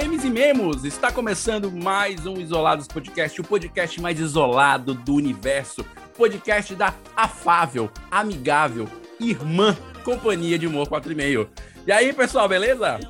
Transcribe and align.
Memes 0.00 0.22
e 0.24 0.30
memos, 0.30 0.84
está 0.84 1.10
começando 1.10 1.72
mais 1.72 2.24
um 2.24 2.34
Isolados 2.34 2.86
Podcast, 2.86 3.40
o 3.40 3.44
podcast 3.44 4.00
mais 4.00 4.20
isolado 4.20 4.94
do 4.94 5.14
universo, 5.16 5.84
podcast 6.16 6.72
da 6.76 6.94
afável, 7.16 7.90
amigável, 8.08 8.86
irmã, 9.18 9.76
companhia 10.04 10.56
de 10.56 10.68
humor 10.68 10.86
4,5. 10.86 11.48
E 11.84 11.90
aí, 11.90 12.12
pessoal, 12.12 12.48
beleza? 12.48 13.00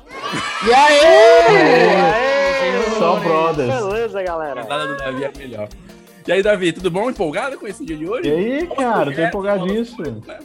E 0.67 0.73
aí? 0.73 0.99
Só 2.97 3.17
brothers. 3.17 3.69
Beleza, 3.71 4.19
A 4.19 4.23
galera. 4.23 4.61
risada 4.63 4.87
do 4.87 4.97
Davi 4.97 5.23
é 5.25 5.31
melhor. 5.37 5.69
E 6.27 6.31
aí, 6.31 6.41
Davi, 6.41 6.73
tudo 6.73 6.89
bom? 6.89 7.07
Empolgado 7.07 7.59
com 7.59 7.67
esse 7.67 7.85
dia 7.85 7.97
de 7.97 8.09
hoje? 8.09 8.27
E 8.27 8.31
aí, 8.33 8.67
cara, 8.67 9.13
tô 9.13 9.21
empolgadíssimo. 9.21 10.23
né? 10.25 10.39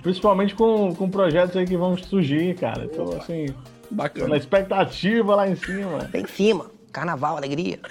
Principalmente 0.00 0.54
com, 0.54 0.94
com 0.94 1.10
projetos 1.10 1.56
aí 1.56 1.66
que 1.66 1.76
vão 1.76 1.96
surgir, 1.98 2.54
cara. 2.54 2.86
Tô 2.86 3.16
assim, 3.16 3.46
Bacana. 3.90 4.36
expectativa 4.36 5.34
lá 5.34 5.48
em 5.48 5.56
cima. 5.56 6.08
Lá 6.12 6.20
em 6.20 6.26
cima. 6.26 6.70
Carnaval, 6.92 7.36
alegria. 7.36 7.78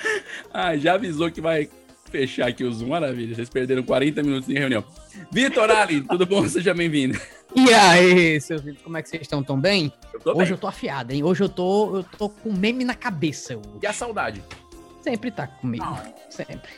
Ah, 0.54 0.76
já 0.78 0.94
avisou 0.96 1.32
que 1.32 1.40
vai 1.42 1.70
fechar 2.12 2.48
aqui 2.48 2.64
o 2.64 2.72
Zoom, 2.72 2.90
maravilha. 2.90 3.36
Vocês 3.36 3.50
perderam 3.50 3.84
40 3.84 4.22
minutos 4.24 4.48
de 4.48 4.54
reunião. 4.58 4.84
Vitor 5.32 5.70
Ali, 5.70 6.02
tudo 6.08 6.26
bom? 6.26 6.48
Seja 6.48 6.74
bem-vindo. 6.74 7.20
E 7.56 7.74
aí, 7.74 8.40
seus 8.42 8.62
filhos, 8.62 8.82
como 8.82 8.98
é 8.98 9.02
que 9.02 9.10
vocês 9.10 9.22
estão? 9.24 9.42
Tão 9.44 9.60
bem? 9.60 9.92
Eu 10.14 10.20
tô 10.20 10.32
Hoje 10.32 10.40
bem. 10.40 10.52
eu 10.52 10.58
tô 10.58 10.68
afiado, 10.68 11.14
hein? 11.14 11.24
Hoje 11.24 11.44
eu 11.44 11.50
tô, 11.50 11.98
eu 11.98 12.04
tô 12.04 12.30
com 12.30 12.52
meme 12.52 12.84
na 12.84 12.94
cabeça. 12.96 13.56
hoje. 13.58 13.68
E 13.82 13.88
a 13.88 13.94
saudade? 13.94 14.44
Sempre 15.02 15.32
tá 15.32 15.48
comigo. 15.48 15.86
Sempre. 16.30 16.70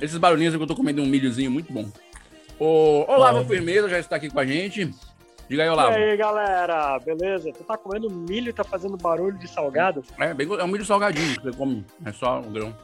Esses 0.00 0.16
barulhinhos 0.18 0.54
é 0.54 0.56
que 0.56 0.62
eu 0.62 0.66
tô 0.66 0.76
comendo 0.76 1.02
um 1.02 1.06
milhozinho 1.06 1.50
muito 1.50 1.72
bom. 1.72 1.88
O 2.58 3.04
Olavo 3.10 3.44
Firmeza 3.44 3.88
já 3.88 3.98
está 3.98 4.16
aqui 4.16 4.28
com 4.30 4.38
a 4.40 4.44
gente. 4.46 4.92
Diga 5.48 5.62
aí, 5.62 5.68
E 5.68 5.72
Olavo. 5.72 5.96
aí, 5.96 6.16
galera, 6.16 6.98
beleza? 6.98 7.50
Tu 7.52 7.64
tá 7.64 7.76
comendo 7.76 8.10
milho 8.10 8.50
e 8.50 8.52
tá 8.52 8.64
fazendo 8.64 8.96
barulho 8.96 9.38
de 9.38 9.48
salgado? 9.48 10.02
É, 10.18 10.34
bem, 10.34 10.46
é 10.58 10.64
um 10.64 10.68
milho 10.68 10.84
salgadinho 10.84 11.36
que 11.36 11.42
você 11.42 11.56
come. 11.56 11.84
É 12.04 12.12
só 12.12 12.40
um 12.40 12.52
grão. 12.52 12.74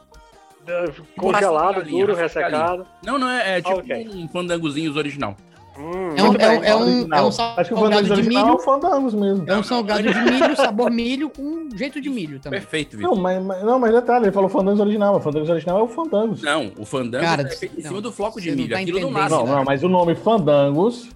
Eh, 0.67 0.91
Congelado, 1.15 1.83
duro, 1.83 2.15
ressecado. 2.15 2.87
Não, 3.03 3.19
não, 3.19 3.29
é, 3.29 3.57
é 3.57 3.61
tipo 3.61 3.69
Ah, 3.77 3.79
ok. 3.79 4.09
um 4.15 4.27
fandangozinhos 4.29 4.95
original. 4.97 5.35
Hum, 5.77 6.15
É 6.17 6.23
um, 6.23 6.25
é 6.25 6.29
um, 6.29 6.31
bem. 6.31 6.45
é 6.47 6.57
um, 6.57 6.63
é 6.63 6.75
um 6.75 6.81
Original. 6.81 7.27
Acho 7.27 7.35
que 7.35 7.73
o 7.73 7.77
salgado 7.77 7.95
Fandangos 8.07 8.07
de 8.15 8.21
é 8.21 8.23
milho. 8.29 8.53
o 8.55 8.59
Fandangos 8.59 9.13
mesmo. 9.13 9.45
É 9.47 9.57
um 9.57 9.61
salgado 9.63 10.01
de 10.03 10.19
milho, 10.21 10.55
sabor 10.55 10.89
milho, 10.89 11.29
com 11.29 11.69
jeito 11.75 12.01
de 12.01 12.09
milho 12.09 12.39
também. 12.39 12.61
Perfeito, 12.61 12.97
Não, 12.97 13.09
Vitor. 13.09 13.21
mas, 13.21 13.43
mas- 13.43 13.63
não, 13.63 13.77
mas 13.77 13.91
detalhe, 13.93 14.25
ele 14.25 14.31
falou 14.31 14.49
Fandangos 14.49 14.79
original. 14.79 15.17
O 15.17 15.19
Fandangos 15.19 15.49
original 15.49 15.79
é 15.79 15.83
o 15.83 15.87
Fandangos. 15.89 16.41
Não, 16.41 16.71
o 16.79 16.85
fandango 16.85 17.25
Cara, 17.25 17.41
é 17.43 17.49
feito 17.51 17.77
em 17.77 17.83
não, 17.83 17.89
cima 17.89 18.01
do 18.01 18.11
floco 18.11 18.39
de 18.41 18.49
não 18.51 18.57
milho. 18.57 18.73
tá 18.73 18.79
Aquilo 18.81 18.99
não 19.01 19.11
nasce. 19.11 19.35
Não, 19.35 19.45
né? 19.45 19.51
não, 19.51 19.63
mas 19.65 19.83
o 19.83 19.89
nome 19.89 20.15
Fandangos 20.15 21.09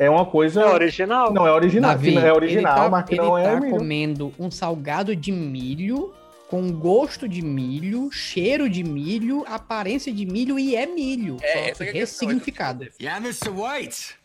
é 0.00 0.10
uma 0.10 0.24
coisa. 0.26 0.62
É 0.62 0.66
original? 0.66 1.32
Não, 1.32 1.46
é 1.46 1.52
original. 1.52 1.90
Davi, 1.92 2.16
é 2.16 2.32
original, 2.32 2.72
ele 2.74 2.82
tá, 2.84 2.88
mas 2.90 3.04
que 3.04 3.14
ele 3.14 3.20
não 3.22 3.38
é 3.38 3.44
tá 3.54 3.60
milho. 3.60 3.76
comendo 3.76 4.32
um 4.38 4.50
salgado 4.50 5.14
de 5.14 5.30
milho, 5.30 6.12
com 6.48 6.72
gosto 6.72 7.28
de 7.28 7.42
milho, 7.42 8.10
cheiro 8.10 8.68
de 8.68 8.82
milho, 8.82 9.44
aparência 9.46 10.12
de 10.12 10.26
milho 10.26 10.58
e 10.58 10.74
é 10.74 10.86
milho. 10.86 11.36
É, 11.42 11.72
só 11.74 11.84
que 11.84 11.92
que 11.92 11.98
é 11.98 12.00
ressignificado. 12.00 12.88
Yeah, 13.00 13.24
Mr. 13.24 13.50
White. 13.50 14.18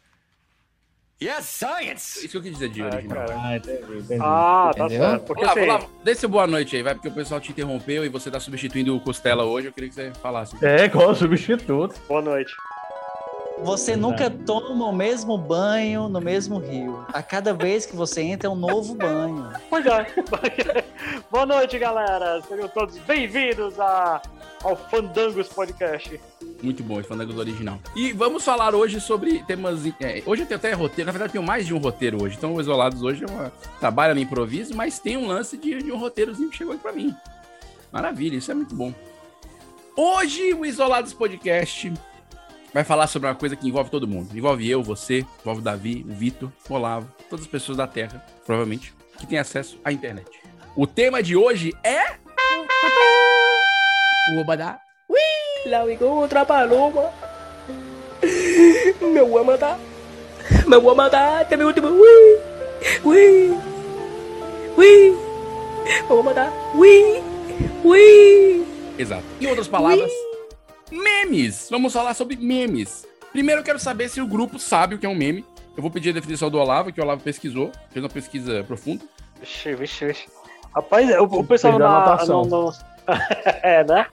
Yes, 1.21 1.45
science. 1.45 2.19
Isso 2.19 2.29
que 2.29 2.37
eu 2.37 2.41
quis 2.41 2.51
dizer 2.53 2.69
de 2.69 2.81
É, 2.81 2.85
original. 2.87 3.25
cara. 3.25 3.39
Ah, 3.41 3.55
entendi, 3.55 3.97
entendi. 3.99 4.21
Ah, 4.21 4.71
tá 4.75 4.89
certo. 4.89 5.23
Porque 5.25 5.43
Olavo, 5.45 5.85
assim, 5.85 5.87
dê 6.03 6.13
seu 6.13 6.27
boa 6.27 6.45
noite 6.45 6.75
aí, 6.75 6.83
vai, 6.83 6.93
porque 6.93 7.07
o 7.07 7.11
pessoal 7.13 7.39
te 7.39 7.51
interrompeu 7.51 8.03
e 8.03 8.09
você 8.09 8.29
tá 8.29 8.37
substituindo 8.39 8.93
o 8.95 8.99
Costela 8.99 9.45
hoje. 9.45 9.67
Eu 9.67 9.71
queria 9.71 9.89
que 9.89 9.95
você 9.95 10.11
falasse. 10.21 10.57
É, 10.63 10.89
qual 10.89 11.11
o 11.11 11.15
substituto? 11.15 11.95
boa 12.07 12.21
noite. 12.21 12.53
Você 13.63 13.95
nunca 13.95 14.29
toma 14.29 14.85
o 14.85 14.93
mesmo 14.93 15.37
banho 15.37 16.09
no 16.09 16.19
mesmo 16.19 16.57
rio. 16.59 17.05
A 17.13 17.23
cada 17.23 17.53
vez 17.53 17.85
que 17.85 17.95
você 17.95 18.21
entra 18.21 18.47
é 18.47 18.51
um 18.51 18.55
novo 18.55 18.93
banho. 18.93 19.49
Pois 19.69 19.85
é. 19.85 20.05
boa 21.31 21.45
noite, 21.45 21.79
galera. 21.79 22.41
Sejam 22.47 22.67
todos 22.67 22.97
bem-vindos 22.99 23.79
a- 23.79 24.21
ao 24.61 24.75
Fandangos 24.75 25.47
Podcast. 25.47 26.19
Muito 26.61 26.83
bom, 26.83 27.01
Fandangos 27.03 27.37
original. 27.37 27.79
E 27.95 28.11
vamos 28.11 28.43
falar 28.43 28.75
hoje 28.75 28.99
sobre 28.99 29.41
temas. 29.43 29.79
é, 30.01 30.21
hoje 30.25 30.43
eu 30.43 30.47
tenho 30.47 30.57
até 30.57 30.73
roteiro, 30.73 31.05
na 31.05 31.11
verdade, 31.11 31.29
eu 31.29 31.33
tenho 31.41 31.43
mais 31.43 31.65
de 31.65 31.73
um 31.73 31.77
roteiro 31.77 32.21
hoje. 32.23 32.35
Então, 32.37 32.53
o 32.55 32.61
Isolados 32.61 33.01
hoje 33.01 33.23
é 33.23 33.27
uma, 33.31 33.51
trabalha 33.79 34.13
no 34.13 34.19
improviso, 34.19 34.75
mas 34.75 34.99
tem 34.99 35.15
um 35.17 35.27
lance 35.27 35.57
de, 35.57 35.81
de 35.81 35.91
um 35.91 35.97
roteirozinho 35.97 36.49
que 36.49 36.57
chegou 36.57 36.73
aqui 36.73 36.83
pra 36.83 36.91
mim. 36.91 37.15
Maravilha, 37.91 38.35
isso 38.35 38.51
é 38.51 38.53
muito 38.53 38.75
bom. 38.75 38.93
Hoje, 39.95 40.53
o 40.53 40.65
Isolados 40.65 41.13
Podcast 41.13 41.91
vai 42.75 42.83
falar 42.83 43.07
sobre 43.07 43.29
uma 43.29 43.35
coisa 43.35 43.55
que 43.55 43.69
envolve 43.69 43.89
todo 43.89 44.05
mundo. 44.05 44.37
Envolve 44.37 44.69
eu, 44.69 44.83
você, 44.83 45.25
envolve 45.39 45.61
o 45.61 45.63
Davi, 45.63 46.05
o 46.09 46.13
Vitor, 46.13 46.51
o 46.69 46.73
Olavo, 46.73 47.09
todas 47.29 47.45
as 47.45 47.49
pessoas 47.49 47.77
da 47.77 47.87
Terra, 47.87 48.21
provavelmente, 48.45 48.93
que 49.17 49.25
têm 49.25 49.39
acesso 49.39 49.79
à 49.81 49.93
internet. 49.93 50.29
O 50.75 50.85
tema 50.85 51.23
de 51.23 51.37
hoje 51.37 51.73
é. 51.81 52.03
O 54.35 54.41
Obadá. 54.41 54.77
Lá 55.67 55.83
we 55.83 55.95
go, 55.95 56.05
outra 56.05 56.43
paloma. 56.43 57.13
Meu 58.99 59.37
amada. 59.37 59.77
Meu 60.67 60.89
amada. 60.89 61.47
Meu 61.57 61.67
último. 61.67 61.87
Ui. 61.87 62.39
Ui. 63.05 63.57
Ui. 64.75 65.17
Meu 66.09 66.19
amada. 66.19 66.51
Ui. 66.73 67.23
Ui. 67.85 68.65
Exato. 68.97 69.23
Em 69.39 69.47
outras 69.47 69.67
palavras, 69.67 70.11
memes. 70.95 71.67
Vamos 71.69 71.93
falar 71.93 72.13
sobre 72.13 72.35
memes. 72.35 73.05
Primeiro 73.31 73.61
eu 73.61 73.65
quero 73.65 73.79
saber 73.79 74.09
se 74.09 74.21
o 74.21 74.27
grupo 74.27 74.57
sabe 74.57 74.95
o 74.95 74.99
que 74.99 75.05
é 75.05 75.09
um 75.09 75.15
meme. 75.15 75.45
Eu 75.75 75.81
vou 75.81 75.91
pedir 75.91 76.11
a 76.11 76.13
definição 76.13 76.49
do 76.49 76.57
Olavo, 76.57 76.91
que 76.93 76.99
o 77.01 77.03
Olavo 77.03 77.21
pesquisou, 77.21 77.71
fez 77.91 78.03
uma 78.03 78.09
pesquisa 78.09 78.63
profunda. 78.63 79.03
Vixe, 79.39 79.75
vixe, 79.75 80.05
vixe. 80.05 80.27
Rapaz, 80.73 81.09
o, 81.19 81.23
o 81.23 81.43
pessoal 81.45 81.73
Perdeu 81.73 81.87
a 81.87 82.25
não, 82.25 82.45
não, 82.45 82.73
é, 83.61 83.83
né? 83.83 84.05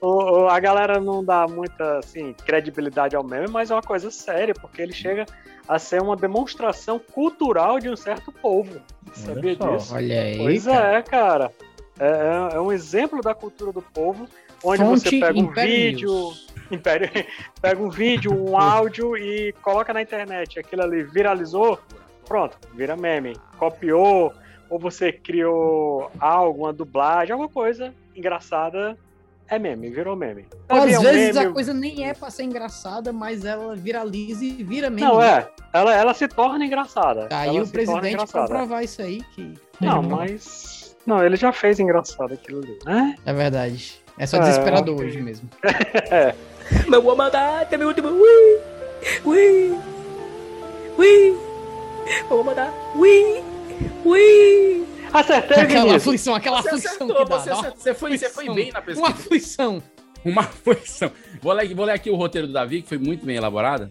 O, 0.00 0.42
o- 0.42 0.48
a 0.48 0.60
galera 0.60 1.00
não 1.00 1.24
dá 1.24 1.46
muita 1.48 1.98
assim, 1.98 2.34
credibilidade 2.44 3.16
ao 3.16 3.24
meme, 3.24 3.48
mas 3.48 3.70
é 3.70 3.74
uma 3.74 3.82
coisa 3.82 4.10
séria, 4.10 4.54
porque 4.54 4.80
ele 4.82 4.92
chega 4.92 5.24
a 5.66 5.78
ser 5.78 6.00
uma 6.02 6.16
demonstração 6.16 6.98
cultural 6.98 7.78
de 7.80 7.88
um 7.88 7.96
certo 7.96 8.30
povo. 8.32 8.80
Sabia 9.14 9.56
só. 9.56 9.76
disso? 9.76 9.94
Olha 9.94 10.20
aí. 10.22 10.36
Pois 10.38 10.64
cara. 10.64 10.92
é, 10.98 11.02
cara. 11.02 11.52
É, 11.98 12.06
é- 12.06 12.56
é 12.56 12.60
um 12.60 12.70
exemplo 12.72 13.20
da 13.22 13.34
cultura 13.34 13.72
do 13.72 13.82
povo, 13.82 14.26
onde 14.64 14.82
Fonte 14.82 15.00
você 15.10 15.20
pega 15.20 15.38
um 15.38 15.42
Império 15.42 15.72
vídeo, 15.72 16.10
News. 16.10 16.46
Império, 16.70 17.10
pega 17.60 17.82
um 17.82 17.90
vídeo, 17.90 18.32
um 18.32 18.56
áudio 18.56 19.16
e 19.16 19.52
coloca 19.62 19.92
na 19.92 20.02
internet. 20.02 20.58
Aquilo 20.58 20.82
ali 20.82 21.02
viralizou, 21.02 21.78
pronto, 22.26 22.56
vira 22.74 22.96
meme. 22.96 23.36
Copiou, 23.58 24.32
ou 24.68 24.78
você 24.78 25.12
criou 25.12 26.10
algo, 26.20 26.64
uma 26.64 26.72
dublagem, 26.72 27.32
alguma 27.32 27.48
coisa 27.48 27.92
engraçada, 28.14 28.96
é 29.48 29.58
meme, 29.58 29.90
virou 29.90 30.14
meme. 30.14 30.46
Às 30.68 30.84
um 30.98 31.00
vezes 31.02 31.34
meme- 31.34 31.48
a 31.48 31.52
coisa 31.52 31.74
nem 31.74 32.06
é 32.08 32.14
pra 32.14 32.30
ser 32.30 32.44
engraçada, 32.44 33.12
mas 33.12 33.44
ela 33.44 33.74
viraliza 33.74 34.44
e 34.44 34.62
vira 34.62 34.88
meme. 34.88 35.02
Não, 35.02 35.20
é. 35.20 35.48
Ela, 35.72 35.94
ela 35.94 36.14
se 36.14 36.28
torna 36.28 36.64
engraçada. 36.64 37.26
Tá 37.26 37.40
aí 37.40 37.56
ela 37.56 37.64
o 37.64 37.68
presidente 37.68 38.26
pra 38.30 38.46
provar 38.46 38.82
isso 38.84 39.02
aí, 39.02 39.22
que 39.34 39.54
Não, 39.80 40.02
mas. 40.02 40.96
Não, 41.06 41.24
ele 41.24 41.34
já 41.34 41.52
fez 41.52 41.80
engraçado 41.80 42.32
aquilo 42.34 42.58
ali, 42.62 42.78
né? 42.84 43.16
é 43.24 43.32
verdade. 43.32 43.99
É 44.18 44.26
só 44.26 44.36
É, 44.36 44.40
desesperador 44.40 44.94
ok. 44.96 45.06
hoje 45.06 45.20
mesmo. 45.22 45.48
Meu 46.88 47.10
amada. 47.10 47.64
Tem 47.66 47.78
meu 47.78 47.88
último. 47.88 48.08
Ui. 48.08 48.60
Ui. 49.24 49.78
Ui. 50.98 51.38
Meu 52.28 52.40
amada. 52.40 52.72
Ui. 52.94 53.42
Ui. 54.04 54.86
Acertei, 55.12 55.56
Aquela 55.56 55.66
Vinícius. 55.84 56.02
aflição, 56.06 56.34
aquela 56.34 56.62
Você 56.62 56.68
aflição 56.68 56.92
acertou, 56.92 57.16
que 57.16 57.24
dá. 57.24 57.38
você, 57.38 57.50
uma 57.50 57.58
acertou. 57.60 57.80
Você 57.80 57.94
foi, 57.94 58.18
você 58.18 58.30
foi 58.30 58.54
bem 58.54 58.70
na 58.70 58.78
Uma 58.78 58.82
pesquisa. 58.86 59.08
aflição. 59.08 59.82
Uma 60.24 60.42
aflição. 60.46 61.10
Vou 61.42 61.52
ler, 61.52 61.74
vou 61.74 61.84
ler 61.84 61.92
aqui 61.94 62.10
o 62.10 62.14
roteiro 62.16 62.46
do 62.46 62.52
Davi, 62.52 62.82
que 62.82 62.88
foi 62.88 62.98
muito 62.98 63.26
bem 63.26 63.36
elaborado. 63.36 63.90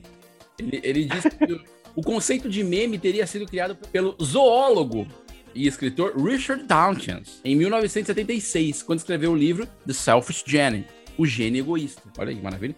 Ele, 0.58 0.80
ele 0.84 1.04
disse 1.06 1.30
que 1.30 1.60
o 1.96 2.02
conceito 2.02 2.48
de 2.48 2.64
meme 2.64 2.98
teria 2.98 3.28
sido 3.28 3.46
criado 3.46 3.76
pelo 3.92 4.16
zoólogo 4.24 5.06
e 5.54 5.68
escritor 5.68 6.16
Richard 6.22 6.64
Dawkins 6.64 7.42
em 7.44 7.56
1976, 7.56 8.84
quando 8.84 9.00
escreveu 9.00 9.32
o 9.32 9.36
livro 9.36 9.68
The 9.86 9.94
Selfish 9.94 10.44
Gene, 10.46 10.86
o 11.18 11.26
gene 11.26 11.60
egoísta. 11.60 12.02
Olha 12.18 12.30
aí 12.30 12.36
que 12.36 12.44
maravilha. 12.44 12.76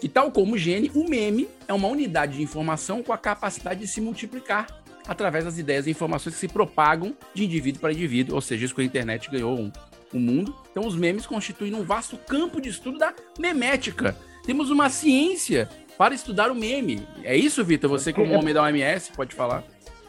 Que 0.00 0.08
tal 0.08 0.30
como 0.30 0.54
o 0.54 0.58
gene, 0.58 0.90
o 0.94 1.08
meme 1.08 1.48
é 1.66 1.72
uma 1.72 1.88
unidade 1.88 2.36
de 2.36 2.42
informação 2.42 3.02
com 3.02 3.12
a 3.12 3.18
capacidade 3.18 3.80
de 3.80 3.86
se 3.86 4.00
multiplicar. 4.00 4.66
através 5.06 5.44
das 5.44 5.58
ideias 5.58 5.86
e 5.86 5.90
informações 5.90 6.34
que 6.34 6.40
se 6.40 6.48
propagam 6.48 7.14
de 7.34 7.44
indivíduo 7.44 7.80
para 7.80 7.92
indivíduo, 7.92 8.34
ou 8.34 8.40
seja, 8.40 8.64
isso 8.64 8.74
que 8.74 8.80
a 8.80 8.84
internet 8.84 9.30
ganhou 9.30 9.58
um, 9.58 9.70
um 10.14 10.18
mundo. 10.18 10.56
Então, 10.70 10.86
os 10.86 10.96
memes 10.96 11.26
constituem 11.26 11.74
um 11.74 11.82
vasto 11.82 12.16
campo 12.16 12.60
de 12.60 12.70
estudo 12.70 12.98
da 12.98 13.12
memética. 13.38 14.16
Temos 14.46 14.70
uma 14.70 14.88
ciência 14.88 15.68
para 15.98 16.14
estudar 16.14 16.50
o 16.50 16.54
meme. 16.54 17.06
É 17.22 17.36
isso, 17.36 17.64
Vitor? 17.64 17.90
Você, 17.90 18.12
como 18.12 18.32
homem 18.32 18.54
da 18.54 18.62
OMS, 18.62 19.12
pode 19.12 19.34
falar? 19.34 19.62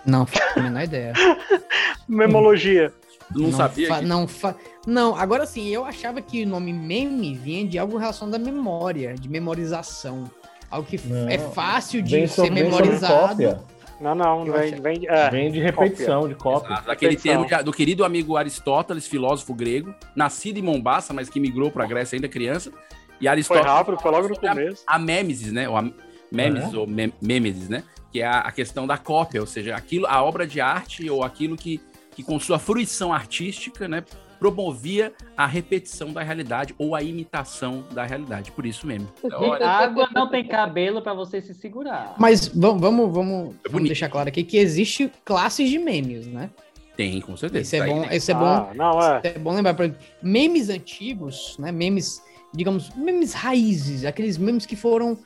Não, 0.05 0.25
faço 0.25 0.59
a 0.59 0.63
menor 0.63 0.83
ideia. 0.83 1.13
Memologia. 2.07 2.93
Não, 3.33 3.51
sabia? 3.51 3.87
fa- 3.87 3.99
que- 3.99 4.05
Não, 4.05 4.27
fa- 4.27 4.55
não, 4.85 5.15
agora 5.15 5.45
sim, 5.45 5.67
eu 5.69 5.83
achava 5.83 6.21
que 6.21 6.43
o 6.43 6.47
nome 6.47 6.71
meme 6.71 7.33
vinha 7.35 7.65
de 7.67 7.77
algo 7.79 7.97
relacionado 7.97 8.35
à 8.35 8.39
memória, 8.39 9.15
de 9.15 9.27
memorização. 9.27 10.29
Algo 10.69 10.87
que 10.87 10.99
Não. 11.07 11.27
é 11.27 11.37
fácil 11.39 12.01
de 12.01 12.11
Vem 12.15 12.27
ser 12.27 12.35
sobre, 12.35 12.51
memorizado. 12.63 13.13
cópia. 13.29 13.59
Não, 13.99 14.13
não, 14.13 14.43
vem, 14.45 14.75
vem, 14.81 15.07
é, 15.07 15.29
Vem 15.29 15.51
de 15.51 15.59
repetição, 15.59 16.27
de 16.27 16.35
cópia. 16.35 16.73
Exato, 16.73 16.87
Daquele 16.87 17.11
Repetição. 17.15 17.45
termo 17.45 17.57
de- 17.57 17.63
do 17.63 17.71
querido 17.71 18.03
amigo 18.03 18.35
Aristóteles, 18.35 19.07
filósofo 19.07 19.53
grego, 19.53 19.95
nascido 20.15 20.57
em 20.57 20.61
Mombasa, 20.61 21.13
mas 21.13 21.29
que 21.29 21.39
migrou 21.39 21.71
para 21.71 21.85
a 21.85 21.87
Grécia 21.87 22.17
ainda 22.17 22.27
criança. 22.27 22.69
E 22.69 23.19
Foi 23.23 23.27
Aristóteles 23.29 23.71
rápido, 23.71 23.97
foi 23.99 24.11
logo 24.11 24.27
no 24.27 24.35
sobre 24.35 24.49
a- 24.49 24.53
começo. 24.53 24.83
a 24.85 24.99
Mêmesis, 24.99 25.51
né? 25.53 25.69
Ou 25.69 25.77
a 25.77 25.89
Mêmesis, 26.29 26.73
É? 26.73 26.77
ou 26.77 26.85
Mêmesis, 27.21 27.69
né? 27.69 27.83
Que 28.15 28.21
é 28.21 28.27
a, 28.27 28.49
questão 28.49 28.87
da 28.87 28.97
cópia, 28.97 29.41
ou 29.41 29.45
seja, 29.45 29.75
aquilo, 29.75 30.07
a 30.07 30.23
obra 30.23 30.47
de 30.47 30.61
arte 30.61 31.09
ou 31.09 31.21
aquilo 31.21 31.57
que, 31.57 31.81
que 32.15 32.23
com 32.23 32.39
sua 32.39 32.57
fruição 32.57 33.11
artística, 33.11 33.89
né? 33.89 34.05
Promovia 34.39 35.11
a 35.35 35.45
repetição 35.45 36.13
da 36.13 36.23
realidade 36.23 36.73
ou 36.77 36.95
a 36.95 37.03
imitação 37.03 37.83
da 37.91 38.05
realidade. 38.05 38.53
Por 38.53 38.65
isso 38.65 38.87
mesmo. 38.87 39.11
Olha, 39.33 39.67
Água 39.67 40.07
não 40.15 40.29
tem 40.29 40.47
cabelo 40.47 41.01
pra 41.01 41.13
você 41.13 41.41
se 41.41 41.53
segurar. 41.53 42.15
Mas 42.17 42.47
vamos, 42.47 42.79
vamos, 42.79 43.13
vamos, 43.13 43.37
vamos 43.47 43.57
bonito. 43.69 43.87
deixar 43.87 44.07
claro 44.07 44.29
aqui 44.29 44.45
que 44.45 44.55
existe 44.55 45.11
classes 45.25 45.69
de 45.69 45.77
memes, 45.77 46.25
né? 46.25 46.49
tem, 46.95 47.19
com 47.19 47.35
certeza. 47.35 47.63
Isso 47.63 47.75
é 47.75 47.81
Aí 47.81 47.89
bom, 47.93 48.07
tem- 48.07 48.17
isso 48.17 48.31
é 48.31 48.33
bom, 48.33 48.45
Ah, 48.45 48.71
não, 48.73 49.01
é. 49.01 49.21
É 49.25 49.37
bom 49.37 49.53
lembrar, 49.53 49.73
por 49.73 49.83
exemplo, 49.83 50.01
memes 50.23 50.69
antigos, 50.69 51.57
né? 51.59 51.69
Memes, 51.69 52.23
digamos, 52.53 52.95
memes 52.95 53.33
raízes, 53.33 54.05
aqueles 54.05 54.37
memes 54.37 54.65
que 54.65 54.77
foram 54.77 55.19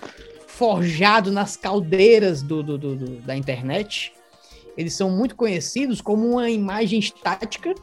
forjados 0.59 1.31
nas 1.31 1.55
caldeiras 1.55 2.41
do, 2.41 2.61
do- 2.61 2.77
do- 2.77 2.95
do- 2.97 3.21
da 3.21 3.33
internet. 3.33 4.11
Eles 4.77 4.93
são 4.93 5.09
muito 5.09 5.33
conhecidos 5.33 6.01
como 6.01 6.27
uma 6.29 6.49
imagem 6.49 6.99
estática, 6.99 7.73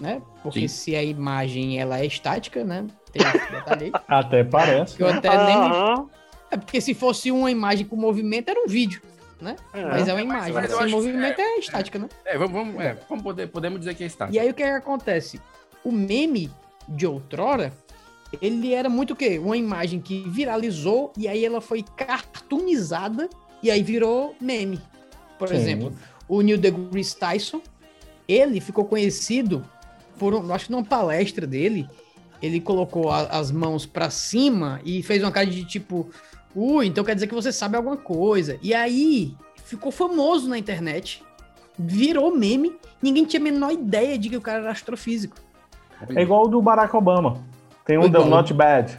né? 0.00 0.22
Porque 0.42 0.60
Sim. 0.60 0.68
se 0.68 0.96
a 0.96 1.02
imagem 1.02 1.78
ela 1.78 2.00
é 2.00 2.06
estática, 2.06 2.64
né? 2.64 2.86
Até 4.08 4.42
parece. 4.42 4.98
eu 4.98 5.06
até 5.06 5.28
nem 5.44 6.06
É 6.50 6.56
porque 6.56 6.80
se 6.80 6.94
fosse 6.94 7.30
uma 7.30 7.50
imagem 7.50 7.84
com 7.84 7.94
movimento, 7.94 8.48
era 8.48 8.58
um 8.58 8.66
vídeo, 8.66 9.02
né? 9.38 9.54
é. 9.74 9.84
Mas 9.84 10.08
é 10.08 10.14
uma 10.14 10.22
imagem. 10.22 10.52
mas 10.54 10.72
acho 10.72 10.86
que 10.86 10.90
movimento 10.90 11.38
é, 11.42 11.58
estática, 11.58 11.98
né? 11.98 12.08
É, 12.24 12.38
vamos, 12.38 12.52
vamos, 12.54 12.80
é, 12.82 12.96
vamos 13.06 13.22
poder, 13.22 13.48
podemos 13.48 13.80
dizer 13.80 13.94
que 13.94 14.02
é 14.02 14.06
estático. 14.06 14.34
E 14.34 14.40
aí 14.40 14.48
o 14.50 14.54
que, 14.54 14.62
é 14.62 14.70
que 14.70 14.76
acontece? 14.76 15.38
O 15.84 15.92
meme 15.92 16.50
de 16.88 17.06
outrora, 17.06 17.70
ele 18.40 18.72
era 18.72 18.88
muito 18.88 19.12
o 19.12 19.16
quê? 19.16 19.38
Uma 19.38 19.56
imagem 19.56 20.00
que 20.00 20.24
viralizou 20.28 21.12
e 21.16 21.28
aí 21.28 21.44
ela 21.44 21.60
foi 21.60 21.82
cartoonizada 21.96 23.28
e 23.62 23.70
aí 23.70 23.82
virou 23.82 24.34
meme. 24.40 24.80
Por 25.38 25.48
Sim. 25.48 25.54
exemplo, 25.54 25.92
o 26.28 26.40
Neil 26.40 26.58
deGrasse 26.58 27.16
Tyson, 27.16 27.60
ele 28.28 28.60
ficou 28.60 28.84
conhecido 28.84 29.64
por, 30.18 30.34
um, 30.34 30.52
acho 30.52 30.66
que 30.66 30.72
numa 30.72 30.84
palestra 30.84 31.46
dele, 31.46 31.86
ele 32.40 32.60
colocou 32.60 33.10
a- 33.10 33.26
as 33.26 33.50
mãos 33.50 33.84
pra 33.86 34.08
cima 34.10 34.80
e 34.84 35.02
fez 35.02 35.22
uma 35.22 35.32
cara 35.32 35.46
de 35.46 35.64
tipo, 35.64 36.08
ui, 36.54 36.86
então 36.86 37.04
quer 37.04 37.14
dizer 37.14 37.26
que 37.26 37.34
você 37.34 37.52
sabe 37.52 37.76
alguma 37.76 37.96
coisa. 37.96 38.58
E 38.62 38.72
aí 38.72 39.34
ficou 39.64 39.90
famoso 39.92 40.48
na 40.48 40.58
internet, 40.58 41.22
virou 41.78 42.34
meme, 42.36 42.72
ninguém 43.00 43.24
tinha 43.24 43.40
a 43.40 43.44
menor 43.44 43.72
ideia 43.72 44.18
de 44.18 44.28
que 44.28 44.36
o 44.36 44.40
cara 44.40 44.60
era 44.60 44.70
astrofísico. 44.70 45.36
É 46.14 46.22
igual 46.22 46.44
o 46.44 46.48
do 46.48 46.60
Barack 46.60 46.94
Obama. 46.96 47.40
Tem 47.84 47.98
um 47.98 48.04
Igual. 48.04 48.24
do 48.24 48.30
Not 48.30 48.52
Bad, 48.54 48.98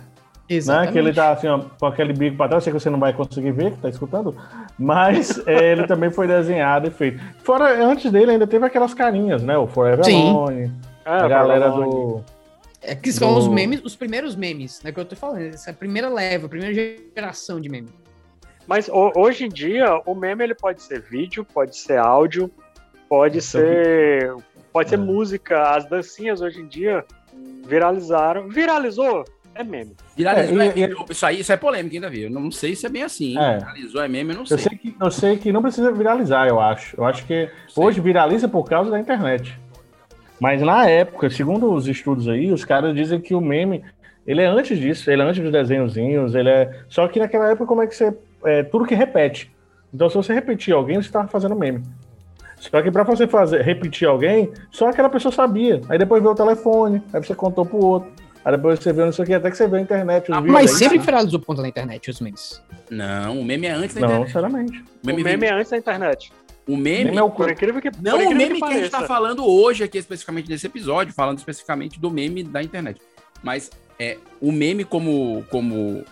né? 0.68 0.92
Que 0.92 0.98
ele 1.00 1.14
tá 1.14 1.32
assim, 1.32 1.48
ó, 1.48 1.60
com 1.80 1.86
aquele 1.86 2.14
bico 2.14 2.38
pra 2.38 2.48
trás. 2.48 2.62
Eu 2.62 2.64
sei 2.66 2.74
que 2.74 2.80
você 2.80 2.90
não 2.90 3.00
vai 3.00 3.14
conseguir 3.14 3.52
ver, 3.52 3.72
que 3.72 3.78
tá 3.78 3.90
escutando. 3.90 4.36
Mas 4.78 5.42
é, 5.48 5.72
ele 5.72 5.88
também 5.88 6.10
foi 6.12 6.28
desenhado 6.28 6.88
e 6.88 6.92
feito. 6.92 7.22
Fora, 7.44 7.84
antes 7.84 8.12
dele 8.12 8.32
ainda 8.32 8.46
teve 8.48 8.66
aquelas 8.66 8.94
carinhas, 8.94 9.42
né? 9.42 9.58
O 9.58 9.68
Forever 9.68 10.04
Sim. 10.06 10.30
Alone, 10.32 10.72
É, 11.06 11.10
a 11.10 11.28
galera 11.28 11.70
do... 11.70 12.22
É 12.86 12.94
que 12.94 13.14
são 13.14 13.34
do- 13.34 13.40
os 13.40 13.48
memes, 13.48 13.82
os 13.84 13.96
primeiros 13.96 14.36
memes, 14.36 14.82
né? 14.84 14.92
Que 14.92 15.00
eu 15.00 15.06
tô 15.06 15.16
falando. 15.16 15.42
Essa 15.42 15.70
é 15.70 15.74
a 15.74 15.76
primeira 15.76 16.10
leva, 16.10 16.48
a 16.48 16.50
primeira 16.50 16.74
geração 17.16 17.62
de 17.62 17.70
meme. 17.70 17.88
Mas 18.68 18.90
ho- 18.90 19.12
hoje 19.16 19.46
em 19.46 19.50
dia, 19.50 20.02
o 20.06 20.14
meme 20.14 20.44
ele 20.44 20.54
pode 20.56 20.82
ser 20.82 21.02
vídeo, 21.02 21.46
pode 21.46 21.78
ser 21.78 21.98
áudio, 21.98 22.52
pode 23.08 23.38
Isso 23.38 23.58
é 23.58 23.62
ser. 23.62 24.34
Pode 24.74 24.90
ser 24.90 24.96
É. 24.96 24.98
música. 24.98 25.64
As 25.76 25.86
dancinhas 25.86 26.42
hoje 26.42 26.60
em 26.60 26.68
dia 26.68 27.06
viralizaram. 27.66 28.48
Viralizou? 28.50 29.24
É 29.56 29.64
meme. 29.64 29.96
Viralizou 30.18 30.62
É, 30.62 30.68
é, 30.68 30.74
meme. 30.76 30.96
Isso 31.10 31.26
aí 31.26 31.40
isso 31.40 31.52
é 31.54 31.58
polêmica, 31.58 31.96
hein, 31.96 32.02
Davi? 32.02 32.24
Eu 32.24 32.30
não 32.32 32.50
sei 32.52 32.76
se 32.76 32.86
é 32.86 32.90
bem 32.90 33.04
assim. 33.04 33.32
hein? 33.32 33.38
É. 33.40 33.58
Viralizou 33.60 34.02
é 34.02 34.08
meme, 34.08 34.32
eu 34.34 34.38
não 34.38 34.46
sei. 34.46 34.56
Eu 34.56 34.60
sei, 34.62 34.78
que, 34.78 34.96
eu 35.00 35.12
sei 35.12 35.38
que 35.38 35.52
não 35.52 35.62
precisa 35.62 35.92
viralizar, 35.92 36.48
eu 36.48 36.60
acho. 36.60 37.00
Eu 37.00 37.06
acho 37.06 37.26
que 37.26 37.50
Sei. 37.70 37.84
hoje 37.84 38.02
viraliza 38.02 38.48
por 38.48 38.64
causa 38.66 38.90
da 38.90 39.00
internet. 39.00 39.58
Mas 40.40 40.62
na 40.62 40.88
época, 40.90 41.30
segundo 41.30 41.72
os 41.72 41.88
estudos 41.88 42.28
aí, 42.28 42.52
os 42.52 42.66
caras 42.66 42.96
dizem 42.96 43.22
que 43.22 43.34
o 43.36 43.40
meme, 43.40 43.84
ele 44.26 44.42
é 44.42 44.46
antes 44.48 44.78
disso, 44.78 45.10
ele 45.10 45.22
é 45.22 45.26
antes 45.26 45.42
dos 45.42 45.52
desenhozinhos, 45.52 46.34
ele 46.36 46.50
é... 46.50 46.82
Só 46.90 47.08
que 47.08 47.20
naquela 47.20 47.50
época, 47.50 47.66
como 47.68 47.82
é 47.82 47.88
que 47.88 47.96
você... 47.96 48.14
É, 48.44 48.64
tudo 48.64 48.86
que 48.86 48.96
repete. 48.96 49.54
Então, 49.94 50.10
se 50.10 50.16
você 50.16 50.34
repetir 50.34 50.74
alguém, 50.74 50.96
você 50.96 51.08
estava 51.08 51.28
fazendo 51.28 51.56
meme. 51.56 51.84
Só 52.70 52.82
que 52.82 52.92
pra 52.92 53.04
você 53.04 53.28
fazer, 53.28 53.62
repetir 53.62 54.08
alguém, 54.08 54.52
só 54.72 54.88
aquela 54.88 55.10
pessoa 55.10 55.32
sabia. 55.32 55.82
Aí 55.90 55.98
depois 55.98 56.22
veio 56.22 56.34
o 56.34 56.36
telefone, 56.36 57.02
aí 57.14 57.24
você 57.24 57.36
contou 57.36 57.66
pro 57.66 57.78
outro. 57.78 58.12
Aí 58.46 58.56
depois 58.56 58.80
você 58.80 58.92
viu 58.92 59.06
não 59.06 59.12
sei 59.12 59.24
o 59.24 59.28
que, 59.28 59.34
até 59.34 59.50
que 59.52 59.58
você 59.58 59.68
vê 59.68 59.78
a 59.78 59.82
internet. 59.82 60.32
Ah, 60.32 60.42
Mas 60.42 60.72
aí. 60.72 60.78
sempre 60.78 60.98
viralizou 60.98 61.40
ponto 61.40 61.62
na 61.62 61.68
internet, 61.68 62.10
os 62.10 62.20
memes. 62.20 62.62
Não, 62.90 63.40
o 63.40 63.44
meme 63.46 63.68
é 63.68 63.72
antes 63.72 63.96
da 63.96 64.02
Não, 64.02 64.08
internet. 64.08 64.28
sinceramente. 64.28 64.84
O 65.04 65.08
meme, 65.08 65.22
o 65.22 65.26
meme 65.26 65.46
é 65.48 65.54
antes 65.54 65.72
da 65.72 65.78
internet. 65.78 66.32
o 66.68 66.78
meme, 66.78 67.06
Meme 67.06 67.18
é 67.18 67.24
o 67.24 67.30
Por 67.30 67.50
incrível 67.52 67.82
que 67.82 67.92
Não 68.02 68.12
por 68.18 68.20
o 68.20 68.24
incrível 68.24 68.48
meme 68.48 68.60
que, 68.62 68.66
a 68.66 68.82
gente 68.82 68.90
tá 68.90 69.04
falando 69.04 69.46
hoje 69.46 69.84
aqui, 69.84 69.98
especificamente 69.98 70.50
nesse 70.50 70.66
episódio, 70.68 71.14
falando 71.14 71.38
especificamente 71.38 72.00
do 72.00 72.10
meme 72.10 72.44
da 72.44 72.62
internet. 72.62 73.02
Mas 73.42 73.70
é, 74.00 74.18
o 74.42 74.52
meme 74.52 74.84
como, 74.84 75.46
como 75.50 76.04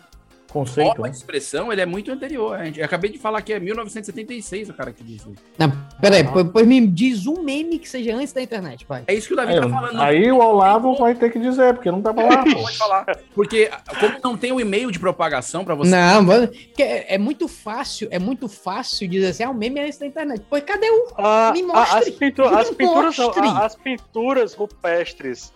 conceito. 0.52 0.88
forma 0.88 1.06
né? 1.06 1.12
de 1.12 1.18
expressão, 1.18 1.72
ele 1.72 1.82
é 1.82 1.86
muito 1.86 2.12
anterior. 2.12 2.56
A 2.60 2.66
gente, 2.66 2.80
eu 2.80 2.86
acabei 2.86 3.10
de 3.12 3.18
falar 3.18 3.42
que 3.42 3.54
é 3.54 3.60
1976 3.60 4.70
o 4.70 4.74
cara 4.74 4.92
que 4.92 5.04
disse. 5.04 5.30
isso. 5.30 5.34
Não, 5.58 5.72
peraí, 6.00 6.24
pois 6.24 6.48
pois 6.52 6.68
me 6.68 6.86
diz 6.88 7.26
um 7.28 7.42
meme 7.44 7.80
que 7.80 7.88
seja 7.90 8.16
antes 8.16 8.34
da 8.34 8.42
internet, 8.42 8.86
pai. 8.86 9.04
É 9.08 9.14
isso 9.14 9.28
que 9.28 9.34
o 9.34 9.38
Davi 9.38 9.54
Aí, 9.54 9.62
tá 9.62 9.70
falando. 9.70 9.94
não 9.94 10.02
aí 10.04 10.32
o 10.32 10.38
Olavo 10.40 10.96
vai 10.96 11.16
ter 11.16 11.32
que 11.32 11.40
dizer, 11.40 11.74
porque 11.74 11.90
não 11.92 12.02
tá 12.02 12.12
lá, 12.12 12.44
pô. 12.46 12.62
pode 12.62 12.78
falar. 12.78 13.06
Porque 13.34 13.70
como 14.00 14.20
não 14.24 14.38
tem 14.38 14.52
o 14.52 14.60
e-mail 14.60 14.92
de 14.92 15.00
propagação 15.00 15.64
pra 15.64 15.76
você... 15.76 15.90
Não, 15.92 16.24
mano, 16.24 16.48
que 16.48 16.82
é, 16.84 17.16
é 17.16 17.18
muito 17.18 17.48
fácil, 17.48 18.08
é 18.12 18.20
muito 18.20 18.48
fácil 18.48 19.08
dizer 19.08 19.28
assim, 19.28 19.44
ah, 19.44 19.50
o 19.50 19.54
meme 19.54 19.80
é 19.80 19.86
antes 19.86 19.98
da 19.98 20.06
internet. 20.06 20.42
Pois 20.50 20.64
cadê 20.64 20.88
o... 20.90 21.08
Ah, 21.18 21.52
Me 21.54 21.62
ah, 21.62 21.66
mostre. 21.68 21.98
as, 22.00 22.10
pintu- 22.10 22.50
Me 22.50 22.56
as 22.56 22.70
pinturas, 22.72 23.18
mostre. 23.18 23.44
ah, 23.48 23.66
as 23.66 23.76
pinturas 23.76 24.54
rupestres 24.54 25.54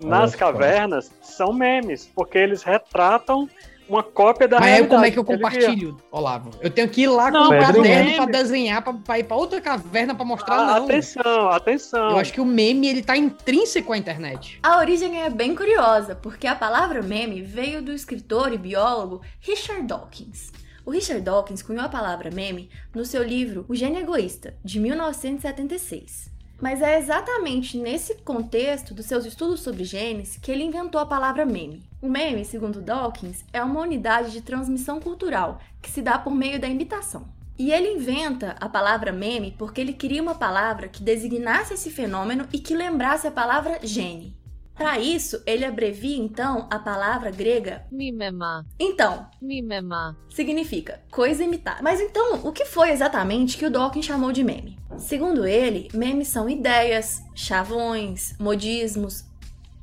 nas 0.00 0.30
só. 0.32 0.38
cavernas 0.38 1.10
são 1.22 1.52
memes, 1.52 2.10
porque 2.14 2.38
eles 2.38 2.62
retratam 2.62 3.48
uma 3.88 4.02
cópia 4.02 4.46
da 4.46 4.58
Mas 4.60 4.66
realidade. 4.68 4.94
como 4.94 5.04
é 5.04 5.10
que 5.10 5.18
eu 5.18 5.24
compartilho, 5.24 5.96
Olavo? 6.10 6.50
Eu 6.60 6.70
tenho 6.70 6.88
que 6.88 7.02
ir 7.02 7.08
lá 7.08 7.30
Não, 7.30 7.48
com 7.48 7.54
o 7.56 7.60
caderno 7.60 8.14
pra 8.16 8.24
desenhar, 8.26 8.82
pra, 8.82 8.92
pra 8.92 9.18
ir 9.18 9.24
pra 9.24 9.36
outra 9.36 9.60
caverna 9.60 10.14
pra 10.14 10.24
mostrar, 10.24 10.56
Ah, 10.56 10.78
não. 10.78 10.84
atenção, 10.84 11.48
atenção. 11.50 12.10
Eu 12.10 12.18
acho 12.18 12.32
que 12.32 12.40
o 12.40 12.44
meme, 12.44 12.88
ele 12.88 13.02
tá 13.02 13.16
intrínseco 13.16 13.92
à 13.92 13.98
internet. 13.98 14.58
A 14.62 14.78
origem 14.78 15.22
é 15.22 15.30
bem 15.30 15.54
curiosa, 15.54 16.14
porque 16.14 16.46
a 16.46 16.54
palavra 16.54 17.02
meme 17.02 17.42
veio 17.42 17.80
do 17.82 17.92
escritor 17.92 18.52
e 18.52 18.58
biólogo 18.58 19.20
Richard 19.40 19.82
Dawkins. 19.86 20.52
O 20.84 20.90
Richard 20.90 21.20
Dawkins 21.22 21.60
cunhou 21.62 21.84
a 21.84 21.88
palavra 21.88 22.30
meme 22.30 22.70
no 22.94 23.04
seu 23.04 23.22
livro 23.22 23.64
O 23.68 23.74
Gênio 23.74 24.00
Egoísta, 24.00 24.54
de 24.64 24.80
1976. 24.80 26.30
Mas 26.60 26.82
é 26.82 26.98
exatamente 26.98 27.78
nesse 27.78 28.14
contexto 28.16 28.92
dos 28.92 29.06
seus 29.06 29.24
estudos 29.24 29.60
sobre 29.60 29.84
genes 29.84 30.36
que 30.36 30.50
ele 30.50 30.64
inventou 30.64 31.00
a 31.00 31.06
palavra 31.06 31.46
meme. 31.46 31.87
O 32.00 32.08
meme, 32.08 32.44
segundo 32.44 32.80
Dawkins, 32.80 33.44
é 33.52 33.62
uma 33.62 33.80
unidade 33.80 34.30
de 34.30 34.40
transmissão 34.40 35.00
cultural 35.00 35.60
que 35.82 35.90
se 35.90 36.00
dá 36.00 36.16
por 36.16 36.32
meio 36.32 36.60
da 36.60 36.68
imitação. 36.68 37.26
E 37.58 37.72
ele 37.72 37.92
inventa 37.92 38.54
a 38.60 38.68
palavra 38.68 39.10
meme 39.10 39.52
porque 39.58 39.80
ele 39.80 39.92
queria 39.92 40.22
uma 40.22 40.36
palavra 40.36 40.86
que 40.86 41.02
designasse 41.02 41.74
esse 41.74 41.90
fenômeno 41.90 42.46
e 42.52 42.60
que 42.60 42.72
lembrasse 42.72 43.26
a 43.26 43.32
palavra 43.32 43.80
gene. 43.82 44.38
Para 44.76 45.00
isso, 45.00 45.42
ele 45.44 45.64
abrevia 45.64 46.16
então 46.16 46.68
a 46.70 46.78
palavra 46.78 47.32
grega 47.32 47.84
Mimema, 47.90 48.64
então, 48.78 49.26
mimema. 49.42 50.16
significa 50.30 51.02
coisa 51.10 51.42
imitada. 51.42 51.82
Mas 51.82 52.00
então, 52.00 52.46
o 52.46 52.52
que 52.52 52.64
foi 52.64 52.90
exatamente 52.90 53.58
que 53.58 53.66
o 53.66 53.70
Dawkins 53.70 54.06
chamou 54.06 54.30
de 54.30 54.44
meme? 54.44 54.78
Segundo 54.96 55.44
ele, 55.44 55.88
memes 55.92 56.28
são 56.28 56.48
ideias, 56.48 57.24
chavões, 57.34 58.36
modismos. 58.38 59.24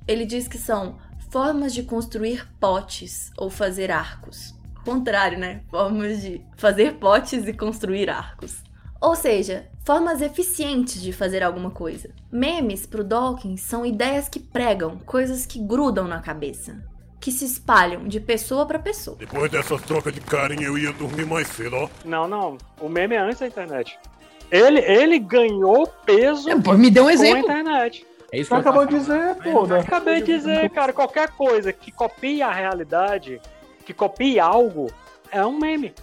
Ele 0.08 0.26
diz 0.26 0.48
que 0.48 0.58
são 0.58 0.96
formas 1.36 1.74
de 1.74 1.84
construir 1.84 2.48
potes 2.62 3.30
ou 3.38 3.50
fazer 3.50 3.92
arcos. 3.92 4.56
Contrário, 4.86 5.38
né? 5.38 5.64
Formas 5.70 6.22
de 6.22 6.40
fazer 6.56 6.94
potes 6.94 7.46
e 7.46 7.52
construir 7.52 8.10
arcos. 8.10 8.64
Ou 9.02 9.18
seja, 9.18 9.68
formas 9.84 10.22
eficientes 10.22 11.02
de 11.02 11.12
fazer 11.12 11.44
alguma 11.44 11.70
coisa. 11.72 12.10
Memes, 12.32 12.86
pro 12.86 13.04
Dawkins, 13.04 13.60
são 13.60 13.86
ideias 13.86 14.30
que 14.30 14.40
pregam, 14.40 14.98
coisas 15.00 15.46
que 15.46 15.60
grudam 15.60 16.08
na 16.08 16.22
cabeça, 16.22 16.82
que 17.20 17.34
se 17.34 17.44
espalham 17.44 18.08
de 18.08 18.22
pessoa 18.22 18.66
para 18.66 18.80
pessoa. 18.80 19.18
Depois 19.18 19.52
dessas 19.52 19.82
trocas 19.82 20.14
de 20.14 20.22
carinha, 20.22 20.68
eu 20.68 20.78
ia 20.78 20.94
dormir 20.94 21.26
mais 21.26 21.50
cedo, 21.50 21.76
ó. 21.76 21.90
Não, 22.06 22.30
não. 22.30 22.58
O 22.80 22.88
meme 22.88 23.14
é 23.16 23.20
antes 23.20 23.40
da 23.42 23.48
internet. 23.48 24.00
Ele, 24.50 24.80
ele 24.80 25.20
ganhou 25.20 25.86
peso 26.06 26.50
É, 26.50 26.58
pô, 26.58 26.76
me 26.76 26.90
dê 26.90 27.02
um 27.02 27.04
com 27.04 27.10
a 27.10 27.14
exemplo. 27.14 27.40
internet. 27.40 28.08
É 28.36 28.40
isso 28.40 28.50
Você 28.50 28.62
que 28.62 28.68
eu 28.68 28.72
acabou 28.72 28.86
de 28.86 29.00
dizer, 29.00 29.36
pô. 29.36 29.66
né? 29.66 29.80
Acabei 29.80 30.20
de 30.22 30.26
dizer, 30.26 30.70
cara, 30.70 30.92
qualquer 30.92 31.30
coisa 31.30 31.72
que 31.72 31.90
copie 31.90 32.42
a 32.42 32.52
realidade, 32.52 33.40
que 33.86 33.94
copie 33.94 34.38
algo, 34.42 34.92
é 35.32 35.46
um 35.46 35.58
meme. 35.58 35.94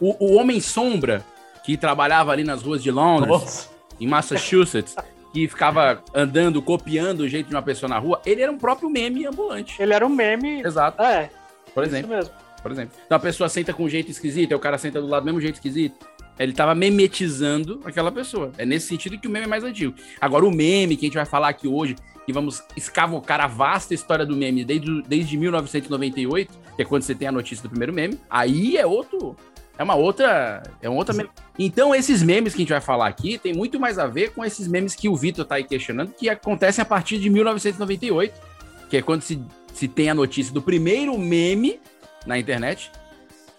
O, 0.00 0.14
o 0.24 0.36
Homem 0.36 0.60
Sombra, 0.60 1.24
que 1.64 1.76
trabalhava 1.76 2.30
ali 2.30 2.44
nas 2.44 2.62
ruas 2.62 2.80
de 2.80 2.92
Londres, 2.92 3.28
Nossa. 3.28 3.68
em 4.00 4.06
Massachusetts, 4.06 4.94
que 5.34 5.48
ficava 5.48 6.00
andando, 6.14 6.62
copiando 6.62 7.20
o 7.22 7.28
jeito 7.28 7.48
de 7.48 7.56
uma 7.56 7.62
pessoa 7.62 7.90
na 7.90 7.98
rua, 7.98 8.22
ele 8.24 8.40
era 8.40 8.52
um 8.52 8.56
próprio 8.58 8.88
meme 8.88 9.26
ambulante. 9.26 9.82
Ele 9.82 9.92
era 9.92 10.06
um 10.06 10.10
meme. 10.10 10.60
Exato, 10.64 11.02
É, 11.02 11.28
por 11.74 11.82
isso 11.82 11.96
exemplo. 11.96 12.14
mesmo. 12.14 12.32
Por 12.62 12.70
exemplo. 12.70 12.96
Então 13.04 13.16
a 13.16 13.20
pessoa 13.20 13.48
senta 13.48 13.72
com 13.74 13.82
um 13.82 13.88
jeito 13.88 14.12
esquisito, 14.12 14.52
aí 14.52 14.56
o 14.56 14.60
cara 14.60 14.78
senta 14.78 15.00
do 15.00 15.08
lado 15.08 15.22
do 15.22 15.26
mesmo 15.26 15.40
jeito 15.40 15.56
esquisito. 15.56 16.06
Ele 16.38 16.52
tava 16.52 16.74
memetizando 16.74 17.80
aquela 17.84 18.12
pessoa. 18.12 18.52
É 18.56 18.64
nesse 18.64 18.86
sentido 18.86 19.18
que 19.18 19.26
o 19.26 19.30
meme 19.30 19.46
é 19.46 19.48
mais 19.48 19.64
antigo. 19.64 19.94
Agora, 20.20 20.44
o 20.44 20.50
meme 20.50 20.96
que 20.96 21.06
a 21.06 21.08
gente 21.08 21.16
vai 21.16 21.26
falar 21.26 21.48
aqui 21.48 21.66
hoje, 21.66 21.96
e 22.28 22.32
vamos 22.32 22.62
escavocar 22.76 23.40
a 23.40 23.46
vasta 23.46 23.94
história 23.94 24.26
do 24.26 24.36
meme 24.36 24.62
desde, 24.62 25.02
desde 25.02 25.36
1998, 25.38 26.52
que 26.76 26.82
é 26.82 26.84
quando 26.84 27.02
você 27.02 27.14
tem 27.14 27.26
a 27.26 27.32
notícia 27.32 27.62
do 27.62 27.70
primeiro 27.70 27.92
meme, 27.92 28.20
aí 28.28 28.76
é 28.76 28.86
outro. 28.86 29.34
É 29.78 29.82
uma 29.82 29.94
outra. 29.94 30.62
É 30.82 30.90
um 30.90 30.96
outra 30.96 31.14
meme. 31.14 31.30
Então, 31.58 31.94
esses 31.94 32.22
memes 32.22 32.52
que 32.52 32.60
a 32.60 32.62
gente 32.64 32.72
vai 32.72 32.82
falar 32.82 33.06
aqui 33.06 33.38
tem 33.38 33.54
muito 33.54 33.80
mais 33.80 33.98
a 33.98 34.06
ver 34.06 34.32
com 34.32 34.44
esses 34.44 34.68
memes 34.68 34.94
que 34.94 35.08
o 35.08 35.16
Vitor 35.16 35.46
tá 35.46 35.54
aí 35.54 35.64
questionando, 35.64 36.12
que 36.12 36.28
acontecem 36.28 36.82
a 36.82 36.84
partir 36.84 37.18
de 37.18 37.30
1998, 37.30 38.34
que 38.90 38.98
é 38.98 39.02
quando 39.02 39.22
se, 39.22 39.40
se 39.72 39.88
tem 39.88 40.10
a 40.10 40.14
notícia 40.14 40.52
do 40.52 40.60
primeiro 40.60 41.16
meme 41.16 41.80
na 42.26 42.38
internet. 42.38 42.92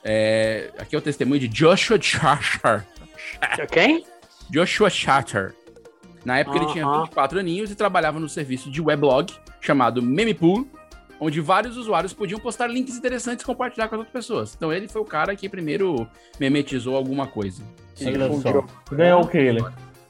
É, 0.04 0.72
aqui 0.78 0.96
é 0.96 0.98
o 0.98 1.02
testemunho 1.02 1.40
de 1.40 1.48
Joshua 1.48 2.00
Chatter. 2.02 2.86
Quem? 3.72 4.06
Joshua 4.50 4.90
Chatter. 4.90 5.54
Na 6.26 6.40
época 6.40 6.58
ele 6.58 6.66
tinha 6.68 6.86
Aham. 6.86 7.04
24 7.04 7.40
aninhos 7.40 7.72
e 7.72 7.76
trabalhava 7.76 8.20
no 8.20 8.28
serviço 8.28 8.70
de 8.70 8.82
weblog 8.82 9.34
chamado 9.62 10.02
Memepool, 10.02 10.68
onde 11.20 11.42
vários 11.42 11.78
usuários 11.78 12.14
podiam 12.14 12.40
postar 12.40 12.68
links 12.68 12.98
interessantes 12.98 13.44
e 13.44 13.46
compartilhar 13.46 13.88
com 13.88 13.96
as 13.96 14.00
outras 14.00 14.14
pessoas. 14.14 14.56
Então 14.56 14.72
ele 14.72 14.88
foi 14.88 15.02
o 15.02 15.06
cara 15.06 15.36
que 15.36 15.48
primeiro 15.48 16.08
memetizou 16.40 16.96
alguma 16.96 17.28
coisa. 17.28 17.64
Ganhou 18.92 19.22
o 19.22 19.28
que 19.28 19.38
ele? 19.38 19.64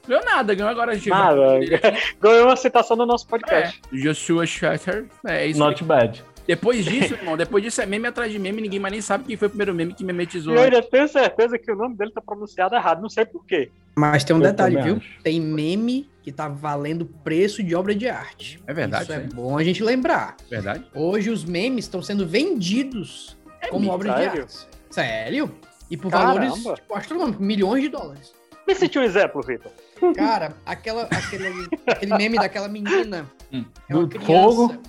Ganhou 0.06 0.24
nada, 0.24 0.54
ganhou 0.54 0.70
agora 0.70 0.92
a 0.92 0.94
gente 0.94 1.08
Nada. 1.08 1.60
Ganhou 2.20 2.46
uma 2.46 2.56
citação 2.56 2.96
no 2.96 3.06
nosso 3.06 3.26
podcast. 3.26 3.80
É, 3.92 3.96
Joshua 3.96 4.46
Chatter. 4.46 5.06
É 5.26 5.46
isso. 5.46 5.60
Not 5.60 5.84
bad. 5.84 6.24
Depois 6.50 6.84
disso, 6.84 7.14
irmão, 7.14 7.36
depois 7.36 7.62
disso 7.62 7.80
é 7.80 7.86
meme 7.86 8.08
atrás 8.08 8.32
de 8.32 8.36
meme, 8.36 8.60
ninguém 8.60 8.80
mais 8.80 8.90
nem 8.90 9.00
sabe 9.00 9.22
quem 9.22 9.36
foi 9.36 9.46
o 9.46 9.50
primeiro 9.50 9.72
meme 9.72 9.94
que 9.94 10.02
memetizou. 10.02 10.52
E 10.52 10.56
eu 10.56 10.62
ainda 10.64 10.82
tenho 10.82 11.06
certeza 11.06 11.56
que 11.56 11.70
o 11.70 11.76
nome 11.76 11.94
dele 11.94 12.10
tá 12.10 12.20
pronunciado 12.20 12.74
errado, 12.74 13.00
não 13.00 13.08
sei 13.08 13.24
porquê. 13.24 13.70
Mas 13.94 14.24
tem 14.24 14.34
um 14.34 14.40
Eu 14.40 14.46
detalhe, 14.50 14.82
viu? 14.82 14.96
acho. 14.96 15.22
Tem 15.22 15.40
meme 15.40 16.10
que 16.24 16.32
tá 16.32 16.48
valendo 16.48 17.06
preço 17.06 17.62
de 17.62 17.72
obra 17.76 17.94
de 17.94 18.08
arte. 18.08 18.60
É 18.66 18.74
verdade, 18.74 19.04
Isso 19.04 19.12
é 19.12 19.20
bom 19.20 19.56
a 19.56 19.62
gente 19.62 19.80
lembrar. 19.84 20.36
Verdade? 20.50 20.84
Hoje 20.92 21.30
os 21.30 21.44
memes 21.44 21.84
estão 21.84 22.02
sendo 22.02 22.26
vendidos 22.26 23.36
como 23.68 23.82
mesmo? 23.82 23.94
obra 23.94 24.10
de 24.10 24.18
Sério? 24.18 24.42
arte. 24.42 24.68
Sério? 24.90 25.54
E 25.88 25.96
por 25.96 26.10
Caramba. 26.10 26.34
valores 26.34 26.64
tipo, 26.80 26.94
astronômicos, 26.96 27.40
milhões 27.46 27.80
de 27.84 27.88
dólares. 27.90 28.32
Me 28.66 28.74
senti 28.74 28.98
um 28.98 29.02
exemplo, 29.04 29.40
Vitor. 29.40 29.70
Cara, 30.16 30.52
aquela, 30.66 31.04
aquele, 31.04 31.68
aquele 31.86 32.16
meme 32.16 32.38
daquela 32.38 32.66
menina. 32.66 33.24
Hum. 33.52 33.64
É 33.88 33.94
uma 33.94 34.02
Do 34.04 34.08
criança. 34.08 34.26
fogo? 34.26 34.82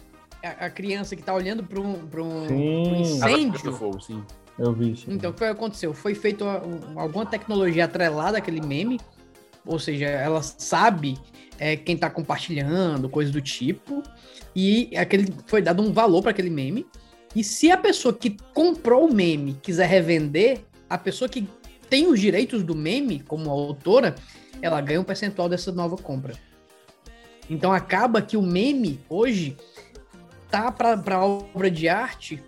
A, 0.44 0.66
a 0.66 0.70
criança 0.70 1.16
que 1.16 1.22
tá 1.24 1.34
olhando 1.34 1.64
para 1.64 1.80
um, 1.80 1.94
pra 2.08 2.24
um, 2.24 2.48
Sim. 2.48 2.48
pra 2.48 2.56
um 2.56 2.84
Do 2.94 3.00
incêndio. 3.00 3.74
fogo, 3.74 4.02
sim. 4.02 4.24
Eu 4.58 4.74
vi 4.74 4.92
isso. 4.92 5.06
Então, 5.10 5.32
o 5.32 5.34
que 5.34 5.40
foi 5.40 5.48
que 5.48 5.54
aconteceu? 5.54 5.94
Foi 5.94 6.14
feita 6.14 6.46
alguma 6.96 7.26
tecnologia 7.26 7.86
atrelada 7.86 8.38
àquele 8.38 8.62
meme, 8.62 9.00
ou 9.66 9.80
seja, 9.80 10.06
ela 10.06 10.42
sabe 10.42 11.18
é, 11.58 11.76
quem 11.76 11.96
tá 11.98 12.10
compartilhando, 12.10 13.08
coisa 13.10 13.32
do 13.32 13.42
tipo, 13.42 14.04
e 14.56 14.96
aquele 14.98 15.34
foi 15.46 15.62
dado 15.62 15.82
um 15.82 15.92
valor 15.94 16.22
para 16.22 16.32
aquele 16.32 16.50
meme. 16.50 16.86
E 17.36 17.44
se 17.44 17.72
a 17.72 17.78
pessoa 17.78 18.14
que 18.14 18.36
comprou 18.54 19.08
o 19.08 19.14
meme 19.14 19.54
quiser 19.62 19.88
revender, 19.88 20.60
a 20.90 20.98
pessoa 20.98 21.30
que 21.30 21.48
tem 21.90 22.08
os 22.08 22.20
direitos 22.20 22.62
do 22.64 22.76
meme, 22.76 23.20
como 23.22 23.50
autora, 23.50 24.16
ela 24.62 24.82
ganha 24.82 25.00
um 25.00 25.04
percentual 25.04 25.48
dessa 25.48 25.72
nova 25.72 25.96
compra. 25.98 26.34
Então 27.50 27.72
acaba 27.72 28.22
que 28.22 28.38
o 28.38 28.42
meme 28.42 29.00
hoje 29.10 29.58
tá 30.52 30.72
para 30.72 31.20
obra 31.26 31.72
de 31.72 31.88
arte 31.88 32.44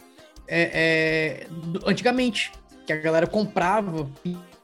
é, 0.48 1.46
é, 1.46 1.48
antigamente, 1.86 2.52
que 2.86 2.92
a 2.94 2.98
galera 2.98 3.26
comprava 3.26 4.08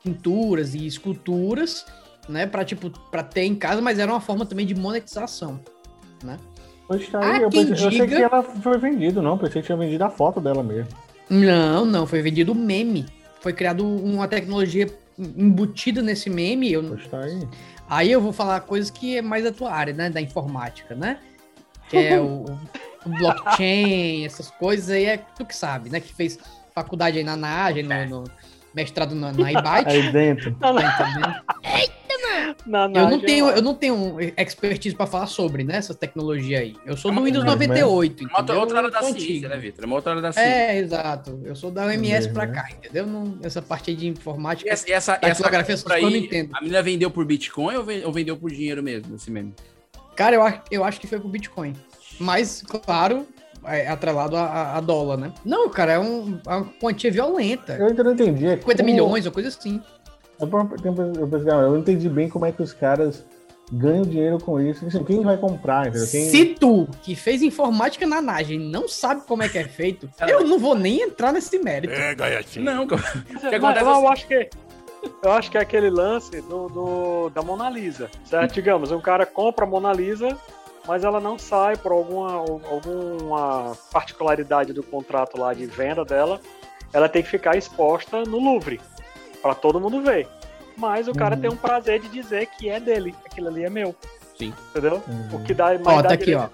pinturas 0.04 0.76
e 0.76 0.86
esculturas, 0.86 1.86
né, 2.28 2.46
para 2.46 2.64
tipo 2.66 2.90
para 3.10 3.24
ter 3.24 3.44
em 3.44 3.56
casa, 3.56 3.82
mas 3.82 3.98
era 3.98 4.12
uma 4.12 4.22
forma 4.22 4.46
também 4.46 4.66
de 4.66 4.76
monetização, 4.76 5.60
né? 6.24 6.38
Pois 6.88 7.08
tá 7.08 7.20
aí, 7.20 7.42
eu, 7.44 7.50
pensei, 7.50 7.70
eu 7.72 7.88
achei 7.88 8.02
diga- 8.08 8.18
que 8.18 8.24
ela 8.24 8.44
foi 8.44 8.78
vendido, 8.80 9.22
não. 9.22 9.38
Pensei 9.38 9.62
que 9.62 9.68
tinha 9.68 9.78
vendido 9.78 10.04
a 10.04 10.10
foto 10.10 10.42
dela 10.42 10.64
mesmo. 10.64 10.90
Não, 11.30 11.86
não, 11.86 12.08
foi 12.08 12.20
vendido 12.24 12.56
meme. 12.56 13.06
Foi 13.42 13.54
criado 13.54 13.86
uma 13.86 14.28
tecnologia 14.28 14.88
embutida 15.20 16.02
nesse 16.02 16.32
meme. 16.32 16.72
Eu, 16.72 16.84
Pois 16.84 17.08
tá 17.08 17.20
aí. 17.20 17.48
aí 17.88 18.12
eu 18.12 18.20
vou 18.20 18.34
falar 18.34 18.62
coisas 18.62 18.90
que 18.90 19.18
é 19.18 19.22
mais 19.22 19.44
da 19.44 19.52
tua 19.52 19.72
área, 19.72 19.94
né, 19.94 20.10
da 20.10 20.20
informática, 20.20 20.96
né? 20.96 21.20
Que 21.90 21.98
é 21.98 22.18
o, 22.20 22.46
o 22.46 22.60
blockchain, 23.06 24.26
essas 24.26 24.50
coisas 24.52 24.90
aí 24.90 25.06
é 25.06 25.18
tu 25.18 25.46
que 25.46 25.56
sabe, 25.56 25.90
né? 25.90 26.00
Que 26.00 26.14
fez 26.14 26.38
faculdade 26.76 27.18
aí 27.18 27.24
na 27.24 27.36
NAGE, 27.36 27.84
no, 27.84 28.06
no 28.06 28.24
mestrado 28.74 29.16
na, 29.16 29.32
na. 29.32 29.48
Aí 29.48 30.12
dentro. 30.12 30.54
Tá 30.56 30.70
entendendo? 30.72 31.36
Na, 32.66 32.88
na 32.88 33.00
Eu 33.02 33.10
não 33.10 33.20
tenho, 33.20 33.48
eu 33.50 33.62
não 33.62 33.76
tenho 33.76 34.18
expertise 34.38 34.96
pra 34.96 35.06
falar 35.06 35.28
sobre, 35.28 35.64
né, 35.64 35.78
essa 35.78 35.94
tecnologia 35.94 36.60
aí. 36.60 36.76
Eu 36.86 36.98
sou 36.98 37.12
É 37.12 37.14
do 37.14 37.20
uma 37.20 37.26
Windows 37.26 37.44
coisa, 37.46 37.60
né? 37.60 37.68
98, 37.82 38.24
É 38.24 38.28
uma 38.28 38.40
outra, 38.40 38.60
outra 38.60 38.78
área 38.80 38.92
da 38.92 39.02
ciência, 39.04 39.50
né, 39.50 39.58
Vitor? 39.58 39.84
É 39.84 39.88
uma 39.88 39.96
outra 39.96 40.12
área 40.12 40.22
da 40.22 40.32
ciência. 40.32 40.50
É, 40.50 40.78
exato. 40.78 41.40
Eu 41.44 41.56
sou 41.56 41.70
da 41.72 41.86
OMS 41.86 42.02
Mesmo, 42.02 42.34
pra 42.34 42.46
né? 42.46 42.54
cá, 42.54 42.68
entendeu? 42.72 43.06
Não, 43.08 43.38
essa 43.44 43.62
parte 43.62 43.92
aí 43.92 43.96
de 43.96 44.08
informática. 44.08 44.70
E 44.70 44.72
essa, 44.74 44.92
essa, 44.92 45.14
essa 45.22 45.26
essas 45.26 45.38
compra 45.46 45.64
coisas 45.64 45.84
eu 45.86 45.92
aí, 45.96 46.04
não 46.04 46.16
entendo. 46.16 46.50
a 46.56 46.62
menina 46.62 46.82
vendeu 46.82 47.12
por 47.12 47.26
Bitcoin 47.26 47.76
ou 47.76 47.84
ven- 47.84 48.04
ou 48.06 48.12
vendeu 48.12 48.36
por 48.38 48.50
dinheiro 48.52 48.82
mesmo, 48.84 49.16
esse 49.16 49.30
meme? 49.32 49.54
Cara, 50.16 50.36
eu, 50.36 50.42
acho- 50.44 50.62
eu 50.72 50.84
acho 50.84 51.00
que 51.00 51.08
foi 51.08 51.20
pro 51.20 51.30
Bitcoin. 51.30 51.74
Mas, 52.20 52.62
claro, 52.64 53.26
é 53.66 53.88
atrelado 53.88 54.36
a, 54.36 54.44
a- 54.46 54.78
a 54.78 54.82
dólar, 54.82 55.18
né? 55.18 55.32
Não, 55.46 55.70
cara, 55.70 55.94
é 55.94 56.00
um- 56.00 56.40
é 56.48 56.56
uma 56.56 56.66
quantia 56.80 57.12
violenta. 57.12 57.74
Eu 57.78 57.88
ainda 57.88 58.04
não 58.04 58.12
entendi. 58.14 58.46
é 58.46 58.58
50 58.58 58.84
como- 58.84 58.92
milhões 58.94 59.26
ou 59.26 59.32
coisa 59.32 59.50
assim. 59.50 59.82
Eu, 60.40 60.48
eu, 61.20 61.28
pensei, 61.28 61.52
ah, 61.52 61.56
eu 61.58 61.72
não 61.72 61.78
entendi 61.80 62.08
bem 62.08 62.30
como 62.30 62.46
é 62.46 62.52
que 62.52 62.62
os 62.62 62.72
caras 62.72 63.26
ganham 63.72 64.04
dinheiro 64.04 64.40
com 64.40 64.60
isso. 64.60 64.86
Assim, 64.86 65.04
quem 65.04 65.22
vai 65.22 65.38
comprar, 65.38 65.88
entendeu? 65.88 66.08
Quem... 66.08 66.30
Se 66.30 66.46
tu, 66.56 66.88
que 67.04 67.16
fez 67.16 67.42
informática 67.42 68.08
na 68.08 68.22
NAGE, 68.22 68.58
não 68.58 68.88
sabe 68.88 69.22
como 69.28 69.44
é 69.44 69.50
que 69.50 69.58
é 69.58 69.66
feito, 69.66 70.10
eu 70.28 70.48
não 70.48 70.58
vou 70.58 70.76
nem 70.76 71.02
entrar 71.02 71.32
nesse 71.34 71.60
mérito. 71.60 71.94
É, 71.94 72.16
gaiatinho. 72.16 72.66
Não, 72.66 72.88
que 72.88 72.96
acontece 72.96 73.84
não, 73.86 73.92
assim- 73.92 74.02
eu 74.04 74.08
acho 74.10 74.28
que 74.28 74.50
eu 75.24 75.32
acho 75.32 75.50
que 75.52 75.58
é 75.58 75.62
aquele 75.62 75.90
lance 75.90 76.42
do, 76.42 76.68
do- 76.68 77.30
da 77.30 77.42
Mona 77.42 77.70
Lisa, 77.70 78.10
certo? 78.26 78.54
Digamos, 78.54 78.92
um 78.92 79.00
cara 79.00 79.26
compra 79.26 79.64
a 79.66 79.68
Mona 79.68 79.94
Lisa, 79.94 80.38
mas 80.90 81.04
ela 81.04 81.20
não 81.20 81.38
sai 81.38 81.78
por 81.78 81.92
alguma, 81.92 82.32
alguma 82.32 83.78
particularidade 83.92 84.74
do 84.74 84.82
contrato 84.82 85.40
lá 85.40 85.54
de 85.54 85.68
venda 85.68 86.04
dela, 86.04 86.42
ela 86.92 87.08
tem 87.08 87.22
que 87.22 87.30
ficar 87.30 87.56
exposta 87.56 88.24
no 88.24 88.40
Louvre 88.40 88.82
para 89.40 89.54
todo 89.54 89.80
mundo 89.80 90.02
ver. 90.02 90.28
Mas 90.76 91.08
o 91.08 91.14
cara 91.14 91.36
Uhum. 91.36 91.42
tem 91.42 91.52
um 91.52 91.56
prazer 91.56 92.00
de 92.00 92.10
dizer 92.10 92.48
que 92.48 92.70
é 92.70 92.80
dele, 92.80 93.14
aquilo 93.24 93.50
ali 93.50 93.66
é 93.66 93.70
meu. 93.70 93.96
Sim. 94.36 94.52
Entendeu? 94.72 95.04
Uhum. 95.08 95.38
O 95.38 95.44
que 95.44 95.54
dá 95.54 95.66
mais 95.78 95.86
Ó, 95.86 96.02
dá 96.02 96.08
tá 96.08 96.14
aqui, 96.16 96.34
ó. 96.34 96.50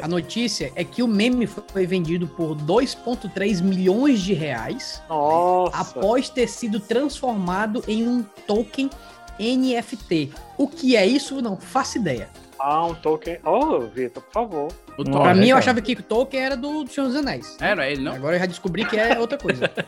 A 0.00 0.08
notícia 0.08 0.72
é 0.74 0.82
que 0.82 1.02
o 1.02 1.06
meme 1.06 1.46
foi 1.46 1.86
vendido 1.86 2.26
por 2.26 2.54
2,3 2.54 3.60
milhões 3.60 4.22
de 4.22 4.32
reais 4.32 5.02
Nossa. 5.10 5.76
após 5.76 6.30
ter 6.30 6.48
sido 6.48 6.80
transformado 6.80 7.84
em 7.86 8.08
um 8.08 8.22
token 8.46 8.88
NFT. 9.38 10.32
O 10.56 10.66
que 10.68 10.96
é 10.96 11.04
isso? 11.04 11.42
Não 11.42 11.58
faço 11.58 11.98
ideia. 11.98 12.30
Ah, 12.66 12.86
um 12.86 12.94
token. 12.94 13.38
Oh, 13.44 13.80
Vitor, 13.80 14.22
por 14.22 14.32
favor. 14.32 14.68
O 14.96 15.04
Thor, 15.04 15.20
Pra 15.20 15.32
é, 15.32 15.34
mim, 15.34 15.42
eu 15.42 15.48
cara. 15.48 15.58
achava 15.58 15.80
que 15.82 15.92
o 15.92 16.02
token 16.02 16.40
era 16.40 16.56
do 16.56 16.86
Senhor 16.86 17.08
dos 17.08 17.16
Anéis. 17.16 17.58
É, 17.60 17.72
é 17.78 17.92
ele, 17.92 18.02
não? 18.02 18.14
Agora 18.14 18.36
eu 18.36 18.40
já 18.40 18.46
descobri 18.46 18.86
que 18.86 18.96
é 18.98 19.18
outra 19.18 19.36
coisa. 19.36 19.70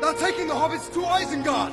They're 0.00 0.16
taking 0.18 0.48
the 0.48 0.52
hobbits 0.52 0.88
to 0.88 1.00
Isengard! 1.20 1.72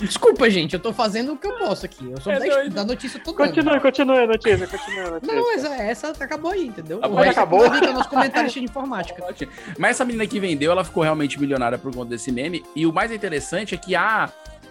Desculpa, 0.00 0.50
gente, 0.50 0.74
eu 0.74 0.80
tô 0.80 0.92
fazendo 0.92 1.32
o 1.32 1.36
que 1.36 1.46
eu 1.46 1.56
posso 1.56 1.86
aqui. 1.86 2.10
Eu 2.10 2.20
sou 2.20 2.32
É 2.32 2.40
da, 2.40 2.44
doido. 2.46 2.74
da 2.74 2.84
notícia 2.84 3.20
toda. 3.20 3.36
Continue, 3.46 3.78
continue 3.80 4.18
a 4.18 4.26
notícia, 4.26 4.66
continue 4.66 5.00
a 5.00 5.10
notícia. 5.10 5.34
Não, 5.36 5.44
mas 5.46 5.64
é- 5.64 5.90
essa 5.90 6.08
acabou 6.08 6.50
aí, 6.50 6.66
entendeu? 6.66 6.98
Resto 7.00 7.30
acabou? 7.30 7.60
vai 7.60 7.70
vir 7.70 7.86
com 7.86 7.92
o 7.92 7.94
nosso 7.94 8.08
comentário 8.08 8.50
cheio 8.50 8.64
de 8.66 8.70
informática. 8.70 9.22
Mas 9.78 9.90
essa 9.92 10.04
menina 10.04 10.26
que 10.26 10.40
vendeu, 10.40 10.72
ela 10.72 10.82
ficou 10.84 11.04
realmente 11.04 11.38
milionária 11.40 11.78
por 11.78 11.94
conta 11.94 12.10
desse 12.10 12.32
meme. 12.32 12.64
E 12.74 12.84
o 12.84 12.92
mais 12.92 13.12
interessante 13.12 13.76
é 13.76 13.78
que 13.78 13.94
a, 13.94 14.28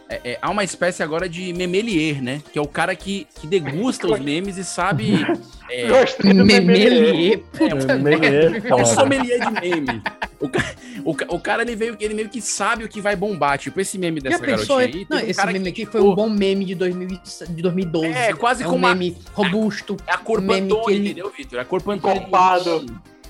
é, 0.10 0.22
é, 0.32 0.40
há 0.42 0.50
uma 0.50 0.64
espécie 0.64 1.04
agora 1.04 1.28
de 1.28 1.52
memelier, 1.54 2.22
né? 2.22 2.42
Que 2.52 2.58
é 2.58 2.62
o 2.62 2.68
cara 2.68 2.96
que, 2.96 3.28
que 3.40 3.46
degusta 3.48 4.08
os 4.08 4.20
memes 4.20 4.58
e 4.58 4.64
sabe. 4.64 5.14
É, 5.70 5.86
Gostei 5.86 6.34
do 6.34 6.46
Memelier. 6.46 7.42
é, 7.60 7.74
um- 7.74 8.02
Memelier, 8.02 8.66
é 8.66 8.74
um 8.74 8.78
foda. 8.78 8.86
sommelier 8.86 9.38
de 9.38 9.52
meme. 9.60 10.02
O, 10.40 10.48
ca- 10.48 10.76
o, 11.04 11.12
o 11.36 11.40
cara 11.42 11.62
ele 11.62 11.76
veio, 11.76 11.98
ele 12.00 12.14
meio 12.14 12.30
que 12.30 12.40
sabe 12.40 12.86
o 12.86 12.88
que 12.88 13.02
vai 13.02 13.18
bombar. 13.18 13.58
Tipo, 13.58 13.82
esse 13.82 13.98
meme 13.98 14.22
dessa 14.22 14.40
pensou? 14.40 14.78
garotinha 14.78 15.02
aí. 15.02 15.08
Não, 15.10 15.18
um 15.18 15.30
esse 15.30 15.38
cara 15.38 15.52
meme 15.52 15.68
aqui 15.68 15.86
foi 15.86 16.00
um 16.00 16.16
bom 16.16 16.30
meme 16.30 16.64
de, 16.64 16.74
2000, 16.74 17.10
e- 17.10 17.54
de 17.54 17.62
2012. 17.62 18.08
É, 18.08 18.34
quase 18.34 18.64
é 18.64 18.66
um 18.66 18.70
como 18.70 18.88
a- 18.88 18.96
meme 18.96 19.18
robusto. 19.34 19.98
É 20.08 20.14
a 20.14 20.18
cor 20.18 20.40
um 20.40 20.44
meme 20.44 20.70
que 20.70 20.74
Pantone, 20.74 20.96
ele- 20.96 21.06
entendeu, 21.10 21.34
Vitor? 21.38 21.60
É 21.60 21.62
a 21.62 21.66
cor 21.66 21.82
Pantone. 21.82 22.16
Encorpado. 22.18 22.86